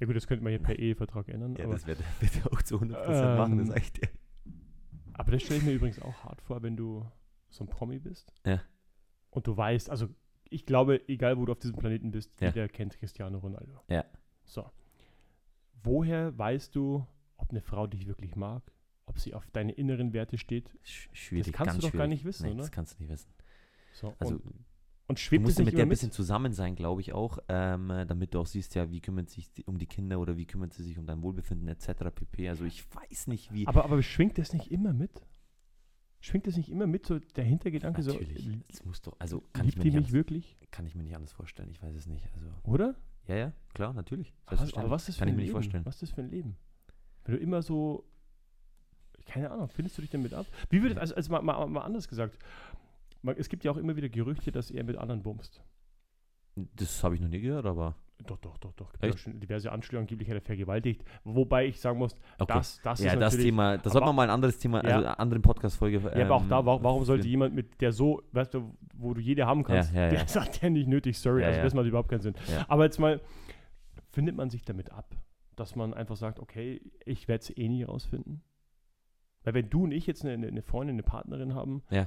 Ja, 0.00 0.06
gut, 0.06 0.16
das 0.16 0.26
könnte 0.26 0.42
man 0.44 0.50
hier 0.50 0.62
per 0.62 0.78
Ehevertrag 0.78 1.28
ändern. 1.28 1.54
Ja, 1.56 1.66
das 1.66 1.86
wird 1.86 2.00
er, 2.00 2.52
auch 2.52 2.62
zu 2.62 2.76
100% 2.80 3.36
machen, 3.36 3.58
das 3.58 3.68
Ähm, 3.68 3.74
ich 3.76 3.92
dir. 3.92 4.08
aber 5.12 5.32
das 5.32 5.42
stelle 5.42 5.58
ich 5.60 5.66
mir 5.66 5.72
übrigens 5.72 6.00
auch 6.00 6.24
hart 6.24 6.40
vor, 6.40 6.62
wenn 6.62 6.76
du 6.76 7.04
so 7.50 7.64
ein 7.64 7.68
Promi 7.68 7.98
bist. 7.98 8.32
Ja. 8.46 8.62
Und 9.30 9.46
du 9.46 9.56
weißt, 9.56 9.90
also 9.90 10.08
ich 10.48 10.64
glaube, 10.64 11.06
egal 11.08 11.36
wo 11.36 11.44
du 11.44 11.52
auf 11.52 11.58
diesem 11.58 11.76
Planeten 11.76 12.10
bist, 12.10 12.40
Ja. 12.40 12.48
jeder 12.48 12.68
kennt 12.68 12.96
Cristiano 12.98 13.36
Ronaldo. 13.38 13.80
Ja. 13.90 14.04
So. 14.44 14.70
Woher 15.82 16.36
weißt 16.38 16.74
du, 16.74 17.06
ob 17.36 17.50
eine 17.50 17.60
Frau 17.60 17.86
dich 17.86 18.06
wirklich 18.06 18.34
mag? 18.36 18.62
Ob 19.08 19.18
sie 19.18 19.32
auf 19.34 19.46
deine 19.52 19.72
inneren 19.72 20.12
Werte 20.12 20.36
steht? 20.38 20.70
Sch 20.82 21.08
schwierig, 21.12 21.52
kannst 21.52 21.72
ganz 21.72 21.80
du 21.80 21.86
doch 21.88 21.92
gar 21.92 22.06
schwierig. 22.06 22.10
nicht 22.10 22.24
wissen, 22.24 22.46
nee, 22.46 22.52
oder? 22.52 22.60
Das 22.60 22.70
kannst 22.70 22.98
du 22.98 23.02
nicht 23.02 23.10
wissen. 23.10 23.30
So. 23.94 24.14
Also, 24.18 24.34
und, 24.34 24.44
und 25.06 25.18
du 25.18 25.22
schwebt 25.22 25.42
es 25.42 25.46
musst 25.48 25.58
nicht 25.58 25.66
mit 25.66 25.78
der 25.78 25.86
ein 25.86 25.88
bisschen 25.88 26.12
zusammen 26.12 26.52
sein, 26.52 26.74
glaube 26.76 27.00
ich 27.00 27.12
auch, 27.14 27.38
ähm, 27.48 27.90
äh, 27.90 28.04
damit 28.06 28.34
du 28.34 28.40
auch 28.40 28.46
siehst, 28.46 28.74
ja, 28.74 28.90
wie 28.90 29.00
kümmert 29.00 29.30
sich 29.30 29.50
um 29.66 29.78
die 29.78 29.86
Kinder 29.86 30.20
oder 30.20 30.36
wie 30.36 30.46
kümmert 30.46 30.74
sie 30.74 30.82
sich 30.82 30.98
um 30.98 31.06
dein 31.06 31.22
Wohlbefinden 31.22 31.66
etc. 31.68 32.14
pp. 32.14 32.48
Also 32.50 32.64
ich 32.64 32.84
weiß 32.94 33.26
nicht, 33.28 33.52
wie. 33.52 33.66
Aber, 33.66 33.84
aber 33.84 34.02
schwingt 34.02 34.36
das 34.36 34.52
nicht 34.52 34.70
immer 34.70 34.92
mit? 34.92 35.26
Schwingt 36.20 36.46
das 36.46 36.56
nicht 36.56 36.68
immer 36.68 36.86
mit, 36.86 37.06
so 37.06 37.18
der 37.20 37.44
Hintergedanke 37.44 38.02
Natürlich, 38.02 38.44
so, 38.44 38.50
das 38.68 38.84
muss 38.84 39.00
doch, 39.02 39.14
also 39.20 39.40
kann 39.52 39.66
ich, 39.66 39.76
liebt 39.76 39.78
mir 39.78 39.82
die 39.84 39.88
nicht 39.90 39.94
mich 39.94 39.96
anders, 39.96 40.12
wirklich? 40.12 40.56
kann 40.72 40.84
ich 40.84 40.94
mir 40.96 41.04
nicht 41.04 41.14
anders 41.14 41.32
vorstellen, 41.32 41.70
ich 41.70 41.80
weiß 41.80 41.94
es 41.94 42.06
nicht. 42.06 42.28
Also, 42.34 42.46
Oder? 42.64 42.96
ja, 43.28 43.36
ja, 43.36 43.52
klar, 43.72 43.94
natürlich. 43.94 44.34
Aber 44.46 44.60
aber 44.60 44.90
was 44.90 45.02
ist 45.02 45.08
das 45.10 45.14
für 45.16 45.20
kann 45.20 45.28
ich 45.28 45.32
ein 45.32 45.36
mir 45.36 45.42
nicht 45.42 45.48
Leben? 45.48 45.52
vorstellen. 45.52 45.86
Was 45.86 45.94
ist 45.94 46.02
das 46.02 46.10
für 46.10 46.22
ein 46.22 46.30
Leben? 46.30 46.56
Wenn 47.24 47.34
du 47.36 47.40
immer 47.40 47.62
so, 47.62 48.04
keine 49.28 49.50
Ahnung, 49.50 49.68
findest 49.68 49.96
du 49.98 50.02
dich 50.02 50.10
damit 50.10 50.34
ab? 50.34 50.46
Wie 50.70 50.82
würde, 50.82 51.00
also, 51.00 51.14
also 51.14 51.30
mal, 51.32 51.42
mal, 51.42 51.66
mal 51.66 51.82
anders 51.82 52.08
gesagt, 52.08 52.38
man, 53.22 53.36
es 53.36 53.48
gibt 53.48 53.64
ja 53.64 53.70
auch 53.70 53.76
immer 53.76 53.94
wieder 53.96 54.08
Gerüchte, 54.08 54.50
dass 54.50 54.70
er 54.70 54.84
mit 54.84 54.96
anderen 54.96 55.22
bumst. 55.22 55.62
Das 56.74 57.04
habe 57.04 57.14
ich 57.14 57.20
noch 57.20 57.28
nie 57.28 57.40
gehört, 57.40 57.66
aber 57.66 57.94
Doch, 58.26 58.38
doch, 58.38 58.58
doch, 58.58 58.72
doch. 58.72 58.92
Gibt 59.00 59.20
schon 59.20 59.38
diverse 59.38 59.70
Anschläge, 59.70 60.00
angeblich 60.00 60.28
hat 60.28 60.36
er 60.36 60.40
vergewaltigt. 60.40 61.04
Wobei 61.22 61.66
ich 61.66 61.78
sagen 61.78 61.98
muss, 62.00 62.14
okay. 62.38 62.54
das, 62.54 62.80
das 62.82 63.00
ja, 63.00 63.12
ist 63.12 63.20
das 63.20 63.36
Thema, 63.36 63.78
das 63.78 63.92
sollte 63.92 64.06
man 64.06 64.16
mal 64.16 64.24
ein 64.24 64.30
anderes 64.30 64.58
Thema, 64.58 64.78
Ja. 64.82 64.96
also 64.96 65.06
eine 65.06 65.18
andere 65.20 65.38
Podcast-Folge. 65.40 66.00
Ja, 66.16 66.24
aber 66.24 66.34
auch 66.34 66.48
da, 66.48 66.58
ähm, 66.58 66.66
warum, 66.66 66.82
warum 66.82 67.04
sollte 67.04 67.28
jemand 67.28 67.54
mit, 67.54 67.80
der 67.80 67.92
so, 67.92 68.22
weißt 68.32 68.54
du, 68.54 68.76
wo 68.96 69.14
du 69.14 69.20
jede 69.20 69.46
haben 69.46 69.62
kannst, 69.62 69.94
Ja, 69.94 70.04
ja, 70.04 70.10
der 70.10 70.26
sagt 70.26 70.62
ja 70.62 70.68
nicht 70.70 70.88
nötig, 70.88 71.16
sorry, 71.18 71.44
also 71.44 71.60
das 71.62 71.74
macht 71.74 71.86
überhaupt 71.86 72.08
keinen 72.08 72.22
Sinn. 72.22 72.34
Aber 72.66 72.84
jetzt 72.84 72.98
mal, 72.98 73.20
findet 74.10 74.36
man 74.36 74.50
sich 74.50 74.64
damit 74.64 74.90
ab, 74.90 75.14
dass 75.54 75.76
man 75.76 75.94
einfach 75.94 76.16
sagt, 76.16 76.40
okay, 76.40 76.80
ich 77.04 77.28
werde 77.28 77.42
es 77.42 77.56
eh 77.56 77.68
nie 77.68 77.84
rausfinden? 77.84 78.42
Weil 79.48 79.54
wenn 79.54 79.70
du 79.70 79.84
und 79.84 79.92
ich 79.92 80.06
jetzt 80.06 80.26
eine, 80.26 80.46
eine 80.46 80.60
Freundin, 80.60 80.96
eine 80.96 81.02
Partnerin 81.02 81.54
haben, 81.54 81.82
Ja. 81.88 82.06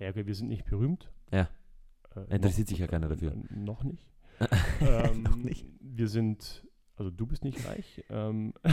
ja, 0.00 0.08
okay, 0.08 0.26
wir 0.26 0.34
sind 0.34 0.48
nicht 0.48 0.64
berühmt. 0.64 1.12
Ja. 1.30 1.48
Äh, 2.16 2.34
Interessiert 2.34 2.66
sich 2.66 2.78
ja 2.80 2.88
keiner 2.88 3.08
dafür. 3.08 3.30
äh, 3.34 3.54
Noch 3.56 3.84
nicht. 3.84 4.04
ähm, 4.80 5.22
Noch 5.22 5.36
nicht. 5.36 5.64
Wir 5.80 6.08
sind, 6.08 6.66
also 6.96 7.12
du 7.12 7.24
bist 7.24 7.44
nicht 7.44 7.64
reich. 7.68 8.02
Ähm, 8.10 8.52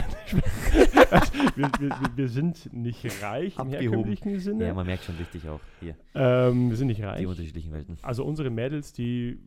wir, 1.54 1.70
wir, 1.78 2.16
wir, 2.16 2.28
sind 2.28 2.72
nicht 2.72 3.22
reich 3.22 3.54
im 3.54 3.60
Abgehoben. 3.62 3.80
herkömmlichen 3.98 4.40
Sinne. 4.40 4.66
Ja, 4.66 4.74
man 4.74 4.86
merkt 4.86 5.04
schon 5.04 5.14
richtig 5.16 5.48
auch 5.48 5.60
hier, 5.78 5.96
ähm, 6.16 6.70
wir 6.70 6.76
sind 6.76 6.88
nicht 6.88 6.98
die 6.98 7.04
reich. 7.04 7.24
unterschiedlichen 7.28 7.70
Welten. 7.72 7.96
Also 8.02 8.24
unsere 8.24 8.50
Mädels, 8.50 8.92
die 8.92 9.38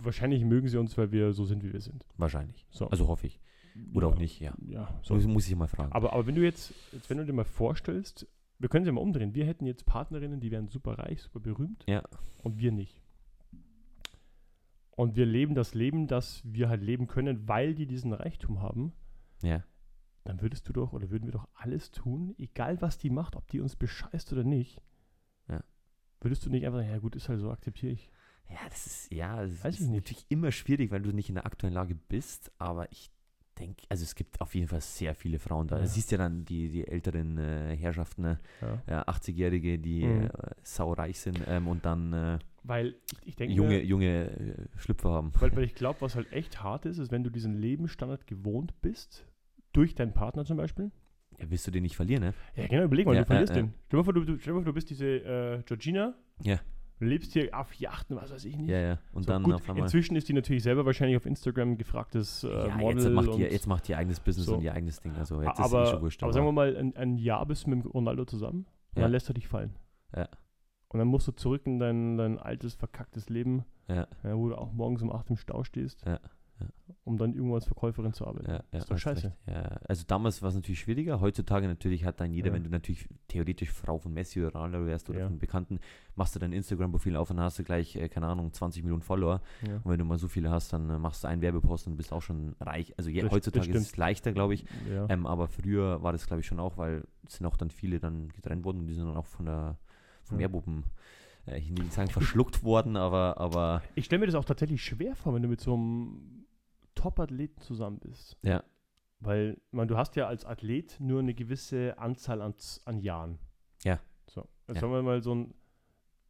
wahrscheinlich 0.00 0.44
mögen 0.44 0.68
sie 0.68 0.78
uns, 0.78 0.96
weil 0.96 1.10
wir 1.10 1.32
so 1.32 1.44
sind, 1.44 1.64
wie 1.64 1.72
wir 1.72 1.80
sind. 1.80 2.06
Wahrscheinlich. 2.18 2.64
So. 2.70 2.86
Also 2.88 3.08
hoffe 3.08 3.26
ich. 3.26 3.40
Oder 3.94 4.08
ja, 4.08 4.14
auch 4.14 4.18
nicht, 4.18 4.40
ja. 4.40 4.54
Ja, 4.66 5.00
so. 5.02 5.14
Muss, 5.14 5.26
muss 5.26 5.48
ich 5.48 5.56
mal 5.56 5.66
fragen. 5.66 5.92
Aber, 5.92 6.12
aber 6.12 6.26
wenn 6.26 6.34
du 6.34 6.42
jetzt, 6.42 6.72
jetzt, 6.92 7.08
wenn 7.10 7.18
du 7.18 7.24
dir 7.24 7.32
mal 7.32 7.44
vorstellst, 7.44 8.26
wir 8.58 8.68
können 8.68 8.84
es 8.84 8.86
ja 8.86 8.92
mal 8.92 9.00
umdrehen. 9.00 9.34
Wir 9.34 9.46
hätten 9.46 9.66
jetzt 9.66 9.86
Partnerinnen, 9.86 10.40
die 10.40 10.50
wären 10.50 10.68
super 10.68 10.98
reich, 10.98 11.22
super 11.22 11.40
berühmt. 11.40 11.84
Ja. 11.86 12.02
Und 12.42 12.58
wir 12.58 12.72
nicht. 12.72 13.02
Und 14.92 15.14
wir 15.14 15.26
leben 15.26 15.54
das 15.54 15.74
Leben, 15.74 16.06
das 16.06 16.40
wir 16.44 16.70
halt 16.70 16.82
leben 16.82 17.06
können, 17.06 17.46
weil 17.46 17.74
die 17.74 17.86
diesen 17.86 18.12
Reichtum 18.12 18.60
haben. 18.60 18.92
ja. 19.42 19.62
Dann 20.24 20.40
würdest 20.40 20.68
du 20.68 20.72
doch, 20.72 20.92
oder 20.92 21.10
würden 21.10 21.26
wir 21.26 21.32
doch 21.32 21.46
alles 21.54 21.92
tun, 21.92 22.34
egal 22.36 22.82
was 22.82 22.98
die 22.98 23.10
macht, 23.10 23.36
ob 23.36 23.46
die 23.46 23.60
uns 23.60 23.76
bescheißt 23.76 24.32
oder 24.32 24.42
nicht. 24.42 24.82
Ja. 25.48 25.62
Würdest 26.20 26.44
du 26.44 26.50
nicht 26.50 26.66
einfach 26.66 26.80
sagen, 26.80 26.90
ja 26.90 26.98
gut, 26.98 27.14
ist 27.14 27.28
halt 27.28 27.38
so, 27.38 27.52
akzeptiere 27.52 27.92
ich. 27.92 28.10
Ja, 28.48 28.58
das 28.68 28.86
ist, 28.86 29.12
ja, 29.12 29.46
das 29.46 29.62
Weiß 29.62 29.78
ist 29.78 29.88
natürlich 29.88 30.26
immer 30.28 30.50
schwierig, 30.50 30.90
weil 30.90 31.02
du 31.02 31.12
nicht 31.12 31.28
in 31.28 31.36
der 31.36 31.46
aktuellen 31.46 31.74
Lage 31.74 31.94
bist, 31.94 32.50
aber 32.58 32.90
ich 32.90 33.12
denke, 33.58 33.84
also 33.88 34.02
es 34.02 34.14
gibt 34.14 34.40
auf 34.40 34.54
jeden 34.54 34.68
Fall 34.68 34.80
sehr 34.80 35.14
viele 35.14 35.38
Frauen 35.38 35.66
da. 35.68 35.76
Ja. 35.76 35.82
Du 35.82 35.88
siehst 35.88 36.10
ja 36.12 36.18
dann 36.18 36.44
die, 36.44 36.68
die 36.68 36.86
älteren 36.86 37.38
äh, 37.38 37.76
Herrschaften, 37.76 38.22
ne? 38.22 38.40
Ja. 38.60 38.82
ja, 38.88 39.02
80-Jährige, 39.08 39.78
die 39.78 40.04
Mhm. 40.04 40.24
äh, 40.26 40.30
saureich 40.62 41.18
sind 41.20 41.42
ähm, 41.46 41.66
und 41.68 41.84
dann 41.84 42.12
äh, 42.12 42.38
Weil 42.64 42.96
ich, 43.22 43.28
ich 43.28 43.36
denke, 43.36 43.54
junge, 43.54 43.82
junge 43.82 44.30
äh, 44.30 44.78
Schlüpfer 44.78 45.10
haben. 45.10 45.32
Weil, 45.40 45.54
weil 45.56 45.64
ich 45.70 45.74
glaube, 45.74 46.00
was 46.00 46.14
halt 46.16 46.32
echt 46.32 46.62
hart 46.62 46.86
ist, 46.86 46.98
ist, 46.98 47.10
wenn 47.10 47.24
du 47.24 47.30
diesen 47.30 47.54
Lebensstandard 47.58 48.26
gewohnt 48.26 48.80
bist, 48.82 49.26
durch 49.72 49.94
deinen 49.94 50.12
Partner 50.12 50.44
zum 50.44 50.56
Beispiel. 50.56 50.90
Ja, 51.38 51.50
willst 51.50 51.66
du 51.66 51.70
den 51.70 51.82
nicht 51.82 51.96
verlieren, 51.96 52.22
ne? 52.22 52.34
Ja, 52.54 52.66
genau, 52.66 52.84
überleg 52.84 53.04
mal, 53.06 53.14
Ja, 53.14 53.20
du 53.22 53.26
verlierst 53.26 53.54
den. 53.54 53.74
Stell 53.86 53.90
dir 53.90 53.96
mal 53.98 54.04
vor, 54.04 54.12
du, 54.14 54.24
du, 54.24 54.38
stell 54.38 54.52
dir 54.52 54.54
mal 54.54 54.62
vor, 54.62 54.72
du 54.72 54.74
bist 54.74 54.88
diese 54.90 55.06
äh, 55.06 55.62
Georgina. 55.66 56.14
Ja. 56.42 56.60
Du 56.98 57.04
lebst 57.04 57.32
hier 57.34 57.50
auf 57.58 57.74
Yachten, 57.74 58.16
was 58.16 58.30
weiß 58.32 58.44
ich 58.46 58.56
nicht. 58.56 58.70
Ja, 58.70 58.78
ja. 58.80 58.98
Und 59.12 59.24
So, 59.24 59.32
dann 59.32 59.42
gut, 59.42 59.54
auf 59.54 59.68
einmal. 59.68 59.82
inzwischen 59.84 60.16
ist 60.16 60.28
die 60.28 60.32
natürlich 60.32 60.62
selber 60.62 60.86
wahrscheinlich 60.86 61.16
auf 61.16 61.26
Instagram 61.26 61.76
gefragtes 61.76 62.42
äh, 62.44 62.48
ja, 62.68 62.76
Model. 62.76 63.02
jetzt 63.04 63.12
macht, 63.12 63.38
ihr, 63.38 63.52
jetzt 63.52 63.66
macht 63.66 63.88
ihr 63.88 63.98
eigenes 63.98 64.20
Business 64.20 64.46
so. 64.46 64.54
und 64.56 64.62
ihr 64.62 64.72
eigenes 64.72 65.00
Ding. 65.00 65.12
Also 65.14 65.42
jetzt 65.42 65.60
aber, 65.60 65.82
ist 65.84 65.90
schon 65.90 66.00
wurscht. 66.02 66.22
aber 66.22 66.32
sagen 66.32 66.46
wir 66.46 66.52
mal, 66.52 66.74
ein, 66.76 66.96
ein 66.96 67.16
Jahr 67.16 67.44
bist 67.44 67.66
du 67.66 67.70
mit 67.70 67.84
Ronaldo 67.92 68.24
zusammen 68.24 68.60
und 68.94 68.96
Ja. 68.98 69.02
dann 69.02 69.12
lässt 69.12 69.28
er 69.28 69.34
dich 69.34 69.46
fallen. 69.46 69.74
Ja. 70.16 70.28
Und 70.88 70.98
dann 70.98 71.08
musst 71.08 71.28
du 71.28 71.32
zurück 71.32 71.62
in 71.66 71.78
dein, 71.78 72.16
dein 72.16 72.38
altes, 72.38 72.74
verkacktes 72.76 73.28
Leben, 73.28 73.64
ja, 73.88 74.06
ja, 74.24 74.36
wo 74.36 74.48
du 74.48 74.56
auch 74.56 74.72
morgens 74.72 75.02
um 75.02 75.12
8 75.12 75.30
im 75.30 75.36
Stau 75.36 75.64
stehst, 75.64 76.02
Ja, 76.06 76.18
ja. 76.60 76.66
um 77.04 77.18
dann 77.18 77.34
irgendwo 77.34 77.54
als 77.54 77.66
Verkäuferin 77.66 78.12
zu 78.12 78.26
arbeiten. 78.26 78.50
ja, 78.50 78.62
ja, 78.72 78.78
ist 78.78 78.90
doch 78.90 78.98
scheiße. 78.98 79.32
also 79.86 80.04
damals 80.06 80.42
war 80.42 80.48
es 80.48 80.54
natürlich 80.54 80.80
schwieriger. 80.80 81.20
Heutzutage 81.20 81.66
natürlich 81.68 82.04
hat 82.04 82.20
dann 82.20 82.32
jeder, 82.32 82.52
wenn 82.52 82.64
du 82.64 82.70
natürlich 82.70 83.08
theoretisch 83.28 83.70
Frau 83.70 83.98
von 83.98 84.12
Messi 84.14 84.40
oder 84.40 84.52
Ronaldo 84.52 84.86
wärst 84.86 85.10
oder 85.10 85.26
von 85.28 85.38
Bekannten, 85.38 85.80
machst 86.14 86.34
du 86.34 86.38
dein 86.38 86.52
Instagram-Profil 86.52 87.16
auf 87.16 87.30
und 87.30 87.38
hast 87.40 87.58
du 87.58 87.64
gleich, 87.64 87.94
äh, 87.96 88.08
keine 88.08 88.26
Ahnung, 88.26 88.52
20 88.52 88.82
Millionen 88.82 89.02
Follower. 89.02 89.40
Und 89.84 89.90
wenn 89.90 89.98
du 89.98 90.04
mal 90.04 90.18
so 90.18 90.28
viele 90.28 90.50
hast, 90.50 90.72
dann 90.72 90.88
äh, 90.90 90.98
machst 90.98 91.22
du 91.24 91.28
einen 91.28 91.42
Werbepost 91.42 91.86
und 91.86 91.96
bist 91.96 92.12
auch 92.12 92.22
schon 92.22 92.56
reich. 92.60 92.94
Also 92.96 93.10
je, 93.10 93.20
Das- 93.20 93.30
das 93.30 93.36
heutzutage 93.36 93.70
ist 93.70 93.82
es 93.82 93.96
leichter, 93.96 94.32
glaube 94.32 94.54
ich. 94.54 94.64
Ähm, 95.08 95.26
aber 95.26 95.48
früher 95.48 96.02
war 96.02 96.12
das, 96.12 96.26
glaube 96.26 96.40
ich, 96.40 96.46
schon 96.46 96.58
auch, 96.60 96.76
weil 96.78 97.04
es 97.26 97.34
sind 97.36 97.46
auch 97.46 97.56
dann 97.56 97.70
viele 97.70 98.00
dann 98.00 98.28
getrennt 98.30 98.64
worden 98.64 98.78
und 98.80 98.86
die 98.86 98.94
sind 98.94 99.06
dann 99.06 99.16
auch 99.16 99.26
von 99.26 99.46
der 99.46 99.76
vom 100.24 100.38
Ja. 100.40 100.44
Erdboden, 100.46 100.84
äh, 101.46 101.58
ich 101.58 101.68
will 101.76 101.84
nicht 101.84 101.92
sagen 101.92 102.10
verschluckt 102.44 102.64
worden, 102.64 102.96
aber, 102.96 103.38
aber 103.38 103.82
Ich 103.94 104.06
stelle 104.06 104.20
mir 104.20 104.26
das 104.26 104.34
auch 104.34 104.44
tatsächlich 104.44 104.82
schwer 104.84 105.14
vor, 105.14 105.34
wenn 105.34 105.42
du 105.42 105.48
mit 105.48 105.60
so 105.60 105.74
einem 105.74 106.45
Top-Athleten 107.06 107.60
zusammen 107.60 108.00
bist. 108.00 108.36
ja, 108.42 108.64
Weil, 109.20 109.58
meine, 109.70 109.86
du 109.86 109.96
hast 109.96 110.16
ja 110.16 110.26
als 110.26 110.44
Athlet 110.44 110.96
nur 110.98 111.20
eine 111.20 111.34
gewisse 111.34 111.96
Anzahl 111.98 112.42
an, 112.42 112.54
an 112.84 112.98
Jahren. 112.98 113.38
Ja. 113.84 114.00
So. 114.28 114.40
Ja. 114.40 114.46
Jetzt 114.68 114.80
sagen 114.80 114.92
wir 114.92 115.02
mal 115.02 115.22
so 115.22 115.34
ein. 115.34 115.54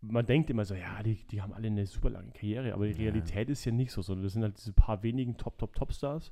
Man 0.03 0.27
denkt 0.27 0.51
immer 0.51 0.67
so, 0.67 0.75
ja, 0.75 1.03
die, 1.03 1.27
die 1.27 1.41
haben 1.41 1.55
alle 1.55 1.69
eine 1.69 1.87
super 1.87 2.11
lange 2.11 2.31
Karriere, 2.33 2.75
aber 2.75 2.87
die 2.87 2.93
Ja. 2.93 2.99
Realität 3.11 3.49
ist 3.49 3.65
ja 3.65 3.73
nicht 3.73 3.91
so, 3.91 4.03
sondern 4.03 4.25
das 4.25 4.35
sind 4.35 4.43
halt 4.43 4.59
diese 4.59 4.75
paar 4.75 5.03
wenigen 5.03 5.39
Top, 5.39 5.57
Top, 5.57 5.75
Top-Stars. 5.75 6.31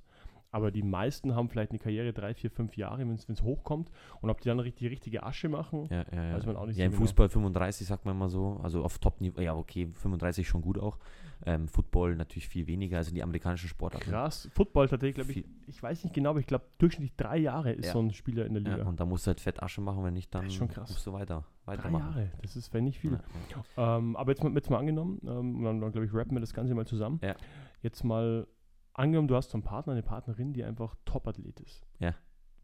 Aber 0.55 0.71
die 0.71 0.85
meisten 0.85 1.35
haben 1.35 1.49
vielleicht 1.49 1.73
eine 1.73 1.81
Karriere 1.81 2.13
drei, 2.13 2.33
vier, 2.33 2.49
fünf 2.49 2.77
Jahre, 2.77 3.01
wenn 3.01 3.11
es 3.15 3.43
hochkommt. 3.43 3.91
Und 4.21 4.31
ob 4.31 4.41
die 4.41 4.49
dann 4.49 4.61
richtig, 4.61 4.79
die 4.79 4.87
richtige 4.87 5.25
Asche 5.25 5.49
machen, 5.49 5.89
ja, 5.91 6.05
ja, 6.13 6.29
ja. 6.29 6.35
Weiß 6.37 6.47
man 6.47 6.55
auch 6.55 6.67
nicht 6.67 6.77
ja, 6.77 6.85
so 6.85 6.87
im 6.87 6.93
genau. 6.93 7.03
Fußball 7.03 7.29
35 7.29 7.85
sagt 7.89 8.05
man 8.05 8.17
mal 8.17 8.29
so, 8.29 8.61
also 8.63 8.85
auf 8.85 9.01
Top-Niveau, 9.01 9.41
ja 9.41 9.53
okay, 9.57 9.89
35 9.93 10.47
schon 10.47 10.63
gut 10.63 10.79
auch. 10.79 10.97
Ähm, 11.45 11.67
Football 11.67 12.15
natürlich 12.15 12.47
viel 12.49 12.69
weniger, 12.69 12.99
also 12.99 13.13
die 13.13 13.21
amerikanischen 13.23 13.69
Sportarten. 13.69 14.09
krass. 14.09 14.49
Football 14.55 14.89
tatsächlich, 14.89 15.17
glaube 15.17 15.33
ich, 15.33 15.45
ich 15.67 15.83
weiß 15.83 16.05
nicht 16.05 16.15
genau, 16.15 16.31
aber 16.31 16.39
ich 16.39 16.47
glaube, 16.47 16.65
durchschnittlich 16.79 17.17
drei 17.17 17.39
Jahre 17.39 17.73
ist 17.73 17.87
Ja. 17.87 17.93
so 17.93 17.99
ein 17.99 18.13
Spieler 18.13 18.47
in 18.47 18.55
der 18.55 18.63
Ja, 18.63 18.77
Liga. 18.77 18.89
und 18.89 19.01
da 19.01 19.05
musst 19.05 19.27
du 19.27 19.31
halt 19.31 19.41
fett 19.41 19.61
Asche 19.61 19.81
machen, 19.81 20.05
wenn 20.05 20.15
nicht, 20.15 20.33
dann 20.33 20.45
Das 20.45 20.53
ist 20.53 20.59
schon 20.59 20.69
krass. 20.69 20.89
musst 20.89 21.05
du 21.05 21.13
weiter, 21.13 21.45
drei 21.67 21.73
weitermachen. 21.73 22.15
Jahre, 22.15 22.31
das 22.43 22.55
ist 22.55 22.73
wenn 22.73 22.85
nicht 22.85 23.01
viel. 23.01 23.13
Ja, 23.13 23.65
ja. 23.77 23.97
Ähm, 23.99 24.15
aber 24.15 24.31
jetzt 24.31 24.45
mal, 24.45 24.55
jetzt 24.55 24.71
mal 24.71 24.79
angenommen, 24.79 25.19
ähm, 25.27 25.65
dann, 25.65 25.81
dann 25.81 25.91
glaube 25.91 26.07
ich, 26.07 26.15
rappen 26.15 26.37
wir 26.37 26.41
das 26.41 26.55
Ganze 26.55 26.75
mal 26.77 26.87
zusammen. 26.87 27.19
Ja. 27.23 27.35
Jetzt 27.83 28.05
mal 28.05 28.47
angenommen, 28.95 29.29
du 29.29 29.37
hast 29.37 29.51
so 29.51 29.57
einen 29.57 29.65
Partner, 29.65 29.93
eine 29.93 30.03
Partnerin, 30.03 30.53
die 30.53 30.65
einfach 30.65 30.97
Top-Athlet 31.05 31.61
ist. 31.61 31.87
Ja. 31.99 32.15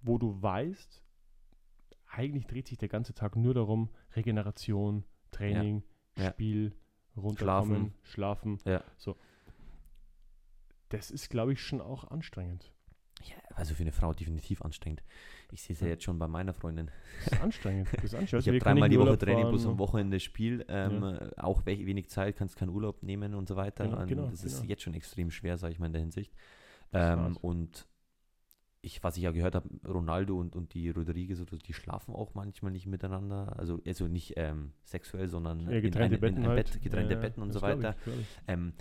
Wo 0.02 0.18
du 0.18 0.40
weißt, 0.40 1.02
eigentlich 2.06 2.46
dreht 2.46 2.66
sich 2.68 2.78
der 2.78 2.88
ganze 2.88 3.14
Tag 3.14 3.36
nur 3.36 3.54
darum, 3.54 3.90
Regeneration, 4.16 5.04
Training, 5.30 5.82
Ja. 6.16 6.30
Spiel, 6.30 6.74
runterkommen, 7.16 7.94
schlafen. 8.02 8.58
Ja. 8.64 8.82
So. 8.96 9.16
Das 10.88 11.10
ist, 11.10 11.28
glaube 11.28 11.52
ich, 11.52 11.60
schon 11.60 11.80
auch 11.80 12.04
anstrengend. 12.04 12.72
Ja, 13.24 13.36
also 13.54 13.74
für 13.74 13.82
eine 13.82 13.92
Frau 13.92 14.12
definitiv 14.12 14.62
anstrengend. 14.62 15.02
Ich 15.52 15.62
sehe 15.62 15.74
es 15.74 15.80
ja 15.80 15.88
jetzt 15.88 16.04
schon 16.04 16.18
bei 16.18 16.28
meiner 16.28 16.52
Freundin. 16.54 16.90
Das 17.24 17.32
ist 17.34 17.42
anstrengend. 17.42 17.88
Das 17.92 18.04
ist 18.04 18.14
anstrengend. 18.14 18.32
Ich 18.46 18.48
habe 18.48 18.58
dreimal 18.58 18.88
die 18.88 18.98
Woche 18.98 19.18
Training 19.18 19.48
plus 19.48 19.66
am 19.66 19.78
Wochenende 19.78 20.20
Spiel. 20.20 20.64
Ähm, 20.68 21.02
Ja. 21.02 21.30
Auch 21.44 21.66
we 21.66 21.86
wenig 21.86 22.08
Zeit, 22.08 22.36
kannst 22.36 22.56
keinen 22.56 22.70
Urlaub 22.70 23.02
nehmen 23.02 23.34
und 23.34 23.48
so 23.48 23.56
weiter. 23.56 23.84
Ja, 23.86 24.02
Ähm, 24.02 24.08
genau, 24.08 24.26
das 24.28 24.44
ist 24.44 24.56
genau. 24.60 24.68
jetzt 24.70 24.82
schon 24.82 24.94
extrem 24.94 25.30
schwer, 25.30 25.56
sage 25.58 25.72
ich 25.72 25.78
mal 25.78 25.86
in 25.86 25.92
der 25.92 26.02
Hinsicht. 26.02 26.32
Ähm, 26.92 27.36
und 27.40 27.86
ich, 28.82 29.02
was 29.04 29.16
ich 29.18 29.24
ja 29.24 29.30
gehört 29.32 29.54
habe, 29.54 29.68
Ronaldo 29.86 30.38
und, 30.38 30.56
und 30.56 30.72
die 30.72 30.88
Rodriguez, 30.88 31.38
oder 31.40 31.58
die 31.58 31.74
schlafen 31.74 32.14
auch 32.14 32.34
manchmal 32.34 32.72
nicht 32.72 32.86
miteinander. 32.86 33.54
Also, 33.58 33.78
also 33.86 34.06
nicht 34.06 34.34
ähm, 34.36 34.72
sexuell, 34.84 35.28
sondern 35.28 35.60
Ja, 35.60 35.72
in 35.72 35.82
getrennte 35.82 36.04
einem- 36.04 36.14
in 36.14 36.20
Betten 36.20 36.36
einem 36.38 36.48
halt. 36.56 36.72
Bett, 36.72 36.82
getrennte 36.82 37.16
Betten 37.16 37.42
und 37.42 37.48
das 37.48 37.56
so 37.56 37.62
weiter. 37.62 37.94
Ich, 38.06 38.12
ich. 38.20 38.26
Ähm, 38.48 38.72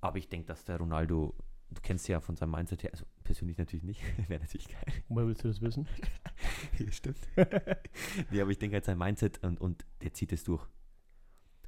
aber 0.00 0.16
ich 0.18 0.28
denke, 0.28 0.46
dass 0.46 0.64
der 0.64 0.78
Ronaldo, 0.78 1.34
du 1.70 1.80
kennst 1.82 2.08
ja 2.08 2.20
von 2.20 2.34
seinem 2.36 2.52
Mindset 2.52 2.82
her, 2.84 2.90
also 2.92 3.04
persönlich 3.22 3.58
natürlich 3.58 3.84
nicht, 3.84 4.00
wäre 4.28 4.40
natürlich 4.40 4.68
geil. 4.68 4.84
Woher 5.08 5.26
willst 5.26 5.44
du 5.44 5.48
das 5.48 5.60
wissen? 5.60 5.86
Stimmt. 6.90 7.18
nee, 8.30 8.40
aber 8.40 8.50
ich 8.50 8.58
denke 8.58 8.74
halt 8.76 8.84
sein 8.84 8.98
Mindset 8.98 9.42
und, 9.44 9.60
und 9.60 9.84
der 10.02 10.12
zieht 10.12 10.32
es 10.32 10.44
durch. 10.44 10.64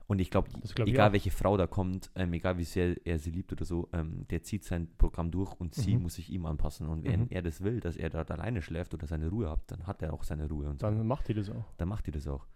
Und 0.06 0.18
ich 0.18 0.30
glaube, 0.30 0.50
glaub 0.74 0.86
ich 0.86 0.92
egal 0.94 1.08
auch. 1.08 1.12
welche 1.14 1.30
Frau 1.30 1.56
da 1.56 1.66
kommt, 1.66 2.10
ähm, 2.14 2.34
egal 2.34 2.58
wie 2.58 2.64
sehr 2.64 2.94
er 3.06 3.18
sie 3.18 3.30
liebt 3.30 3.52
oder 3.52 3.64
so, 3.64 3.88
ähm, 3.94 4.26
der 4.28 4.42
zieht 4.42 4.62
sein 4.64 4.94
Programm 4.98 5.30
durch 5.30 5.52
und 5.58 5.74
sie 5.74 5.96
Mhm. 5.96 6.02
muss 6.02 6.14
sich 6.16 6.28
ihm 6.30 6.44
anpassen. 6.44 6.86
Und 6.88 7.04
wenn 7.04 7.20
Mhm. 7.20 7.26
er 7.30 7.40
das 7.40 7.62
will, 7.62 7.80
dass 7.80 7.96
er 7.96 8.10
dort 8.10 8.30
alleine 8.30 8.60
schläft 8.60 8.92
oder 8.92 9.06
seine 9.06 9.28
Ruhe 9.30 9.48
hat, 9.50 9.62
dann 9.68 9.86
hat 9.86 10.02
er 10.02 10.12
auch 10.12 10.22
seine 10.22 10.46
Ruhe 10.46 10.68
und 10.68 10.80
so. 10.80 10.86
Dann 10.86 11.06
macht 11.06 11.28
ihr 11.30 11.34
das 11.34 11.48
auch. 11.48 11.72
dann 11.78 11.88
macht 11.88 12.06
ihr 12.06 12.12
das 12.12 12.28
auch. 12.28 12.46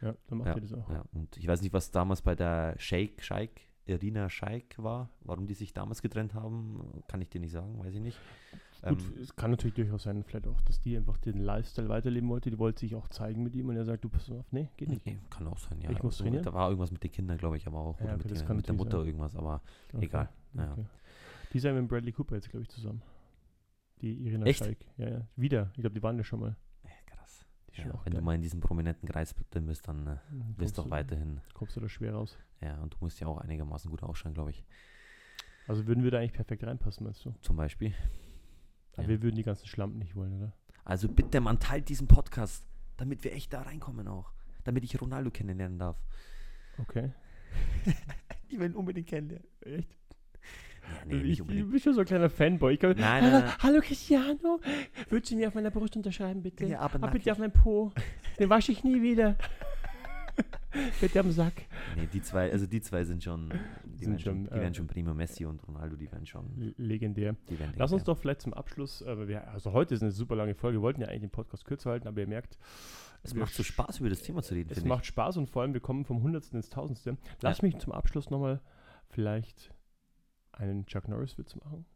Ja, 0.00 0.14
dann 0.26 0.38
macht 0.38 0.56
ihr 0.56 0.60
das 0.62 0.72
auch. 0.72 0.90
Ja. 0.90 1.04
Und 1.12 1.36
ich 1.36 1.46
weiß 1.46 1.62
nicht, 1.62 1.72
was 1.72 1.92
damals 1.92 2.20
bei 2.22 2.34
der 2.34 2.74
Shake, 2.78 3.22
Shaik, 3.22 3.60
Irina 3.88 4.28
Shaik 4.28 4.74
war, 4.78 5.08
warum 5.20 5.46
die 5.46 5.54
sich 5.54 5.72
damals 5.72 6.02
getrennt 6.02 6.34
haben, 6.34 7.02
kann 7.08 7.20
ich 7.20 7.28
dir 7.30 7.40
nicht 7.40 7.52
sagen, 7.52 7.78
weiß 7.78 7.94
ich 7.94 8.00
nicht. 8.00 8.18
Gut, 8.82 9.00
Ähm, 9.02 9.14
es 9.20 9.34
kann 9.34 9.50
natürlich 9.50 9.74
durchaus 9.74 10.04
sein, 10.04 10.22
vielleicht 10.22 10.46
auch, 10.46 10.60
dass 10.62 10.80
die 10.80 10.96
einfach 10.96 11.18
den 11.18 11.38
Lifestyle 11.38 11.88
weiterleben 11.88 12.28
wollte. 12.28 12.48
Die 12.50 12.58
wollte 12.58 12.80
sich 12.80 12.94
auch 12.94 13.08
zeigen 13.08 13.42
mit 13.42 13.56
ihm 13.56 13.68
und 13.68 13.76
er 13.76 13.84
sagt, 13.84 14.04
du 14.04 14.08
pass 14.08 14.30
auf, 14.30 14.52
nee, 14.52 14.68
geht 14.76 14.88
nicht. 14.88 15.04
Nee, 15.04 15.18
kann 15.30 15.48
auch 15.48 15.58
sein, 15.58 15.80
ja. 15.80 15.90
Ich 15.90 16.00
muss 16.02 16.18
trainieren? 16.18 16.44
Da 16.44 16.52
war 16.54 16.68
irgendwas 16.68 16.92
mit 16.92 17.02
den 17.02 17.10
Kindern, 17.10 17.38
glaube 17.38 17.56
ich, 17.56 17.66
aber 17.66 17.78
auch. 17.78 18.00
Ja, 18.00 18.14
okay, 18.14 18.28
mit, 18.28 18.46
kann 18.46 18.56
mit 18.56 18.68
der 18.68 18.74
Mutter 18.76 18.98
sein. 18.98 19.06
irgendwas, 19.08 19.34
aber 19.34 19.62
Okay, 19.92 20.04
Egal, 20.04 20.28
ja. 20.54 20.72
okay. 20.72 20.84
Die 21.52 21.58
sind 21.58 21.74
mit 21.74 21.88
Bradley 21.88 22.12
Cooper 22.12 22.36
jetzt, 22.36 22.50
glaube 22.50 22.62
ich, 22.62 22.68
zusammen. 22.68 23.02
Die 24.00 24.12
Irina 24.26 24.46
Echt? 24.46 24.64
Scheik. 24.64 24.78
Ja, 24.96 25.08
ja. 25.08 25.28
Wieder. 25.34 25.70
Ich 25.74 25.80
glaube, 25.80 25.94
die 25.94 26.02
waren 26.02 26.16
ja 26.16 26.22
schon 26.22 26.38
mal. 26.40 26.54
äh, 26.84 26.88
krass. 27.10 27.44
Die 27.66 27.67
ist 27.67 27.67
Ja, 27.86 27.92
wenn 28.04 28.12
geil. 28.12 28.20
du 28.20 28.24
mal 28.24 28.34
in 28.34 28.42
diesem 28.42 28.60
prominenten 28.60 29.08
Kreis 29.08 29.34
drin 29.50 29.66
bist, 29.66 29.86
dann 29.88 30.06
äh, 30.06 30.16
wirst 30.56 30.78
du 30.78 30.82
auch 30.82 30.90
weiterhin. 30.90 31.40
Kommst 31.54 31.76
du 31.76 31.80
da 31.80 31.88
schwer 31.88 32.14
raus. 32.14 32.36
Ja, 32.60 32.76
und 32.82 32.94
du 32.94 32.98
musst 33.00 33.20
ja 33.20 33.26
auch 33.26 33.38
einigermaßen 33.38 33.90
gut 33.90 34.02
ausschauen, 34.02 34.34
glaube 34.34 34.50
ich. 34.50 34.64
Also 35.66 35.86
würden 35.86 36.02
wir 36.02 36.10
da 36.10 36.18
eigentlich 36.18 36.32
perfekt 36.32 36.64
reinpassen, 36.64 37.04
meinst 37.04 37.24
du? 37.24 37.34
Zum 37.42 37.56
Beispiel. 37.56 37.94
Aber 38.94 39.02
Ja. 39.02 39.08
wir 39.08 39.22
würden 39.22 39.36
die 39.36 39.42
ganzen 39.42 39.66
Schlampen 39.66 39.98
nicht 39.98 40.16
wollen, 40.16 40.32
oder? 40.38 40.52
Also 40.84 41.08
bitte, 41.08 41.40
man 41.40 41.60
teilt 41.60 41.88
diesen 41.88 42.08
Podcast, 42.08 42.64
damit 42.96 43.22
wir 43.22 43.32
echt 43.34 43.52
da 43.52 43.62
reinkommen 43.62 44.08
auch. 44.08 44.32
Damit 44.64 44.84
ich 44.84 45.00
Ronaldo 45.00 45.30
kennenlernen 45.30 45.78
darf. 45.78 46.02
Okay. 46.78 47.12
Ich 48.50 48.58
will 48.58 48.70
ihn 48.70 48.76
unbedingt 48.76 49.06
kennenlernen. 49.08 49.46
Echt? 49.60 49.94
Ja, 50.88 51.04
nee, 51.06 51.22
ich, 51.22 51.40
ich 51.40 51.46
bin 51.46 51.78
schon 51.80 51.94
so 51.94 52.00
ein 52.00 52.06
kleiner 52.06 52.30
Fanboy. 52.30 52.74
Ich 52.74 52.80
glaub, 52.80 52.96
Nein, 52.96 53.22
hallo, 53.22 53.32
nein, 53.38 53.44
nein. 53.44 53.54
hallo 53.60 53.80
Cristiano, 53.80 54.60
würdest 55.08 55.32
du 55.32 55.36
mir 55.36 55.48
auf 55.48 55.54
meiner 55.54 55.70
Brust 55.70 55.96
unterschreiben, 55.96 56.42
bitte? 56.42 56.66
Ja, 56.66 56.80
aber 56.80 57.06
Ah, 57.06 57.10
bitte 57.10 57.30
auf 57.32 57.38
meinen 57.38 57.52
Po. 57.52 57.92
Den 58.38 58.48
wasche 58.50 58.72
ich 58.72 58.84
nie 58.84 59.00
wieder. 59.02 59.36
bitte 61.00 61.20
am 61.20 61.30
Sack. 61.32 61.62
Nee, 61.96 62.06
die 62.12 62.20
zwei, 62.22 62.52
also 62.52 62.66
die 62.66 62.80
zwei 62.80 63.04
sind 63.04 63.22
schon, 63.24 63.50
die, 63.84 64.04
Sind 64.04 64.12
werden, 64.12 64.18
schon, 64.20 64.44
die 64.44 64.50
äh, 64.50 64.60
werden 64.60 64.74
schon 64.74 64.86
prima. 64.86 65.14
Messi 65.14 65.44
und 65.44 65.66
Ronaldo, 65.66 65.96
die 65.96 66.10
werden 66.12 66.26
schon, 66.26 66.74
Legendär. 66.76 67.34
die 67.48 67.58
werden 67.58 67.72
Lass 67.76 67.92
uns 67.92 68.04
doch 68.04 68.18
vielleicht 68.18 68.42
zum 68.42 68.54
Abschluss, 68.54 69.02
äh, 69.02 69.26
wir, 69.28 69.48
also 69.48 69.72
heute 69.72 69.94
ist 69.94 70.02
eine 70.02 70.12
super 70.12 70.36
lange 70.36 70.54
Folge, 70.54 70.78
wir 70.78 70.82
wollten 70.82 71.00
ja 71.00 71.08
eigentlich 71.08 71.22
den 71.22 71.30
Podcast 71.30 71.64
kürzer 71.64 71.90
halten, 71.90 72.06
aber 72.06 72.20
ihr 72.20 72.28
merkt, 72.28 72.58
Es 73.24 73.34
macht 73.34 73.52
so 73.54 73.62
Spaß, 73.64 73.98
über 74.00 74.10
das 74.10 74.22
Thema 74.22 74.42
zu 74.42 74.54
reden, 74.54 74.70
es 74.70 74.84
macht 74.84 75.06
Spaß 75.06 75.38
und 75.38 75.50
vor 75.50 75.62
allem 75.62 75.72
wir 75.74 75.80
kommen 75.80 76.04
vom 76.04 76.22
Hundertsten 76.22 76.56
ins 76.58 76.68
Tausendste. 76.70 77.16
Lass 77.40 77.58
Ja. 77.58 77.64
mich 77.66 77.78
zum 77.78 77.92
Abschluss 77.92 78.30
nochmal 78.30 78.60
vielleicht 79.10 79.72
einen 80.58 80.86
Chuck 80.86 81.08
Norris-Witz 81.08 81.56
machen. 81.56 81.86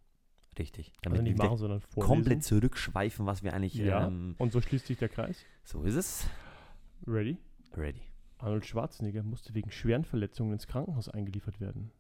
ich. 0.53 0.59
Richtig. 0.59 0.89
Also 0.97 1.01
Damit 1.03 1.23
nicht 1.23 1.39
wir 1.39 1.45
machen, 1.45 1.57
sondern 1.59 1.81
vorlesen. 1.81 2.07
komplett 2.15 2.45
zurückschweifen, 2.45 3.27
was 3.27 3.43
wir 3.43 3.55
eigentlich, 3.55 3.75
Ja. 3.75 4.07
ähm, 4.07 4.35
Und 4.39 4.53
so 4.53 4.61
schließt 4.61 4.87
sich 4.87 4.99
der 4.99 5.09
Kreis. 5.09 5.45
so 5.65 5.83
ist 5.83 5.95
es. 5.95 6.27
Ready? 7.07 7.39
Ready. 7.75 8.03
Arnold 8.39 8.67
Schwarzenegger 8.67 9.23
musste 9.23 9.55
wegen 9.55 9.71
schweren 9.71 10.05
Verletzungen 10.05 10.53
ins 10.53 10.67
Krankenhaus 10.67 11.09
eingeliefert 11.09 11.61
werden. 11.61 11.91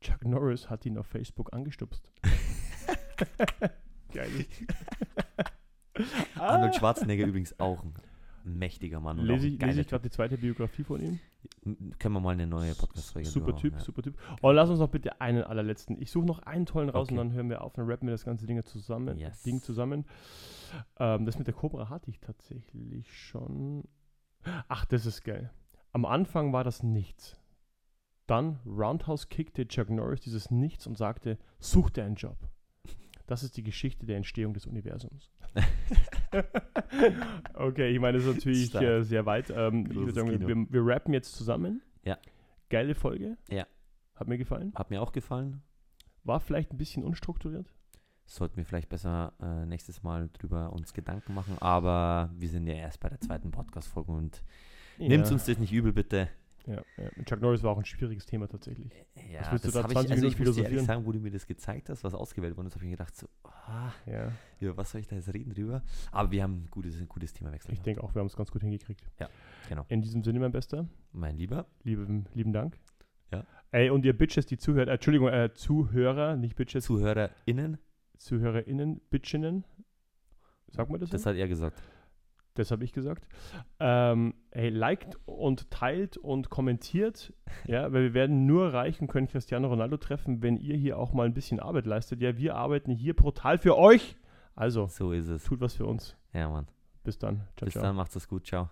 Chuck 0.00 0.24
Norris 0.24 0.68
hat 0.70 0.84
ihn 0.86 0.98
auf 0.98 1.06
Facebook 1.06 1.52
angestupst. 1.52 2.10
Geil. 4.12 4.46
Arnold 6.36 6.74
Schwarzenegger 6.74 7.26
übrigens 7.26 7.58
auch 7.60 7.84
ein 7.84 7.94
mächtiger 8.44 9.00
Mann. 9.00 9.18
Lese 9.18 9.46
ich, 9.48 9.60
lese 9.60 9.80
ich 9.82 9.88
gerade 9.88 10.02
die 10.02 10.10
zweite 10.10 10.38
Biografie 10.38 10.84
von 10.84 11.00
ihm. 11.00 11.20
Können 11.98 12.14
wir 12.14 12.20
mal 12.20 12.30
eine 12.30 12.46
neue 12.46 12.74
Podcast-Folge 12.74 13.28
Super 13.28 13.54
Typ, 13.56 13.74
ja. 13.74 13.80
super 13.80 14.02
Typ. 14.02 14.18
Oh, 14.42 14.50
lass 14.50 14.70
uns 14.70 14.78
noch 14.78 14.88
bitte 14.88 15.20
einen 15.20 15.42
allerletzten. 15.42 16.00
Ich 16.00 16.10
suche 16.10 16.26
noch 16.26 16.40
einen 16.40 16.66
tollen 16.66 16.88
raus 16.88 17.08
Okay. 17.08 17.12
und 17.12 17.18
dann 17.18 17.32
hören 17.32 17.48
wir 17.50 17.62
auf, 17.62 17.72
dann 17.74 17.86
rappen 17.86 18.06
wir 18.08 18.12
das 18.12 18.24
ganze 18.24 18.46
Ding 18.46 18.62
zusammen. 18.64 19.18
Yes. 19.18 19.42
Ding 19.42 19.60
zusammen. 19.62 20.04
Ähm, 20.98 21.26
das 21.26 21.38
mit 21.38 21.46
der 21.46 21.54
Cobra 21.54 21.88
hatte 21.88 22.10
ich 22.10 22.20
tatsächlich 22.20 23.12
schon. 23.16 23.84
Ach, 24.68 24.84
das 24.86 25.06
ist 25.06 25.22
geil. 25.22 25.50
Am 25.92 26.04
Anfang 26.04 26.52
war 26.52 26.64
das 26.64 26.82
nichts. 26.82 27.36
Dann 28.26 28.60
Roundhouse 28.64 29.28
kickte 29.28 29.66
Chuck 29.66 29.90
Norris 29.90 30.20
dieses 30.20 30.50
Nichts 30.50 30.86
und 30.86 30.96
sagte, 30.96 31.36
such 31.58 31.90
dir 31.90 32.04
einen 32.04 32.14
Job. 32.14 32.36
Das 33.26 33.42
ist 33.42 33.56
die 33.56 33.62
Geschichte 33.62 34.06
der 34.06 34.16
Entstehung 34.16 34.54
des 34.54 34.66
Universums. 34.66 35.30
okay, 37.54 37.90
ich 37.90 38.00
meine, 38.00 38.18
das 38.18 38.26
ist 38.26 38.34
natürlich 38.34 38.74
äh, 38.74 39.02
sehr 39.02 39.26
weit. 39.26 39.50
Ähm, 39.50 39.86
ich 39.90 39.96
würde 39.96 40.12
sagen, 40.12 40.46
wir, 40.46 40.66
wir 40.70 40.86
rappen 40.94 41.12
jetzt 41.14 41.34
zusammen. 41.34 41.82
Ja. 42.04 42.18
Geile 42.68 42.94
Folge. 42.94 43.36
Ja. 43.48 43.66
Hat 44.14 44.28
mir 44.28 44.38
gefallen. 44.38 44.72
Hat 44.74 44.90
mir 44.90 45.00
auch 45.02 45.12
gefallen. 45.12 45.62
War 46.24 46.40
vielleicht 46.40 46.72
ein 46.72 46.78
bisschen 46.78 47.04
unstrukturiert. 47.04 47.66
Sollten 48.26 48.56
wir 48.58 48.64
vielleicht 48.64 48.88
besser 48.88 49.32
äh, 49.42 49.66
nächstes 49.66 50.02
Mal 50.02 50.30
drüber 50.32 50.72
uns 50.72 50.92
Gedanken 50.92 51.34
machen, 51.34 51.56
aber 51.60 52.30
wir 52.36 52.48
sind 52.48 52.66
ja 52.66 52.74
erst 52.74 53.00
bei 53.00 53.08
der 53.08 53.20
zweiten 53.20 53.50
Podcast-Folge 53.50 54.12
und 54.12 54.42
nimmt 54.98 55.26
ja. 55.26 55.32
uns 55.32 55.46
das 55.46 55.58
nicht 55.58 55.72
übel, 55.72 55.92
bitte. 55.92 56.28
Ja, 56.66 56.82
ja. 56.96 57.24
Chuck 57.24 57.40
Norris 57.40 57.62
war 57.62 57.72
auch 57.72 57.78
ein 57.78 57.84
schwieriges 57.84 58.26
Thema 58.26 58.48
tatsächlich. 58.48 58.92
Ja, 59.30 59.50
willst 59.50 59.64
du 59.64 59.68
das 59.68 59.74
da 59.74 59.82
habe 59.82 59.92
20 59.94 60.10
ich, 60.10 60.12
also 60.12 60.26
ich 60.26 60.38
muss 60.38 60.56
dir 60.56 60.64
ehrlich 60.64 60.82
sagen, 60.82 61.06
wo 61.06 61.12
du 61.12 61.18
mir 61.18 61.30
das 61.30 61.46
gezeigt 61.46 61.88
hast, 61.88 62.04
was 62.04 62.14
ausgewählt 62.14 62.56
worden 62.56 62.66
ist, 62.66 62.74
habe 62.74 62.84
ich 62.84 62.90
mir 62.90 62.96
gedacht, 62.96 63.16
so, 63.16 63.26
ah, 63.44 63.92
Ja, 64.06 64.32
ja, 64.60 64.76
was 64.76 64.90
soll 64.90 65.00
ich 65.00 65.08
da 65.08 65.16
jetzt 65.16 65.32
reden 65.32 65.52
drüber? 65.54 65.82
Aber 66.12 66.30
wir 66.30 66.42
haben 66.42 66.64
ein 66.64 66.68
gutes, 66.70 67.00
ein 67.00 67.08
gutes 67.08 67.32
Themawechsel. 67.32 67.72
ich 67.72 67.78
gehabt. 67.78 67.86
denke 67.86 68.02
auch, 68.02 68.14
wir 68.14 68.20
haben 68.20 68.26
es 68.26 68.36
ganz 68.36 68.50
gut 68.50 68.62
hingekriegt. 68.62 69.04
genau. 69.68 69.84
In 69.88 70.02
diesem 70.02 70.22
Sinne, 70.22 70.40
mein 70.40 70.52
Bester, 70.52 70.86
Mein 71.12 71.36
Lieber, 71.36 71.66
lieben, 71.82 72.26
lieben 72.34 72.52
Dank. 72.52 72.78
Ja. 73.32 73.44
Ey, 73.70 73.90
und 73.90 74.04
ihr 74.04 74.16
Bitches, 74.16 74.46
die 74.46 74.58
zuhört, 74.58 74.88
äh, 74.88 74.94
Entschuldigung, 74.94 75.28
äh, 75.28 75.52
Zuhörer, 75.54 76.36
nicht 76.36 76.56
Bitches, 76.56 76.84
ZuhörerInnen, 76.84 77.78
ZuhörerInnen, 78.18 79.00
Bitchinnen. 79.10 79.64
Sagt 80.72 80.90
man 80.90 81.00
das? 81.00 81.10
das 81.10 81.22
so? 81.22 81.30
hat 81.30 81.36
er 81.36 81.48
gesagt. 81.48 81.80
Das 82.54 82.70
habe 82.70 82.84
ich 82.84 82.92
gesagt. 82.92 83.26
Ähm, 83.78 84.34
hey, 84.50 84.68
liked 84.70 85.16
und 85.24 85.70
teilt 85.70 86.16
und 86.16 86.50
kommentiert. 86.50 87.32
Ja, 87.66 87.92
weil 87.92 88.02
wir 88.02 88.14
werden 88.14 88.46
nur 88.46 88.72
reich 88.74 89.00
und 89.00 89.06
können 89.06 89.28
Cristiano 89.28 89.68
Ronaldo 89.68 89.96
treffen, 89.96 90.42
wenn 90.42 90.56
ihr 90.56 90.76
hier 90.76 90.98
auch 90.98 91.12
mal 91.12 91.26
ein 91.26 91.34
bisschen 91.34 91.60
Arbeit 91.60 91.86
leistet. 91.86 92.20
Ja, 92.20 92.36
wir 92.36 92.56
arbeiten 92.56 92.90
hier 92.90 93.14
brutal 93.14 93.58
für 93.58 93.78
euch. 93.78 94.16
Also, 94.56 94.88
So 94.88 95.12
ist 95.12 95.28
es. 95.28 95.44
tut 95.44 95.60
was 95.60 95.74
für 95.74 95.86
uns. 95.86 96.16
Ja, 96.34 96.48
Mann. 96.48 96.66
Bis 97.04 97.18
dann. 97.18 97.46
Ciao, 97.56 97.64
Bis 97.66 97.72
ciao. 97.74 97.82
dann, 97.84 97.96
macht's 97.96 98.16
es 98.16 98.28
gut. 98.28 98.46
Ciao. 98.46 98.68